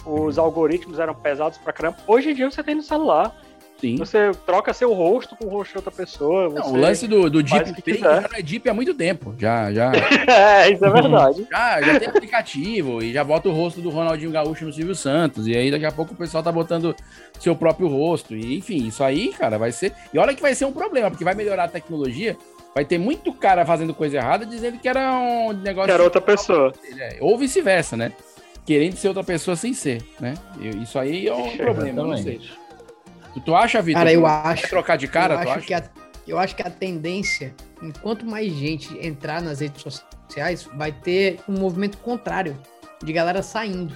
os 0.05 0.38
algoritmos 0.38 0.99
eram 0.99 1.13
pesados 1.15 1.57
pra 1.57 1.73
caramba. 1.73 1.97
Hoje 2.07 2.32
em 2.32 2.36
dia 2.36 2.49
você 2.49 2.61
tem 2.63 2.76
no 2.76 2.82
celular. 2.84 3.36
Sim. 3.80 3.97
Você 3.97 4.32
troca 4.45 4.73
seu 4.73 4.93
rosto 4.93 5.36
com 5.36 5.45
o 5.45 5.49
rosto 5.49 5.71
de 5.71 5.78
outra 5.78 5.91
pessoa. 5.91 6.49
Não, 6.49 6.63
você 6.63 6.69
o 6.69 6.76
lance 6.76 7.07
do, 7.07 7.30
do 7.30 7.45
Fake 7.45 7.82
quiser. 7.82 7.99
já 7.99 8.21
não 8.21 8.38
é 8.38 8.41
Deep 8.41 8.69
há 8.69 8.73
muito 8.73 8.93
tempo. 8.93 9.36
Já, 9.38 9.71
já. 9.71 9.91
É, 10.28 10.71
isso 10.71 10.84
é 10.84 10.89
verdade. 10.89 11.45
Já, 11.49 11.82
já 11.82 11.99
tem 11.99 12.07
aplicativo 12.07 13.03
e 13.03 13.13
já 13.13 13.23
bota 13.23 13.49
o 13.49 13.51
rosto 13.51 13.82
do 13.82 13.89
Ronaldinho 13.89 14.32
Gaúcho 14.32 14.65
no 14.65 14.73
Silvio 14.73 14.95
Santos. 14.95 15.47
E 15.47 15.55
aí 15.55 15.69
daqui 15.69 15.86
a 15.86 15.91
pouco 15.91 16.13
o 16.13 16.17
pessoal 16.17 16.41
tá 16.41 16.51
botando 16.51 16.95
seu 17.39 17.55
próprio 17.55 17.88
rosto. 17.88 18.36
E 18.36 18.57
enfim, 18.57 18.88
isso 18.88 19.03
aí, 19.03 19.34
cara, 19.34 19.57
vai 19.57 19.71
ser. 19.71 19.93
E 20.13 20.17
olha 20.17 20.34
que 20.34 20.41
vai 20.41 20.55
ser 20.55 20.65
um 20.65 20.71
problema, 20.71 21.09
porque 21.09 21.23
vai 21.23 21.36
melhorar 21.36 21.65
a 21.65 21.69
tecnologia. 21.69 22.38
Vai 22.73 22.84
ter 22.84 22.97
muito 22.97 23.32
cara 23.34 23.65
fazendo 23.65 23.93
coisa 23.93 24.17
errada 24.17 24.45
dizendo 24.45 24.80
que 24.80 24.88
era 24.88 25.13
um 25.13 25.53
negócio. 25.53 25.88
Que 25.88 25.93
era 25.93 26.03
outra 26.03 26.21
pessoa. 26.21 26.73
É, 26.97 27.17
ou 27.21 27.38
vice-versa, 27.38 27.95
né? 27.95 28.11
querendo 28.65 28.95
ser 28.95 29.09
outra 29.09 29.23
pessoa 29.23 29.55
sem 29.55 29.73
ser, 29.73 30.01
né? 30.19 30.34
Isso 30.82 30.97
aí 30.97 31.28
é 31.28 31.34
um 31.34 31.55
problema, 31.55 32.01
eu 32.01 32.07
não 32.07 32.17
sei. 32.17 32.41
Tu, 33.36 33.42
tu 33.42 33.56
acha, 33.56 33.82
Vitor? 33.82 34.00
Cara, 34.00 34.12
eu 34.14 34.26
acho. 34.26 34.68
trocar 34.70 34.98
de 34.98 35.08
cara, 35.08 35.34
eu 35.36 35.38
tu 35.40 35.42
acho 35.44 35.52
acha? 35.60 35.68
que 35.68 35.74
a, 35.74 35.84
eu 36.28 36.40
acho 36.40 36.56
que 36.56 36.62
a 36.64 36.70
tendência, 36.70 37.54
enquanto 37.82 38.26
mais 38.26 38.52
gente 38.52 38.98
entrar 39.06 39.42
nas 39.42 39.60
redes 39.60 39.84
sociais, 40.28 40.68
vai 40.74 40.92
ter 40.92 41.40
um 41.48 41.54
movimento 41.60 41.98
contrário 41.98 42.58
de 43.04 43.12
galera 43.14 43.44
saindo. 43.44 43.94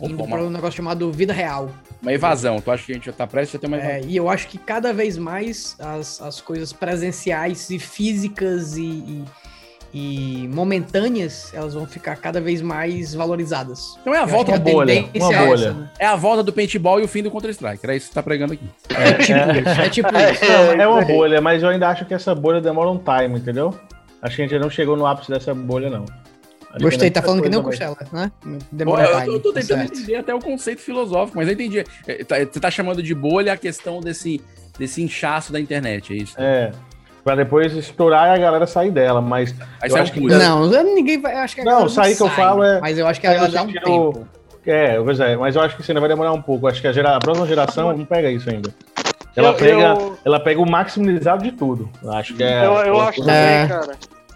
indo 0.00 0.24
para 0.26 0.42
um 0.42 0.50
negócio 0.50 0.76
chamado 0.76 1.12
vida 1.12 1.32
real. 1.32 1.68
Uma 2.00 2.12
evasão. 2.12 2.60
Tu 2.60 2.70
acha 2.70 2.84
que 2.86 2.92
a 2.92 2.94
gente 2.94 3.06
já 3.06 3.12
tá 3.12 3.26
prestes 3.26 3.56
a 3.56 3.58
ter 3.58 3.66
uma 3.66 3.76
evasão? 3.76 3.92
É, 3.96 4.00
e 4.04 4.16
eu 4.16 4.28
acho 4.30 4.46
que 4.48 4.56
cada 4.58 4.92
vez 4.92 5.18
mais 5.18 5.76
as, 5.80 6.20
as 6.22 6.40
coisas 6.40 6.72
presenciais 6.72 7.70
e 7.70 7.78
físicas 7.78 8.76
e, 8.76 8.82
e- 8.82 9.24
e 9.94 10.48
momentâneas, 10.52 11.52
elas 11.52 11.74
vão 11.74 11.86
ficar 11.86 12.16
cada 12.16 12.40
vez 12.40 12.62
mais 12.62 13.14
valorizadas. 13.14 13.96
Então 14.00 14.14
é 14.14 14.18
a 14.18 14.22
Eu 14.22 14.26
volta 14.28 14.52
acho 14.52 14.62
da 14.62 14.70
bolha. 14.70 15.04
Uma 15.14 15.34
é 15.34 15.46
bolha. 15.46 15.54
essa, 15.66 15.72
né? 15.74 15.90
É 15.98 16.06
a 16.06 16.16
volta 16.16 16.42
do 16.42 16.52
paintball 16.52 17.00
e 17.00 17.04
o 17.04 17.08
fim 17.08 17.22
do 17.22 17.30
Counter-Strike. 17.30 17.80
Era 17.84 17.94
isso 17.94 18.06
que 18.06 18.12
você 18.12 18.14
tá 18.14 18.22
pregando 18.22 18.54
aqui. 18.54 18.64
É 18.88 19.12
tipo 19.14 19.38
isso, 19.68 19.80
é 19.80 19.88
tipo 19.90 20.08
isso. 20.08 20.44
Não, 20.76 20.82
é 20.82 20.88
uma 20.88 21.04
bolha, 21.04 21.40
mas 21.40 21.62
eu 21.62 21.68
ainda 21.68 21.88
acho 21.88 22.04
que 22.06 22.14
essa 22.14 22.34
bolha 22.34 22.60
demora 22.60 22.90
um 22.90 22.98
time, 22.98 23.38
entendeu? 23.38 23.74
Acho 24.22 24.36
que 24.36 24.42
a 24.42 24.44
gente 24.44 24.54
ainda 24.54 24.64
não 24.64 24.70
chegou 24.70 24.96
no 24.96 25.04
ápice 25.06 25.30
dessa 25.30 25.52
bolha, 25.54 25.90
não. 25.90 26.04
Gostei, 26.80 27.10
tá 27.10 27.20
falando 27.20 27.42
que 27.42 27.50
nem 27.50 27.58
o 27.58 27.62
Costela, 27.62 27.94
né? 28.12 28.32
Pô, 28.40 28.48
Demora 28.72 29.02
eu, 29.04 29.24
tô, 29.26 29.32
eu 29.32 29.40
tô 29.40 29.52
tá 29.52 29.60
tentando 29.60 29.78
certo. 29.80 29.98
entender 29.98 30.16
até 30.16 30.34
o 30.34 30.38
conceito 30.38 30.80
filosófico, 30.80 31.36
mas 31.36 31.46
eu 31.46 31.52
entendi. 31.52 31.84
É, 32.06 32.24
tá- 32.24 32.38
Você 32.38 32.58
tá 32.58 32.70
chamando 32.70 33.02
de 33.02 33.14
bolha 33.14 33.52
a 33.52 33.56
questão 33.58 34.00
desse, 34.00 34.40
desse 34.78 35.02
inchaço 35.02 35.52
da 35.52 35.60
internet, 35.60 36.14
é 36.14 36.16
isso? 36.16 36.34
É. 36.38 36.70
Pra 37.24 37.36
depois 37.36 37.72
estourar 37.76 38.28
e 38.28 38.34
a 38.34 38.38
galera 38.38 38.66
sair 38.66 38.90
dela, 38.90 39.20
mas. 39.20 39.54
Aí 39.80 39.88
eu 39.90 39.96
acho 39.96 40.12
que. 40.12 40.20
Não, 40.20 40.68
ninguém 40.82 41.20
vai. 41.20 41.34
Acho 41.34 41.54
que 41.54 41.60
a 41.60 41.64
Não, 41.64 41.88
sair 41.88 42.16
que 42.16 42.22
eu 42.22 42.28
falo 42.30 42.64
é- 42.64 42.80
Mas 42.80 42.98
eu 42.98 43.06
acho 43.06 43.20
que 43.20 43.26
a 43.26 43.30
é 43.30 43.34
no 43.34 43.40
galera 43.42 43.52
dá 43.54 43.62
um 43.62 43.72
tempo. 43.72 44.26
É, 44.66 45.00
pois 45.00 45.18
é, 45.20 45.36
mas 45.36 45.54
eu 45.56 45.62
acho 45.62 45.74
que 45.76 45.82
isso 45.82 45.90
ainda 45.90 46.00
vai 46.00 46.08
demorar 46.08 46.32
um 46.32 46.42
pouco. 46.42 46.66
Acho 46.66 46.80
que 46.80 46.86
a, 46.88 46.92
gera- 46.92 47.16
a 47.16 47.18
próxima 47.20 47.46
geração 47.46 47.96
não 47.96 48.04
pega 48.04 48.30
isso 48.30 48.48
ainda. 48.50 48.72
Ela, 49.36 49.48
Eu- 49.48 49.54
pega, 49.54 49.80
eu- 49.82 50.18
ela 50.24 50.40
pega 50.40 50.60
o 50.60 50.68
maximizado 50.70 51.42
de 51.42 51.52
tudo. 51.52 51.88
Eu 52.02 52.12
Acho 52.12 52.34
que 52.34 52.42
é. 52.42 52.66
eu, 52.66 52.72
eu 52.74 53.00
acho 53.00 53.20
também, 53.20 53.34
É. 53.34 53.66
cara. 53.68 53.92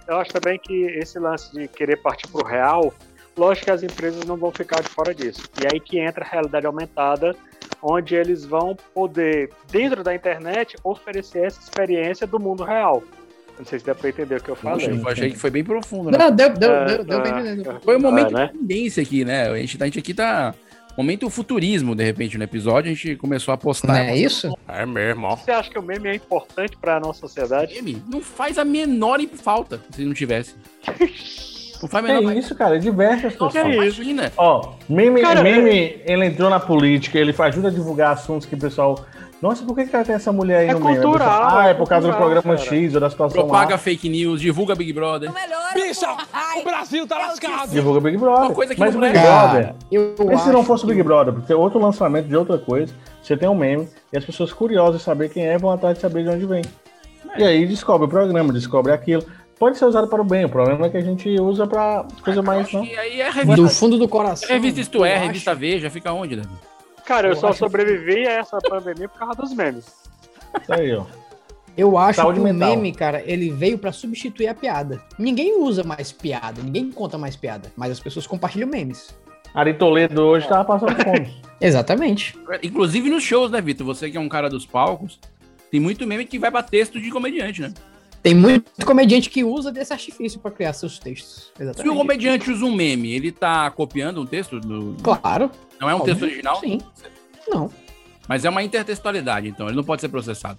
Eu 0.08 0.16
acho 0.18 0.32
também 0.32 0.58
que 0.58 0.84
esse 0.84 1.18
lance 1.18 1.52
de 1.52 1.66
querer 1.68 1.96
partir 1.96 2.28
pro 2.28 2.44
real, 2.46 2.94
lógico 3.36 3.66
que 3.66 3.70
as 3.72 3.82
empresas 3.82 4.24
não 4.24 4.36
vão 4.36 4.50
ficar 4.52 4.80
de 4.80 4.88
fora 4.88 5.12
disso. 5.14 5.42
E 5.62 5.66
aí 5.72 5.78
que 5.80 5.98
entra 5.98 6.24
a 6.24 6.28
realidade 6.28 6.64
aumentada, 6.66 7.34
onde 7.82 8.14
eles 8.14 8.44
vão 8.44 8.76
poder, 8.94 9.50
dentro 9.70 10.02
da 10.02 10.14
internet, 10.14 10.76
oferecer 10.84 11.44
essa 11.46 11.60
experiência 11.60 12.26
do 12.26 12.38
mundo 12.40 12.64
real. 12.64 13.02
Não 13.58 13.64
sei 13.64 13.78
se 13.78 13.86
dá 13.86 13.94
pra 13.94 14.10
entender 14.10 14.36
o 14.36 14.42
que 14.42 14.50
eu 14.50 14.56
falei. 14.56 14.86
Poxa, 14.86 15.00
eu 15.00 15.08
achei 15.08 15.30
que 15.30 15.38
foi 15.38 15.50
bem 15.50 15.64
profundo, 15.64 16.10
né? 16.10 16.18
Não, 16.18 16.30
deu, 16.30 16.50
deu, 16.50 16.70
É, 16.72 16.84
deu, 16.86 17.04
deu 17.04 17.20
pra 17.22 17.40
entender. 17.40 17.68
é. 17.68 17.80
Foi 17.80 17.96
um 17.96 18.00
momento 18.00 18.36
É, 18.36 18.40
né? 18.40 18.46
de 18.52 18.58
tendência 18.58 19.02
aqui, 19.02 19.24
né? 19.24 19.48
A 19.50 19.56
gente, 19.56 19.82
a 19.82 19.84
gente 19.86 19.98
aqui 19.98 20.12
tá. 20.12 20.54
Momento 20.96 21.28
futurismo, 21.28 21.94
de 21.94 22.02
repente, 22.04 22.38
no 22.38 22.44
episódio, 22.44 22.90
a 22.90 22.94
gente 22.94 23.16
começou 23.16 23.52
a 23.52 23.56
postar. 23.58 23.88
Não 23.88 23.94
é 23.96 24.16
isso? 24.16 24.56
É 24.66 24.84
mesmo. 24.86 25.28
Você 25.36 25.50
acha 25.50 25.70
que 25.70 25.78
o 25.78 25.82
meme 25.82 26.08
é 26.08 26.14
importante 26.14 26.74
pra 26.76 26.98
nossa 26.98 27.20
sociedade? 27.20 27.74
Meme 27.74 28.02
não 28.10 28.20
faz 28.22 28.56
a 28.58 28.64
menor 28.64 29.20
falta 29.34 29.80
se 29.90 30.04
não 30.04 30.14
tivesse. 30.14 30.54
Não 31.82 31.88
faz 31.88 32.04
menor 32.04 32.32
É 32.32 32.38
isso, 32.38 32.54
cara, 32.54 32.78
diverte 32.78 33.26
as 33.26 33.32
pessoas. 33.32 33.54
É 33.56 33.68
isso? 33.68 34.02
Imagina. 34.02 34.32
Ó, 34.36 34.72
meme, 34.88 35.20
Cara, 35.22 35.42
meme 35.42 36.00
ele 36.04 36.24
entrou 36.26 36.48
na 36.50 36.60
política, 36.60 37.18
ele 37.18 37.34
ajuda 37.38 37.68
a 37.68 37.70
divulgar 37.70 38.12
assuntos 38.12 38.46
que 38.46 38.54
o 38.54 38.58
pessoal. 38.58 38.98
Nossa, 39.42 39.62
por 39.64 39.76
que, 39.76 39.84
que 39.84 39.94
ela 39.94 40.02
tem 40.04 40.14
essa 40.14 40.32
mulher 40.32 40.60
aí 40.60 40.68
É 40.68 40.72
no 40.72 40.80
meme? 40.80 40.98
cultural, 40.98 41.28
A 41.28 41.44
pessoa, 41.44 41.62
ah, 41.62 41.66
é 41.66 41.70
é 41.70 41.74
por 41.74 41.86
causa 41.86 42.08
do 42.10 42.16
programa 42.16 42.56
cara. 42.56 42.58
X 42.58 42.94
ou 42.94 43.00
da 43.00 43.10
situação 43.10 43.42
Propaga 43.42 43.72
lá. 43.72 43.78
fake 43.78 44.08
news, 44.08 44.40
divulga 44.40 44.74
Big 44.74 44.92
Brother. 44.94 45.30
Bicha, 45.74 46.06
o 46.58 46.64
Brasil 46.64 47.06
tá 47.06 47.18
lascado. 47.18 47.70
Divulga 47.70 48.00
Big 48.00 48.16
Brother. 48.16 48.44
Uma 48.46 48.54
coisa 48.54 48.74
que 48.74 48.80
Mas 48.80 48.94
não 48.94 49.00
o 49.02 49.04
Big 49.04 49.12
presta. 49.12 49.48
Brother. 49.48 49.74
Eu 49.92 50.14
Mas 50.24 50.40
se 50.40 50.48
não 50.50 50.64
fosse 50.64 50.84
o 50.84 50.86
Big 50.86 51.02
Brother, 51.02 51.34
porque 51.34 51.52
é 51.52 51.56
outro 51.56 51.78
lançamento 51.78 52.26
de 52.28 52.34
outra 52.34 52.56
coisa, 52.56 52.94
você 53.22 53.36
tem 53.36 53.46
um 53.46 53.54
meme 53.54 53.86
e 54.10 54.16
as 54.16 54.24
pessoas 54.24 54.54
curiosas 54.54 55.00
de 55.00 55.04
saber 55.04 55.28
quem 55.28 55.46
é 55.46 55.58
vão 55.58 55.70
atrás 55.70 55.96
de 55.96 56.00
saber 56.00 56.22
de 56.22 56.30
onde 56.30 56.46
vem. 56.46 56.62
E 57.36 57.44
aí 57.44 57.66
descobre 57.66 58.06
o 58.06 58.08
programa, 58.08 58.50
descobre 58.54 58.90
aquilo. 58.90 59.22
Pode 59.58 59.78
ser 59.78 59.86
usado 59.86 60.06
para 60.06 60.20
o 60.20 60.24
bem, 60.24 60.44
o 60.44 60.48
problema 60.48 60.86
é 60.86 60.90
que 60.90 60.98
a 60.98 61.02
gente 61.02 61.28
usa 61.40 61.66
para 61.66 62.06
coisa 62.22 62.42
mais. 62.42 62.70
Não. 62.72 62.84
E 62.84 62.96
aí 62.96 63.20
é 63.20 63.30
revista. 63.30 63.62
Do 63.62 63.68
fundo 63.68 63.96
do 63.98 64.06
coração. 64.06 64.48
Revista 64.48 64.80
Isto 64.80 65.04
É, 65.04 65.16
revista 65.16 65.54
Veja, 65.54 65.88
fica 65.88 66.12
onde, 66.12 66.36
Davi? 66.36 66.48
Cara, 67.06 67.28
eu, 67.28 67.32
Eu 67.32 67.36
só 67.36 67.52
sobrevivi 67.52 68.26
a 68.26 68.32
essa 68.32 68.58
pandemia 68.58 69.08
por 69.08 69.18
causa 69.18 69.34
dos 69.34 69.54
memes. 69.54 69.86
Isso 70.60 70.72
aí, 70.72 70.94
ó. 70.94 71.04
Eu 71.76 71.96
acho 71.98 72.20
Saúde 72.20 72.38
que 72.38 72.44
mental. 72.44 72.68
o 72.68 72.76
meme, 72.76 72.92
cara, 72.92 73.22
ele 73.26 73.50
veio 73.50 73.78
pra 73.78 73.92
substituir 73.92 74.48
a 74.48 74.54
piada. 74.54 75.02
Ninguém 75.18 75.60
usa 75.60 75.84
mais 75.84 76.10
piada, 76.10 76.62
ninguém 76.62 76.90
conta 76.90 77.18
mais 77.18 77.36
piada, 77.36 77.70
mas 77.76 77.92
as 77.92 78.00
pessoas 78.00 78.26
compartilham 78.26 78.68
memes. 78.68 79.14
Ari 79.54 79.74
Toledo 79.74 80.22
hoje 80.22 80.48
tava 80.48 80.64
passando 80.64 80.96
fome. 81.04 81.34
Exatamente. 81.60 82.38
Inclusive 82.62 83.08
nos 83.10 83.22
shows, 83.22 83.50
né, 83.50 83.60
Vitor? 83.60 83.86
Você 83.86 84.10
que 84.10 84.16
é 84.16 84.20
um 84.20 84.28
cara 84.28 84.48
dos 84.48 84.66
palcos, 84.66 85.18
tem 85.70 85.78
muito 85.78 86.06
meme 86.06 86.24
que 86.24 86.38
vai 86.38 86.50
pra 86.50 86.62
texto 86.62 87.00
de 87.00 87.10
comediante, 87.10 87.62
né? 87.62 87.72
Tem 88.26 88.34
muito 88.34 88.84
comediante 88.84 89.30
que 89.30 89.44
usa 89.44 89.70
desse 89.70 89.92
artifício 89.92 90.40
pra 90.40 90.50
criar 90.50 90.72
seus 90.72 90.98
textos. 90.98 91.52
Se 91.54 91.60
o 91.60 91.62
Exatamente. 91.62 91.96
comediante 91.96 92.50
usa 92.50 92.64
um 92.64 92.74
meme, 92.74 93.14
ele 93.14 93.30
tá 93.30 93.70
copiando 93.70 94.20
um 94.20 94.26
texto 94.26 94.58
do. 94.58 94.96
Claro. 95.00 95.48
Não 95.80 95.88
é 95.88 95.94
um 95.94 95.98
Óbvio, 95.98 96.12
texto 96.12 96.24
original? 96.24 96.58
Sim. 96.58 96.80
Não. 97.46 97.70
Mas 98.26 98.44
é 98.44 98.50
uma 98.50 98.64
intertextualidade, 98.64 99.46
então 99.46 99.68
ele 99.68 99.76
não 99.76 99.84
pode 99.84 100.00
ser 100.00 100.08
processado. 100.08 100.58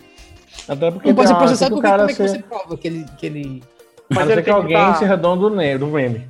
Até 0.65 0.89
porque 0.89 1.09
Não 1.09 1.15
pode 1.15 1.27
ser 1.27 1.35
processado 1.35 1.75
porque 1.75 1.89
cara 1.89 2.03
como 2.03 2.11
é 2.11 2.13
que 2.13 2.21
você 2.25 2.39
prova 2.39 2.77
que 2.77 2.87
ele. 2.87 3.05
Que 3.17 3.25
ele... 3.25 3.63
Mas 4.09 4.23
não 4.23 4.31
ele 4.31 4.43
que 4.43 4.49
alguém 4.49 4.77
tá- 4.77 4.95
se 4.95 5.03
redondo 5.03 5.49
do 5.49 5.87
meme. 5.87 6.25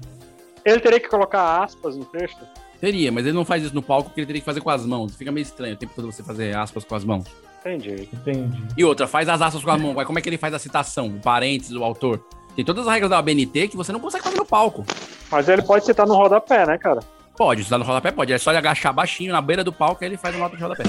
Ele 0.65 0.79
teria 0.79 0.99
que 0.99 1.07
colocar 1.07 1.61
aspas 1.63 1.95
no 1.95 2.05
texto? 2.05 2.39
Teria, 2.81 3.11
mas 3.11 3.27
ele 3.27 3.35
não 3.35 3.45
faz 3.45 3.61
isso 3.61 3.75
no 3.75 3.83
palco 3.83 4.09
porque 4.09 4.21
ele 4.21 4.25
teria 4.25 4.41
que 4.41 4.45
fazer 4.45 4.61
com 4.61 4.71
as 4.71 4.83
mãos. 4.88 5.15
Fica 5.15 5.31
meio 5.31 5.43
estranho 5.43 5.75
o 5.75 5.77
tempo 5.77 5.93
todo 5.95 6.11
você 6.11 6.23
fazer 6.23 6.55
aspas 6.55 6.83
com 6.83 6.95
as 6.95 7.03
mãos. 7.03 7.27
Entendi. 7.60 8.10
Entendi. 8.14 8.64
E 8.78 8.84
outra, 8.84 9.08
faz 9.08 9.28
as 9.28 9.41
aspas 9.41 9.64
com 9.64 9.72
as 9.72 9.82
mãos. 9.82 9.95
Mas 9.95 10.05
como 10.05 10.20
é 10.20 10.22
que 10.22 10.30
ele 10.30 10.38
faz 10.38 10.53
a 10.53 10.60
citação? 10.60 11.08
O 11.08 11.20
parênteses, 11.20 11.76
o 11.76 11.84
autor. 11.84 12.24
Tem 12.55 12.66
todas 12.66 12.88
as 12.88 12.93
regras 12.93 13.10
da 13.10 13.20
ABNT 13.20 13.68
que 13.68 13.78
você 13.78 13.91
não 13.91 13.99
consegue 13.99 14.24
fazer 14.24 14.38
no 14.38 14.45
palco. 14.45 14.86
Mas 15.30 15.47
ele 15.47 15.62
pode 15.62 15.86
citar 15.86 16.08
no 16.08 16.16
rodapé, 16.16 16.66
né, 16.66 16.78
cara? 16.78 17.01
Pode, 17.38 17.64
tá 17.70 17.78
no 17.78 17.84
rodapé, 17.84 18.12
pode. 18.12 18.34
É 18.34 18.38
só 18.38 18.49
ele 18.49 18.58
agachar 18.58 18.91
baixinho 18.93 19.32
na 19.32 19.41
beira 19.41 19.64
do 19.64 19.72
palco 19.72 20.03
e 20.03 20.08
ele 20.08 20.18
faz 20.18 20.36
a 20.36 20.39
nota 20.39 20.58
de 20.58 20.64
rodapé. 20.64 20.84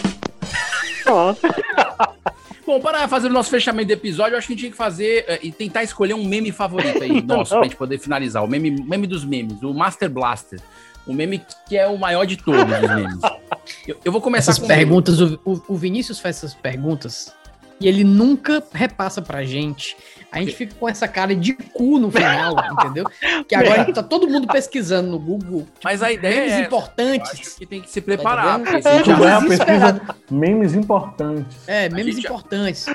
Pronto. 1.05 1.41
Bom, 2.65 2.81
para 2.81 3.09
fazer 3.09 3.29
o 3.29 3.33
nosso 3.33 3.49
fechamento 3.49 3.89
do 3.89 3.93
episódio, 3.93 4.35
eu 4.35 4.39
acho 4.39 4.47
que 4.47 4.53
a 4.53 4.57
gente 4.57 4.61
tinha 4.61 4.71
que 4.71 4.77
fazer 4.77 5.25
eh, 5.27 5.39
e 5.43 5.51
tentar 5.51 5.83
escolher 5.83 6.13
um 6.13 6.25
meme 6.25 6.53
favorito 6.53 7.03
aí, 7.03 7.21
nosso, 7.25 7.55
pra 7.55 7.63
gente 7.65 7.77
poder 7.77 7.99
finalizar. 7.99 8.45
O 8.45 8.47
meme, 8.47 8.71
meme 8.71 9.07
dos 9.07 9.25
memes, 9.25 9.63
o 9.63 9.73
Master 9.73 10.11
Blaster. 10.11 10.61
O 11.07 11.15
meme 11.15 11.43
que 11.67 11.79
é 11.79 11.87
o 11.87 11.97
maior 11.97 12.27
de 12.27 12.37
todos 12.37 12.61
os 12.61 12.95
memes. 12.95 13.21
Eu, 13.87 13.97
eu 14.05 14.13
vou 14.13 14.21
começar 14.21 14.53
Essas 14.53 14.61
com 14.63 14.67
perguntas, 14.69 15.21
o, 15.21 15.39
o- 15.45 15.63
o 15.69 15.77
Vinícius 15.77 16.19
faz 16.21 16.37
essas 16.37 16.55
perguntas 16.55 17.33
e 17.81 17.87
ele 17.87 18.03
nunca 18.05 18.63
repassa 18.73 19.23
pra 19.23 19.45
gente. 19.45 19.97
A 20.33 20.41
gente 20.41 20.55
fica 20.55 20.75
com 20.75 20.89
essa 20.89 21.07
cara 21.09 21.35
de 21.35 21.55
cu 21.55 21.99
no 21.99 22.11
final, 22.11 22.55
entendeu? 22.73 23.05
Que 23.49 23.55
agora 23.55 23.91
tá 23.93 24.03
todo 24.03 24.29
mundo 24.29 24.47
pesquisando 24.49 25.09
no 25.11 25.19
Google. 25.19 25.61
tipo, 25.63 25.79
Mas 25.85 26.03
a 26.03 26.13
ideia 26.13 26.41
memes 26.41 26.53
é- 26.55 26.61
importantes. 26.63 27.55
Que 27.55 27.65
tem 27.67 27.81
que 27.81 27.91
se 27.91 28.01
preparar. 28.01 28.61
Tá 28.63 28.91
a 28.91 28.93
é 29.25 29.39
uma 29.39 29.41
desesperado. 29.49 30.01
pesquisa 30.01 30.17
memes 30.31 30.75
importantes. 30.75 31.57
É, 31.67 31.89
memes 31.89 32.17
gente 32.17 32.27
importantes. 32.27 32.87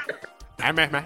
É 0.61 0.71
mesmo, 0.71 0.97
é. 0.97 1.05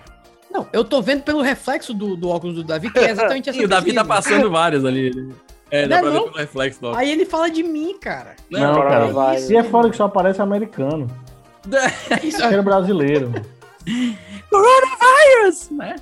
Não, 0.51 0.67
eu 0.73 0.83
tô 0.83 1.01
vendo 1.01 1.21
pelo 1.23 1.41
reflexo 1.41 1.93
do, 1.93 2.15
do 2.15 2.29
óculos 2.29 2.55
do 2.55 2.63
Davi, 2.63 2.89
que 2.91 2.99
é 2.99 3.11
exatamente 3.11 3.49
essa 3.49 3.59
Sim, 3.59 3.65
o 3.65 3.67
Davi 3.67 3.93
tá 3.93 4.03
passando 4.03 4.49
vários 4.49 4.83
ali. 4.85 5.11
É, 5.69 5.87
dá 5.87 5.87
Não 5.87 5.97
é 5.97 6.01
pra 6.01 6.09
ver 6.11 6.15
não? 6.17 6.23
pelo 6.25 6.37
reflexo 6.37 6.81
do 6.81 6.95
Aí 6.95 7.11
ele 7.11 7.25
fala 7.25 7.49
de 7.49 7.61
mim, 7.63 7.97
cara. 7.99 8.35
Não, 8.49 8.71
agora 8.71 8.89
cara. 8.89 9.07
vai. 9.07 9.41
E 9.43 9.55
é 9.57 9.63
fora 9.63 9.89
que 9.89 9.97
só 9.97 10.05
aparece 10.05 10.41
americano. 10.41 11.07
Isso, 12.23 12.41
Era 12.41 12.61
brasileiro. 12.61 13.31
Coronavirus, 14.49 15.69
né? 15.71 15.95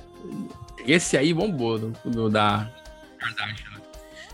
Esse 0.86 1.16
aí 1.16 1.34
bombou 1.34 1.78
do, 1.78 1.92
do 2.04 2.28
da 2.30 2.70
Kardashian. 3.18 3.70
né? 3.70 3.80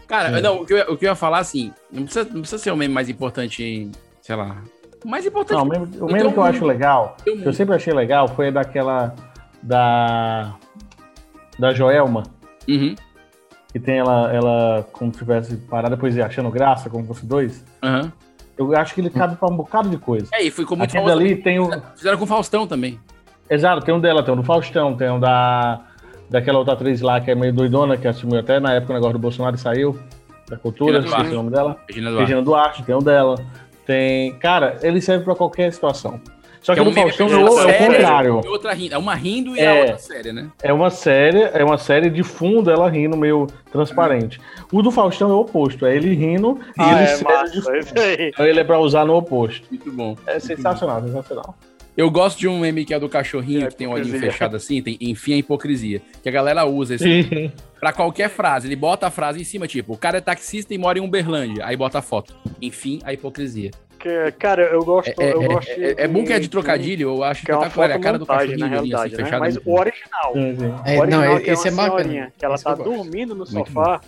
Cara, 0.06 0.36
Sim. 0.36 0.42
não, 0.42 0.60
o 0.60 0.66
que, 0.66 0.74
eu, 0.74 0.92
o 0.92 0.96
que 0.96 1.06
eu 1.06 1.10
ia 1.10 1.14
falar 1.14 1.38
assim, 1.38 1.72
não 1.90 2.04
precisa, 2.04 2.24
não 2.30 2.40
precisa 2.40 2.58
ser 2.62 2.70
o 2.70 2.76
meme 2.76 2.92
mais 2.92 3.08
importante, 3.08 3.90
sei 4.20 4.36
lá. 4.36 4.62
O 5.02 5.08
mais 5.08 5.24
importante. 5.24 5.56
Não, 5.56 5.64
o 5.64 5.68
meme, 5.68 5.96
o 6.00 6.06
meme 6.06 6.32
que 6.32 6.38
eu 6.38 6.42
acho 6.42 6.64
legal, 6.66 7.16
que 7.24 7.30
eu 7.42 7.52
sempre 7.54 7.74
achei 7.74 7.92
legal, 7.92 8.28
foi 8.28 8.50
daquela. 8.50 9.14
Da. 9.62 10.54
Da 11.58 11.72
Joelma, 11.72 12.24
Uhum, 12.68 12.94
que 13.72 13.80
tem 13.80 13.98
ela, 13.98 14.32
ela 14.32 14.86
como 14.92 15.12
se 15.12 15.18
tivesse 15.18 15.56
parado 15.56 15.94
depois 15.94 16.16
achando 16.18 16.50
graça, 16.50 16.90
como 16.90 17.06
fosse 17.06 17.26
dois. 17.26 17.64
aham. 17.82 18.12
Eu 18.58 18.76
acho 18.76 18.94
que 18.94 19.00
ele 19.00 19.08
cabe 19.08 19.34
pra 19.34 19.48
um 19.48 19.56
bocado 19.56 19.88
de 19.88 19.96
coisa. 19.96 20.28
É, 20.32 20.42
e 20.44 20.50
ficou 20.50 20.76
muito 20.76 20.92
famoso. 20.92 21.12
ali 21.12 21.36
tem 21.36 21.58
o. 21.58 21.70
Fizeram 21.96 22.18
com 22.18 22.24
o 22.24 22.26
Faustão 22.26 22.66
também. 22.66 23.00
Exato, 23.48 23.84
tem 23.84 23.94
um 23.94 23.98
dela, 24.00 24.22
tem 24.22 24.32
um 24.32 24.36
do 24.36 24.42
Faustão, 24.42 24.94
tem 24.94 25.10
um 25.10 25.18
da. 25.18 25.80
Daquela 26.28 26.58
outra 26.58 26.74
atriz 26.74 27.00
lá 27.00 27.20
que 27.20 27.30
é 27.30 27.34
meio 27.34 27.52
doidona, 27.52 27.96
que 27.96 28.06
assumiu 28.06 28.38
até 28.40 28.60
na 28.60 28.74
época 28.74 28.92
o 28.92 28.94
negócio 28.94 29.14
do 29.14 29.18
Bolsonaro 29.18 29.56
e 29.56 29.58
saiu 29.58 29.98
da 30.48 30.56
cultura, 30.56 30.98
esqueci 30.98 31.30
o 31.30 31.34
nome 31.34 31.50
dela. 31.50 31.76
Regina 31.88 32.10
Duarte. 32.10 32.20
Regina 32.22 32.42
Duarte, 32.42 32.82
tem 32.84 32.94
um 32.94 33.02
dela. 33.02 33.34
Tem. 33.86 34.34
Cara, 34.38 34.78
ele 34.82 35.00
serve 35.00 35.24
pra 35.24 35.34
qualquer 35.34 35.72
situação. 35.72 36.20
Só 36.62 36.74
que, 36.74 36.78
é 36.78 36.82
um 36.82 36.86
no 36.86 36.92
meme 36.92 37.10
Faustão 37.12 37.26
é 37.28 37.36
o- 37.36 37.40
uma 37.40 37.48
é 37.48 37.50
o 37.50 37.66
série 37.68 37.86
contrário. 37.96 38.40
e 38.44 38.48
outra 38.48 38.72
rindo. 38.72 38.94
É 38.94 38.98
uma 38.98 39.14
rindo 39.14 39.56
e 39.56 39.60
É. 39.60 39.66
a 39.68 39.80
outra 39.80 39.98
séria, 39.98 40.32
né? 40.32 40.48
É 40.62 40.72
uma 40.72 40.90
série, 40.90 41.42
é 41.52 41.64
uma 41.64 41.76
série 41.76 42.08
de 42.08 42.22
fundo, 42.22 42.70
ela 42.70 42.88
rindo 42.88 43.16
meio 43.16 43.46
transparente. 43.72 44.40
O 44.72 44.80
do 44.82 44.90
Faustão 44.90 45.28
é 45.30 45.32
o 45.34 45.40
oposto, 45.40 45.84
é 45.84 45.96
ele 45.96 46.14
rindo 46.14 46.58
e 46.70 46.72
Ah, 46.78 47.02
ele 47.02 47.10
é 47.10 47.22
massa, 47.24 47.52
de 47.52 47.58
isso 47.58 47.70
fundo. 47.88 48.00
aí. 48.00 48.28
Então 48.32 48.46
ele 48.46 48.60
é 48.60 48.64
pra 48.64 48.78
usar 48.78 49.04
no 49.04 49.16
oposto. 49.16 49.66
Muito 49.70 49.90
bom. 49.92 50.16
É 50.26 50.38
sensacional, 50.38 51.02
sensacional. 51.02 51.56
Eu 51.94 52.10
gosto 52.10 52.38
de 52.38 52.48
um 52.48 52.58
meme 52.60 52.86
que 52.86 52.94
é 52.94 52.98
do 52.98 53.06
cachorrinho 53.06 53.68
que 53.68 53.74
tem 53.74 53.86
o 53.86 53.90
olhinho 53.90 54.18
fechado 54.18 54.56
assim, 54.56 54.80
tem 54.80 54.96
enfim 54.98 55.34
a 55.34 55.36
hipocrisia. 55.36 56.00
Que 56.22 56.28
a 56.28 56.32
galera 56.32 56.64
usa 56.64 56.94
esse 56.94 57.52
pra 57.78 57.92
qualquer 57.92 58.30
frase. 58.30 58.66
Ele 58.66 58.76
bota 58.76 59.08
a 59.08 59.10
frase 59.10 59.40
em 59.40 59.44
cima, 59.44 59.66
tipo, 59.66 59.92
o 59.92 59.96
cara 59.98 60.16
é 60.16 60.20
taxista 60.22 60.72
e 60.72 60.78
mora 60.78 60.98
em 60.98 61.02
Uberlândia. 61.02 61.66
Aí 61.66 61.76
bota 61.76 61.98
a 61.98 62.02
foto. 62.02 62.34
Enfim, 62.62 62.98
a 63.04 63.12
hipocrisia. 63.12 63.72
Que, 64.02 64.32
cara, 64.32 64.62
eu 64.64 64.84
gosto, 64.84 65.10
É, 65.22 65.26
é, 65.28 65.32
eu 65.32 65.42
é, 65.42 65.46
gosto 65.46 65.70
é- 65.70 65.94
é 65.96 66.08
bom 66.08 66.24
que 66.24 66.32
é 66.32 66.40
de 66.40 66.48
trocadilho, 66.48 67.08
eu 67.10 67.22
acho 67.22 67.44
que 67.46 67.52
é 67.52 67.54
uma 67.54 67.66
espetacular. 67.68 67.90
É 67.90 67.94
a 67.94 68.00
cara 68.00 68.18
do 68.18 68.26
fotomontagem, 68.26 68.58
na 68.58 68.66
assim, 68.66 68.74
realidade, 68.74 69.16
né? 69.16 69.22
fechado. 69.24 69.40
Mas 69.40 69.54
muito 69.54 69.68
o 69.68 69.72
bom. 69.72 69.78
original. 69.80 70.32
É, 70.84 70.96
o 70.96 71.00
original 71.00 71.34
não, 71.34 71.40
que 71.40 71.50
esse 71.52 71.68
é 71.68 71.70
uma 71.70 71.82
bacana. 71.84 72.02
senhorinha, 72.02 72.32
Que 72.36 72.44
ela 72.44 72.54
Esse 72.56 72.64
tá 72.64 72.74
dormindo 72.74 73.28
no 73.32 73.44
Muito 73.48 73.52
sofá 73.52 74.00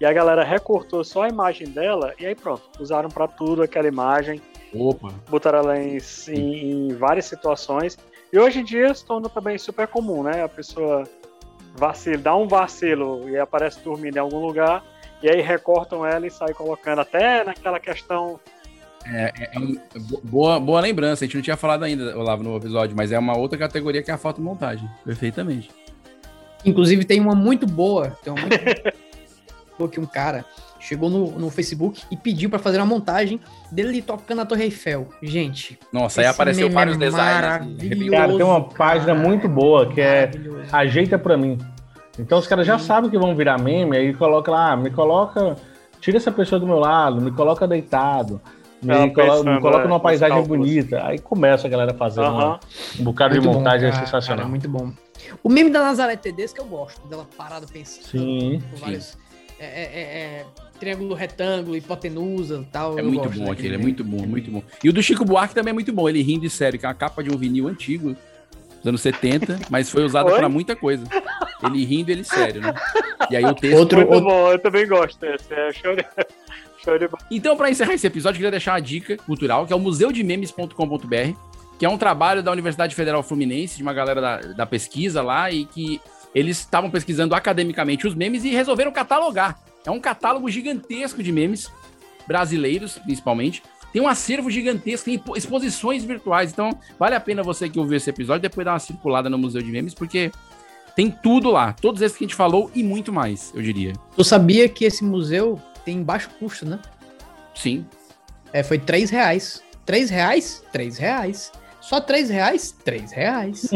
e 0.00 0.04
a 0.04 0.12
galera 0.12 0.42
recortou 0.42 1.04
só 1.04 1.22
a 1.22 1.28
imagem 1.28 1.68
dela 1.68 2.12
e 2.18 2.26
aí 2.26 2.34
pronto, 2.34 2.62
usaram 2.80 3.08
pra 3.08 3.28
tudo 3.28 3.62
aquela 3.62 3.86
imagem, 3.86 4.42
Opa. 4.74 5.10
botaram 5.28 5.60
ela 5.60 5.78
em, 5.80 5.98
em- 6.28 6.88
em 6.88 6.94
várias 6.96 7.26
situações. 7.26 7.96
E 8.32 8.38
hoje 8.38 8.58
em 8.60 8.64
dia 8.64 8.92
se 8.92 9.04
torna 9.04 9.28
também 9.28 9.56
super 9.58 9.86
comum, 9.86 10.24
né? 10.24 10.42
A 10.42 10.48
pessoa 10.48 11.04
vacila, 11.76 12.18
dá 12.18 12.34
um 12.34 12.48
vacilo 12.48 13.28
e 13.28 13.38
aparece 13.38 13.78
dormindo 13.84 14.16
em 14.16 14.20
algum 14.20 14.44
lugar 14.44 14.82
e 15.22 15.30
aí 15.30 15.40
recortam 15.40 16.04
ela 16.04 16.26
e 16.26 16.30
saem 16.32 16.52
colocando 16.54 17.00
até 17.00 17.44
naquela 17.44 17.78
questão 17.78 18.40
É, 19.06 19.32
é- 19.38 19.50
é 19.56 19.98
bo- 19.98 20.20
boa, 20.22 20.60
boa 20.60 20.80
lembrança. 20.80 21.24
A 21.24 21.26
gente 21.26 21.36
não 21.36 21.42
tinha 21.42 21.56
falado 21.56 21.84
ainda, 21.84 22.16
Olavo, 22.18 22.42
no 22.42 22.56
episódio, 22.56 22.96
mas 22.96 23.10
é 23.12 23.18
uma 23.18 23.36
outra 23.36 23.58
categoria 23.58 24.02
que 24.02 24.10
é 24.10 24.14
a 24.14 24.18
fotomontagem. 24.18 24.88
Perfeitamente. 25.04 25.70
Inclusive 26.64 27.04
tem 27.04 27.18
uma 27.20 27.34
muito 27.34 27.66
boa, 27.66 28.16
tem 28.22 28.32
uma 28.32 28.42
muito 28.42 28.54
boa 29.78 29.88
que 29.90 29.98
um 29.98 30.04
cara 30.06 30.44
chegou 30.78 31.08
no, 31.10 31.38
no 31.38 31.50
Facebook 31.50 32.02
e 32.10 32.16
pediu 32.16 32.48
pra 32.50 32.58
fazer 32.58 32.76
uma 32.78 32.86
montagem 32.86 33.40
dele 33.72 34.00
tocando 34.02 34.40
a 34.42 34.46
Torre 34.46 34.64
Eiffel. 34.64 35.08
Gente. 35.22 35.78
Nossa, 35.92 36.20
aí 36.20 36.26
apareceu 36.26 36.64
meme 36.64 36.74
vários 36.74 36.96
é 36.96 36.98
designs. 36.98 37.24
Maravilhoso. 37.40 38.10
Cara, 38.10 38.36
tem 38.36 38.42
uma 38.46 38.64
página 38.68 39.14
muito 39.14 39.48
boa 39.48 39.86
que 39.90 40.00
é 40.00 40.30
Ajeita 40.72 41.18
Pra 41.18 41.36
Mim. 41.36 41.56
Então 42.18 42.38
os 42.38 42.46
caras 42.46 42.66
já 42.66 42.78
sabem 42.78 43.10
que 43.10 43.18
vão 43.18 43.34
virar 43.34 43.58
meme, 43.58 43.96
aí 43.96 44.12
coloca 44.14 44.50
lá, 44.50 44.72
ah, 44.72 44.76
me 44.76 44.90
coloca, 44.90 45.56
tira 46.00 46.18
essa 46.18 46.30
pessoa 46.30 46.58
do 46.60 46.66
meu 46.66 46.78
lado, 46.78 47.20
me 47.20 47.30
coloca 47.30 47.66
deitado, 47.66 48.40
me, 48.82 49.10
colo- 49.12 49.60
coloca 49.60 49.84
é, 49.84 49.88
numa 49.88 50.00
paisagem 50.00 50.36
cálculos. 50.36 50.66
bonita. 50.68 51.06
Aí 51.06 51.18
começa 51.18 51.66
a 51.66 51.70
galera 51.70 51.94
fazendo 51.94 52.28
uma- 52.30 52.42
Aham. 52.44 52.60
um 52.98 53.04
bocado 53.04 53.34
de 53.34 53.40
Muito 53.40 53.52
bom, 53.52 53.58
montagem 53.58 53.88
é 53.88 53.92
cara, 53.92 54.04
sensacional. 54.06 54.38
cara, 54.38 54.48
muito 54.48 54.68
bom. 54.68 54.92
O 55.42 55.48
meme 55.48 55.70
da 55.70 55.80
Nazaré 55.80 56.16
Tedesco 56.16 56.56
que 56.56 56.60
eu 56.62 56.66
gosto, 56.66 57.06
dela 57.08 57.26
parada 57.36 57.66
pensando. 57.70 58.04
Sim, 58.06 58.62
com 58.70 58.76
sim. 58.76 58.82
vários, 58.82 59.18
é, 59.58 59.64
é, 59.66 59.82
é, 59.82 60.00
é, 60.40 60.46
triângulo, 60.78 61.14
retângulo, 61.14 61.76
hipotenusa 61.76 62.60
e 62.62 62.64
tal. 62.72 62.98
É 62.98 63.02
muito 63.02 63.28
bom 63.28 63.52
aquele, 63.52 63.74
é 63.74 63.78
muito 63.78 64.02
bom, 64.02 64.26
muito 64.26 64.50
bom. 64.50 64.62
E 64.82 64.88
o 64.88 64.92
do 64.92 65.02
Chico 65.02 65.24
Buarque 65.24 65.54
também 65.54 65.70
é 65.72 65.74
muito 65.74 65.92
bom, 65.92 66.08
ele 66.08 66.22
rindo 66.22 66.40
de 66.40 66.50
sério, 66.50 66.78
que 66.78 66.86
é 66.86 66.88
uma 66.88 66.94
capa 66.94 67.22
de 67.22 67.30
um 67.30 67.36
vinil 67.36 67.68
antigo, 67.68 68.16
dos 68.78 68.86
anos 68.86 69.02
70, 69.02 69.58
mas 69.68 69.90
foi 69.90 70.02
usado 70.04 70.32
pra 70.32 70.48
muita 70.48 70.74
coisa. 70.74 71.04
Ele 71.62 71.84
rindo 71.84 72.08
e 72.10 72.12
ele 72.14 72.24
sério, 72.24 72.62
né? 72.62 72.72
E 73.30 73.36
aí 73.36 73.44
o 73.44 73.52
texto... 73.54 73.94
muito 73.94 74.20
bom, 74.22 74.50
eu 74.52 74.58
também 74.58 74.88
gosto 74.88 75.20
desse. 75.20 75.52
É 75.52 75.68
de, 75.70 76.06
show 76.82 76.98
de 76.98 77.08
bola. 77.08 77.22
Então, 77.30 77.56
para 77.56 77.70
encerrar 77.70 77.94
esse 77.94 78.06
episódio, 78.06 78.36
eu 78.36 78.38
queria 78.40 78.50
deixar 78.50 78.72
uma 78.72 78.80
dica 78.80 79.16
cultural, 79.18 79.66
que 79.66 79.72
é 79.72 79.76
o 79.76 79.80
museudememes.com.br, 79.80 81.36
que 81.78 81.86
é 81.86 81.88
um 81.88 81.98
trabalho 81.98 82.42
da 82.42 82.50
Universidade 82.52 82.94
Federal 82.94 83.22
Fluminense, 83.22 83.76
de 83.76 83.82
uma 83.82 83.92
galera 83.92 84.20
da, 84.20 84.36
da 84.38 84.66
pesquisa 84.66 85.22
lá, 85.22 85.50
e 85.50 85.64
que 85.64 86.00
eles 86.34 86.58
estavam 86.58 86.90
pesquisando 86.90 87.34
academicamente 87.34 88.06
os 88.06 88.14
memes 88.14 88.44
e 88.44 88.50
resolveram 88.50 88.92
catalogar. 88.92 89.58
É 89.84 89.90
um 89.90 90.00
catálogo 90.00 90.48
gigantesco 90.50 91.22
de 91.22 91.32
memes, 91.32 91.70
brasileiros 92.26 92.98
principalmente. 92.98 93.62
Tem 93.92 94.00
um 94.00 94.06
acervo 94.06 94.50
gigantesco, 94.50 95.06
tem 95.06 95.14
expo- 95.14 95.36
exposições 95.36 96.04
virtuais. 96.04 96.52
Então, 96.52 96.70
vale 96.98 97.16
a 97.16 97.20
pena 97.20 97.42
você 97.42 97.68
que 97.68 97.78
ouviu 97.78 97.96
esse 97.96 98.08
episódio 98.08 98.42
depois 98.42 98.64
dar 98.64 98.72
uma 98.74 98.78
circulada 98.78 99.28
no 99.28 99.36
Museu 99.36 99.60
de 99.60 99.70
Memes, 99.72 99.94
porque 99.94 100.30
tem 100.94 101.10
tudo 101.10 101.50
lá. 101.50 101.72
Todos 101.72 102.00
esses 102.00 102.16
que 102.16 102.24
a 102.24 102.26
gente 102.28 102.36
falou 102.36 102.70
e 102.74 102.84
muito 102.84 103.12
mais, 103.12 103.50
eu 103.54 103.62
diria. 103.62 103.92
Tu 104.14 104.22
sabia 104.22 104.68
que 104.68 104.84
esse 104.84 105.02
museu 105.02 105.60
tem 105.84 106.02
baixo 106.02 106.30
custo, 106.38 106.66
né? 106.66 106.78
Sim. 107.54 107.86
É, 108.52 108.62
foi 108.62 108.78
3 108.78 109.10
reais. 109.10 109.62
3 109.86 110.10
reais? 110.10 110.62
3 110.72 110.98
reais. 110.98 111.52
Só 111.80 112.00
3 112.00 112.30
reais? 112.30 112.72
3 112.84 113.12
reais. 113.12 113.70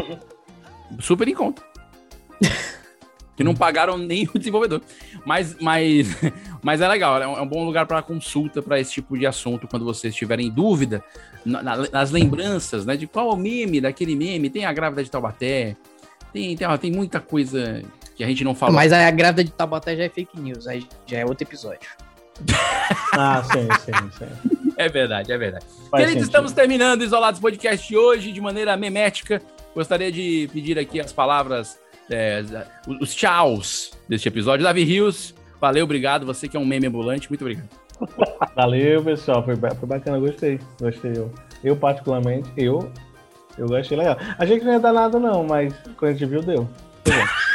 super 1.00 1.26
em 1.28 1.34
conta. 1.34 1.62
que 3.36 3.42
não 3.42 3.54
pagaram 3.54 3.98
nem 3.98 4.28
o 4.32 4.38
desenvolvedor. 4.38 4.80
Mas, 5.26 5.56
mas, 5.60 6.08
mas 6.62 6.80
é 6.80 6.86
legal, 6.88 7.20
é 7.20 7.26
um, 7.26 7.36
é 7.42 7.44
bom 7.46 7.64
lugar 7.64 7.84
para 7.86 8.00
consulta 8.02 8.62
para 8.62 8.78
esse 8.78 8.92
tipo 8.92 9.18
de 9.18 9.26
assunto 9.26 9.66
quando 9.66 9.84
vocês 9.84 10.12
estiverem 10.14 10.46
em 10.46 10.50
dúvida 10.50 11.02
na- 11.44 11.62
na- 11.62 11.76
nas 11.90 12.10
lembranças, 12.10 12.86
né? 12.86 12.96
De 12.96 13.06
qual 13.06 13.30
o 13.30 13.36
meme 13.36 13.80
daquele 13.80 14.14
meme. 14.14 14.50
Tem 14.50 14.64
a 14.64 14.72
grávida 14.72 15.02
de 15.02 15.10
Taubaté, 15.10 15.76
tem, 16.32 16.54
tem, 16.56 16.66
ó, 16.66 16.76
tem 16.76 16.92
muita 16.92 17.20
coisa 17.20 17.82
que 18.14 18.22
a 18.22 18.26
gente 18.26 18.44
não 18.44 18.54
falou. 18.54 18.74
Mas 18.74 18.92
aí 18.92 19.04
a 19.04 19.10
grávida 19.10 19.44
de 19.44 19.50
Tabaté 19.50 19.96
já 19.96 20.04
é 20.04 20.08
fake 20.08 20.40
news, 20.40 20.66
aí 20.66 20.86
já 21.06 21.18
é 21.18 21.24
outro 21.24 21.44
episódio. 21.44 21.88
Ah, 23.16 23.44
sim, 23.44 23.68
sim, 23.84 24.10
sim. 24.18 24.70
É 24.76 24.88
verdade, 24.88 25.30
é 25.30 25.38
verdade. 25.38 25.64
Faz 25.64 26.02
Queridos, 26.02 26.08
sentido. 26.08 26.24
estamos 26.24 26.52
terminando 26.52 27.00
o 27.00 27.04
Isolados 27.04 27.38
Podcast 27.38 27.96
hoje 27.96 28.32
de 28.32 28.40
maneira 28.40 28.76
memética. 28.76 29.40
Gostaria 29.72 30.10
de 30.10 30.50
pedir 30.52 30.76
aqui 30.78 31.00
as 31.00 31.12
palavras, 31.12 31.78
é, 32.10 32.42
os 33.00 33.14
tchauz 33.14 33.92
deste 34.08 34.26
episódio. 34.26 34.64
Davi 34.64 34.82
Rios, 34.82 35.32
valeu, 35.60 35.84
obrigado. 35.84 36.26
Você 36.26 36.48
que 36.48 36.56
é 36.56 36.60
um 36.60 36.64
meme 36.66 36.88
ambulante, 36.88 37.28
muito 37.28 37.42
obrigado. 37.42 37.68
Valeu, 38.56 39.02
pessoal. 39.04 39.44
Foi, 39.44 39.56
foi 39.56 39.88
bacana, 39.88 40.18
gostei. 40.18 40.58
Gostei. 40.80 41.12
Eu, 41.16 41.32
eu 41.62 41.76
particularmente, 41.76 42.50
eu, 42.56 42.90
eu 43.56 43.68
gostei 43.68 43.96
legal. 43.96 44.16
Achei 44.38 44.58
que 44.58 44.64
não 44.64 44.72
ia 44.72 44.80
dar 44.80 44.92
nada, 44.92 45.20
não, 45.20 45.44
mas 45.44 45.72
quando 45.96 46.10
a 46.10 46.12
gente 46.14 46.26
viu, 46.26 46.42
deu. 46.42 46.68
Foi 47.04 47.16
bom. 47.16 47.53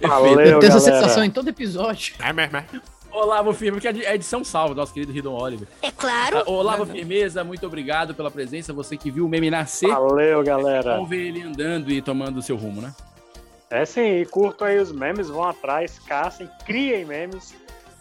Valeu, 0.06 0.40
Eu 0.40 0.58
tenho 0.60 0.70
essa 0.70 0.80
sensação 0.80 1.24
em 1.24 1.30
todo 1.30 1.48
episódio. 1.48 2.14
É 2.18 2.32
mesmo, 2.32 2.56
é. 2.56 2.64
Olavo 3.12 3.52
Firme, 3.52 3.80
que 3.80 3.88
é 3.88 4.14
edição 4.14 4.44
salva, 4.44 4.74
nosso 4.74 4.94
querido 4.94 5.12
Ridon 5.12 5.34
Oliver. 5.34 5.66
É 5.82 5.90
claro. 5.90 6.38
Ah, 6.38 6.50
Olavo 6.50 6.86
Firmeza, 6.86 7.42
muito 7.42 7.66
obrigado 7.66 8.14
pela 8.14 8.30
presença. 8.30 8.72
Você 8.72 8.96
que 8.96 9.10
viu 9.10 9.26
o 9.26 9.28
meme 9.28 9.50
nascer. 9.50 9.88
Valeu, 9.88 10.42
galera. 10.44 10.94
Vamos 10.94 11.08
ver 11.08 11.26
ele 11.26 11.42
andando 11.42 11.90
e 11.90 12.00
tomando 12.00 12.38
o 12.38 12.42
seu 12.42 12.56
rumo, 12.56 12.80
né? 12.80 12.94
É 13.68 13.84
sim, 13.84 14.24
curtam 14.30 14.66
aí 14.66 14.78
os 14.78 14.90
memes, 14.90 15.28
vão 15.28 15.44
atrás, 15.44 15.98
caçem, 16.00 16.48
criem 16.64 17.04
memes. 17.04 17.54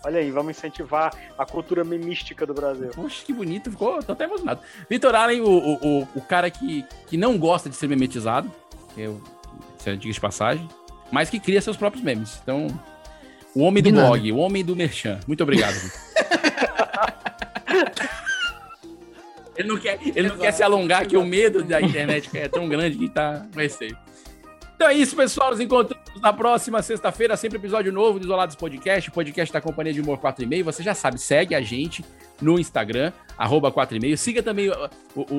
Olha 0.03 0.19
aí, 0.19 0.31
vamos 0.31 0.57
incentivar 0.57 1.13
a 1.37 1.45
cultura 1.45 1.83
memística 1.83 2.45
do 2.45 2.53
Brasil. 2.53 2.89
Poxa, 2.95 3.23
que 3.25 3.33
bonito, 3.33 3.69
ficou, 3.69 4.01
tô 4.01 4.13
até 4.13 4.23
emocionado. 4.23 4.61
Vitor 4.89 5.13
Allen, 5.13 5.41
o, 5.41 5.49
o, 5.49 5.73
o, 5.73 6.07
o 6.15 6.21
cara 6.21 6.49
que, 6.49 6.85
que 7.07 7.17
não 7.17 7.37
gosta 7.37 7.69
de 7.69 7.75
ser 7.75 7.87
memetizado, 7.87 8.49
que 8.95 9.01
eu, 9.01 9.21
isso 9.77 9.89
é 9.89 9.95
diga 9.95 10.13
de 10.13 10.19
passagem, 10.21 10.67
mas 11.11 11.29
que 11.29 11.39
cria 11.39 11.61
seus 11.61 11.77
próprios 11.77 12.03
memes. 12.03 12.39
Então, 12.43 12.67
o 13.55 13.61
homem 13.61 13.81
do 13.81 13.91
blog, 13.91 14.31
o 14.31 14.37
homem 14.37 14.63
do 14.63 14.75
merchan. 14.75 15.19
Muito 15.27 15.43
obrigado. 15.43 15.75
Ele 19.59 19.67
não 19.67 19.77
quer, 19.77 19.99
ele 20.15 20.29
não 20.29 20.37
quer 20.37 20.53
se 20.53 20.63
alongar, 20.63 21.05
que 21.05 21.17
o 21.17 21.25
medo 21.25 21.61
da 21.61 21.81
internet 21.81 22.29
é 22.33 22.47
tão 22.47 22.69
grande 22.69 22.97
que 22.97 23.09
tá 23.09 23.45
com 23.53 23.59
receio. 23.59 23.97
Então 24.79 24.87
é 24.87 24.93
isso, 24.93 25.13
pessoal. 25.13 25.51
Nos 25.51 25.59
encontramos 25.59 26.21
na 26.21 26.31
próxima 26.31 26.81
sexta-feira, 26.81 27.35
sempre 27.35 27.57
episódio 27.57 27.91
novo 27.91 28.17
do 28.17 28.23
Isolados 28.23 28.55
Podcast, 28.55 29.11
podcast 29.11 29.51
da 29.51 29.59
Companhia 29.59 29.91
de 29.91 29.99
Humor 29.99 30.19
4 30.19 30.45
e 30.45 30.47
meio. 30.47 30.63
Você 30.63 30.81
já 30.81 30.93
sabe, 30.93 31.19
segue 31.19 31.53
a 31.53 31.59
gente 31.59 32.01
no 32.41 32.57
Instagram, 32.57 33.11
arroba 33.37 33.73
4 33.73 33.97
e 33.97 33.99
meio. 33.99 34.17
Siga 34.17 34.41
também 34.41 34.71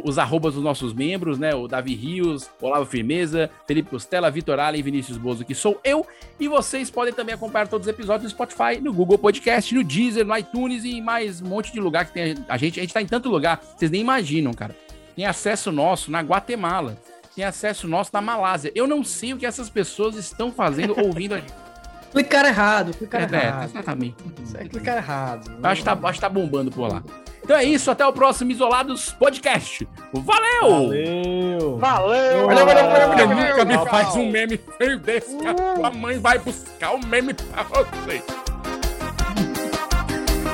os 0.05 0.19
arrobas 0.19 0.53
dos 0.53 0.63
nossos 0.63 0.93
membros, 0.93 1.39
né? 1.39 1.55
O 1.55 1.67
Davi 1.67 1.95
Rios, 1.95 2.51
Olavo 2.61 2.85
Firmeza, 2.85 3.49
Felipe 3.67 3.89
Costela, 3.89 4.31
Vitor 4.31 4.61
Allen, 4.61 4.83
Vinícius 4.83 5.17
Bozo, 5.17 5.43
que 5.43 5.55
sou 5.55 5.81
eu. 5.83 6.07
E 6.39 6.47
vocês 6.47 6.91
podem 6.91 7.15
também 7.15 7.35
acompanhar 7.35 7.67
todos 7.67 7.87
os 7.87 7.91
episódios 7.91 8.25
no 8.25 8.37
Spotify, 8.37 8.79
no 8.79 8.93
Google 8.93 9.17
Podcast, 9.17 9.75
no 9.75 9.83
Deezer, 9.83 10.27
no 10.27 10.37
iTunes 10.37 10.85
e 10.85 11.01
mais 11.01 11.41
um 11.41 11.47
monte 11.47 11.73
de 11.73 11.81
lugar 11.81 12.05
que 12.05 12.13
tem 12.13 12.35
a 12.47 12.59
gente. 12.59 12.79
A 12.79 12.83
gente 12.83 12.93
tá 12.93 13.01
em 13.01 13.07
tanto 13.07 13.31
lugar, 13.31 13.59
vocês 13.75 13.91
nem 13.91 14.03
imaginam, 14.03 14.53
cara. 14.53 14.77
Tem 15.17 15.25
acesso 15.25 15.73
nosso 15.73 16.11
na 16.11 16.21
Guatemala. 16.21 16.99
Tem 17.35 17.45
acesso 17.45 17.87
nosso 17.89 18.11
na 18.13 18.21
Malásia. 18.21 18.73
Eu 18.75 18.87
não 18.87 19.05
sei 19.05 19.33
o 19.33 19.37
que 19.37 19.47
essas 19.47 19.71
pessoas 19.71 20.17
estão 20.17 20.51
fazendo 20.53 20.99
ouvindo 20.99 21.35
a 21.35 21.39
gente. 21.39 21.53
Clicar 22.11 22.45
errado, 22.45 22.93
clicar 22.93 23.21
É, 23.33 23.37
errado. 23.47 23.65
exatamente. 23.71 24.17
Isso 24.43 24.57
é 24.57 24.65
clicar 24.65 24.97
errado. 24.97 25.49
Acho 25.63 25.81
que, 25.81 25.85
tá, 25.85 25.93
acho 26.03 26.13
que 26.15 26.21
tá 26.21 26.29
bombando 26.29 26.69
por 26.69 26.91
lá. 26.93 27.05
Então 27.41 27.57
é 27.57 27.63
isso, 27.63 27.89
até 27.89 28.05
o 28.05 28.13
próximo 28.13 28.51
Isolados 28.51 29.13
Podcast. 29.13 29.89
Valeu! 30.13 30.89
Valeu! 30.89 31.79
Valeu! 31.79 32.47
Valeu, 32.47 32.67
valeu, 32.67 32.67
valeu, 32.67 33.09
valeu, 33.11 33.29
Nunca 33.29 33.65
me 33.65 33.77
valeu. 33.77 33.87
faz 33.91 34.17
um 34.17 34.29
meme 34.29 34.59
feio 34.77 34.99
desse, 34.99 35.37
que 35.37 35.47
a 35.47 35.55
tua 35.55 35.91
mãe 35.93 36.19
vai 36.19 36.41
buscar 36.41 36.97
o 36.97 37.07
meme 37.07 37.33
pra 37.33 37.63
você. 37.63 38.23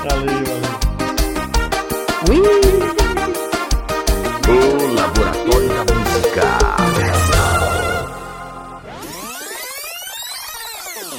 Valeu, 0.04 0.44
valeu. 0.44 0.76
Ui! 2.28 3.55
O 4.48 4.94
Laboratório 4.94 5.68
da 5.68 5.84
Música. 5.94 6.42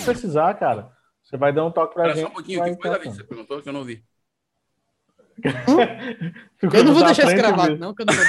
Precisar, 0.05 0.53
cara. 0.53 0.91
Você 1.21 1.35
vai 1.35 1.51
dar 1.51 1.65
um 1.65 1.71
toque 1.71 1.93
pra 1.93 2.09
gente. 2.09 2.21
Só 2.21 2.27
um 2.27 2.31
pouquinho, 2.31 2.63
que? 2.63 3.09
Você 3.09 3.23
perguntou 3.25 3.61
que 3.61 3.67
eu 3.67 3.73
não 3.73 3.83
eu 6.73 6.83
não 6.83 6.93
vou 6.93 7.05
deixar 7.05 7.25
esse 7.25 7.35
gravado, 7.35 7.77
não, 7.77 7.93
que 7.93 8.01
eu 8.01 8.05
não 8.05 8.13
vou 8.15 8.25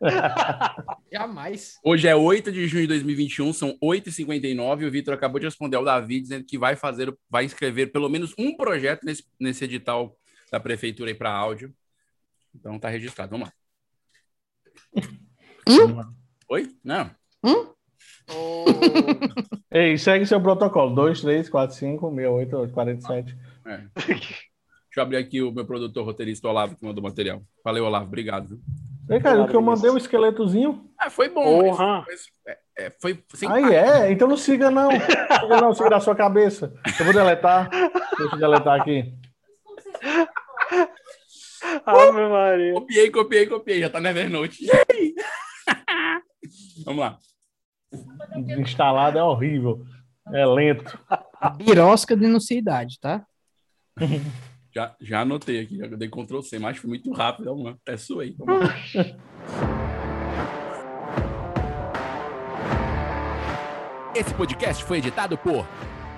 Jamais. 1.12 1.78
Hoje 1.82 2.08
é 2.08 2.14
8 2.14 2.52
de 2.52 2.66
junho 2.66 2.82
de 2.82 2.88
2021, 2.88 3.52
são 3.52 3.76
8h59. 3.82 4.86
O 4.86 4.90
Vitor 4.90 5.12
acabou 5.12 5.40
de 5.40 5.46
responder 5.46 5.76
ao 5.76 5.84
Davi 5.84 6.20
dizendo 6.20 6.44
que 6.44 6.56
vai 6.56 6.76
fazer, 6.76 7.14
vai 7.28 7.44
escrever 7.44 7.88
pelo 7.88 8.08
menos 8.08 8.32
um 8.38 8.56
projeto 8.56 9.04
nesse, 9.04 9.24
nesse 9.38 9.64
edital 9.64 10.16
da 10.50 10.60
prefeitura 10.60 11.10
aí 11.10 11.14
para 11.14 11.32
áudio. 11.32 11.74
Então 12.54 12.78
tá 12.78 12.88
registrado. 12.88 13.32
Vamos 13.32 13.48
lá. 13.48 13.63
Oi? 16.50 16.68
Não. 16.84 17.10
Ei, 19.70 19.98
segue 19.98 20.26
seu 20.26 20.40
protocolo. 20.40 20.94
2, 20.94 21.20
3, 21.20 21.48
4, 21.48 21.76
5, 21.76 22.14
6, 22.14 22.28
8, 22.28 22.56
8, 22.56 22.72
47. 22.72 23.36
É. 23.66 23.80
Deixa 23.96 24.46
eu 24.96 25.02
abrir 25.02 25.16
aqui 25.16 25.42
o 25.42 25.50
meu 25.52 25.64
produtor 25.66 26.04
roteirista 26.04 26.48
Olavo 26.48 26.76
que 26.76 26.84
mandou 26.84 27.02
material. 27.02 27.42
Valeu, 27.64 27.84
Olavo, 27.84 28.06
obrigado. 28.06 28.48
viu? 28.48 28.60
Ei, 29.10 29.20
cara, 29.20 29.42
o 29.42 29.48
que 29.48 29.54
eu 29.56 29.60
mandei 29.60 29.90
um 29.90 29.96
esqueletozinho. 29.98 30.88
Ah, 30.98 31.10
foi 31.10 31.28
bom. 31.28 31.60
Porra. 31.60 32.04
mas- 32.06 32.26
mas- 32.46 32.56
é, 32.78 32.86
é, 32.86 32.90
foi 33.02 33.22
sem 33.34 33.48
Aí 33.50 33.62
impacto. 33.64 33.74
é, 33.76 34.12
então 34.12 34.28
não 34.28 34.36
siga 34.36 34.70
não. 34.70 34.90
Siga 34.90 35.60
não, 35.60 35.74
siga 35.74 35.90
da 35.90 36.00
sua 36.00 36.14
cabeça. 36.14 36.72
Eu 36.98 37.04
vou 37.04 37.12
deletar. 37.14 37.68
Deixa 37.68 38.34
eu 38.34 38.38
deletar 38.38 38.80
aqui. 38.80 39.12
Ave 41.86 42.28
Maria. 42.28 42.72
Copiei, 42.72 43.10
copiei, 43.10 43.46
copiei. 43.46 43.80
Já 43.80 43.90
tá 43.90 44.00
no 44.00 44.08
Evernote. 44.08 44.66
Vamos 46.84 47.00
lá. 47.00 47.18
Instalado 48.58 49.18
é 49.18 49.22
horrível. 49.22 49.84
É 50.32 50.46
lento. 50.46 50.98
Birosca 51.56 52.16
denuncia 52.16 52.58
idade, 52.58 52.98
tá? 52.98 53.24
Já, 54.74 54.96
já 55.00 55.20
anotei 55.20 55.60
aqui, 55.60 55.78
já 55.78 55.86
dei 55.86 56.08
Ctrl 56.08 56.40
C, 56.40 56.58
mas 56.58 56.78
foi 56.78 56.88
muito 56.88 57.12
rápido. 57.12 57.54
Lá. 57.54 57.72
Até 57.72 57.96
suei. 57.96 58.36
Esse 64.14 64.34
podcast 64.34 64.84
foi 64.84 64.98
editado 64.98 65.36
por 65.36 65.66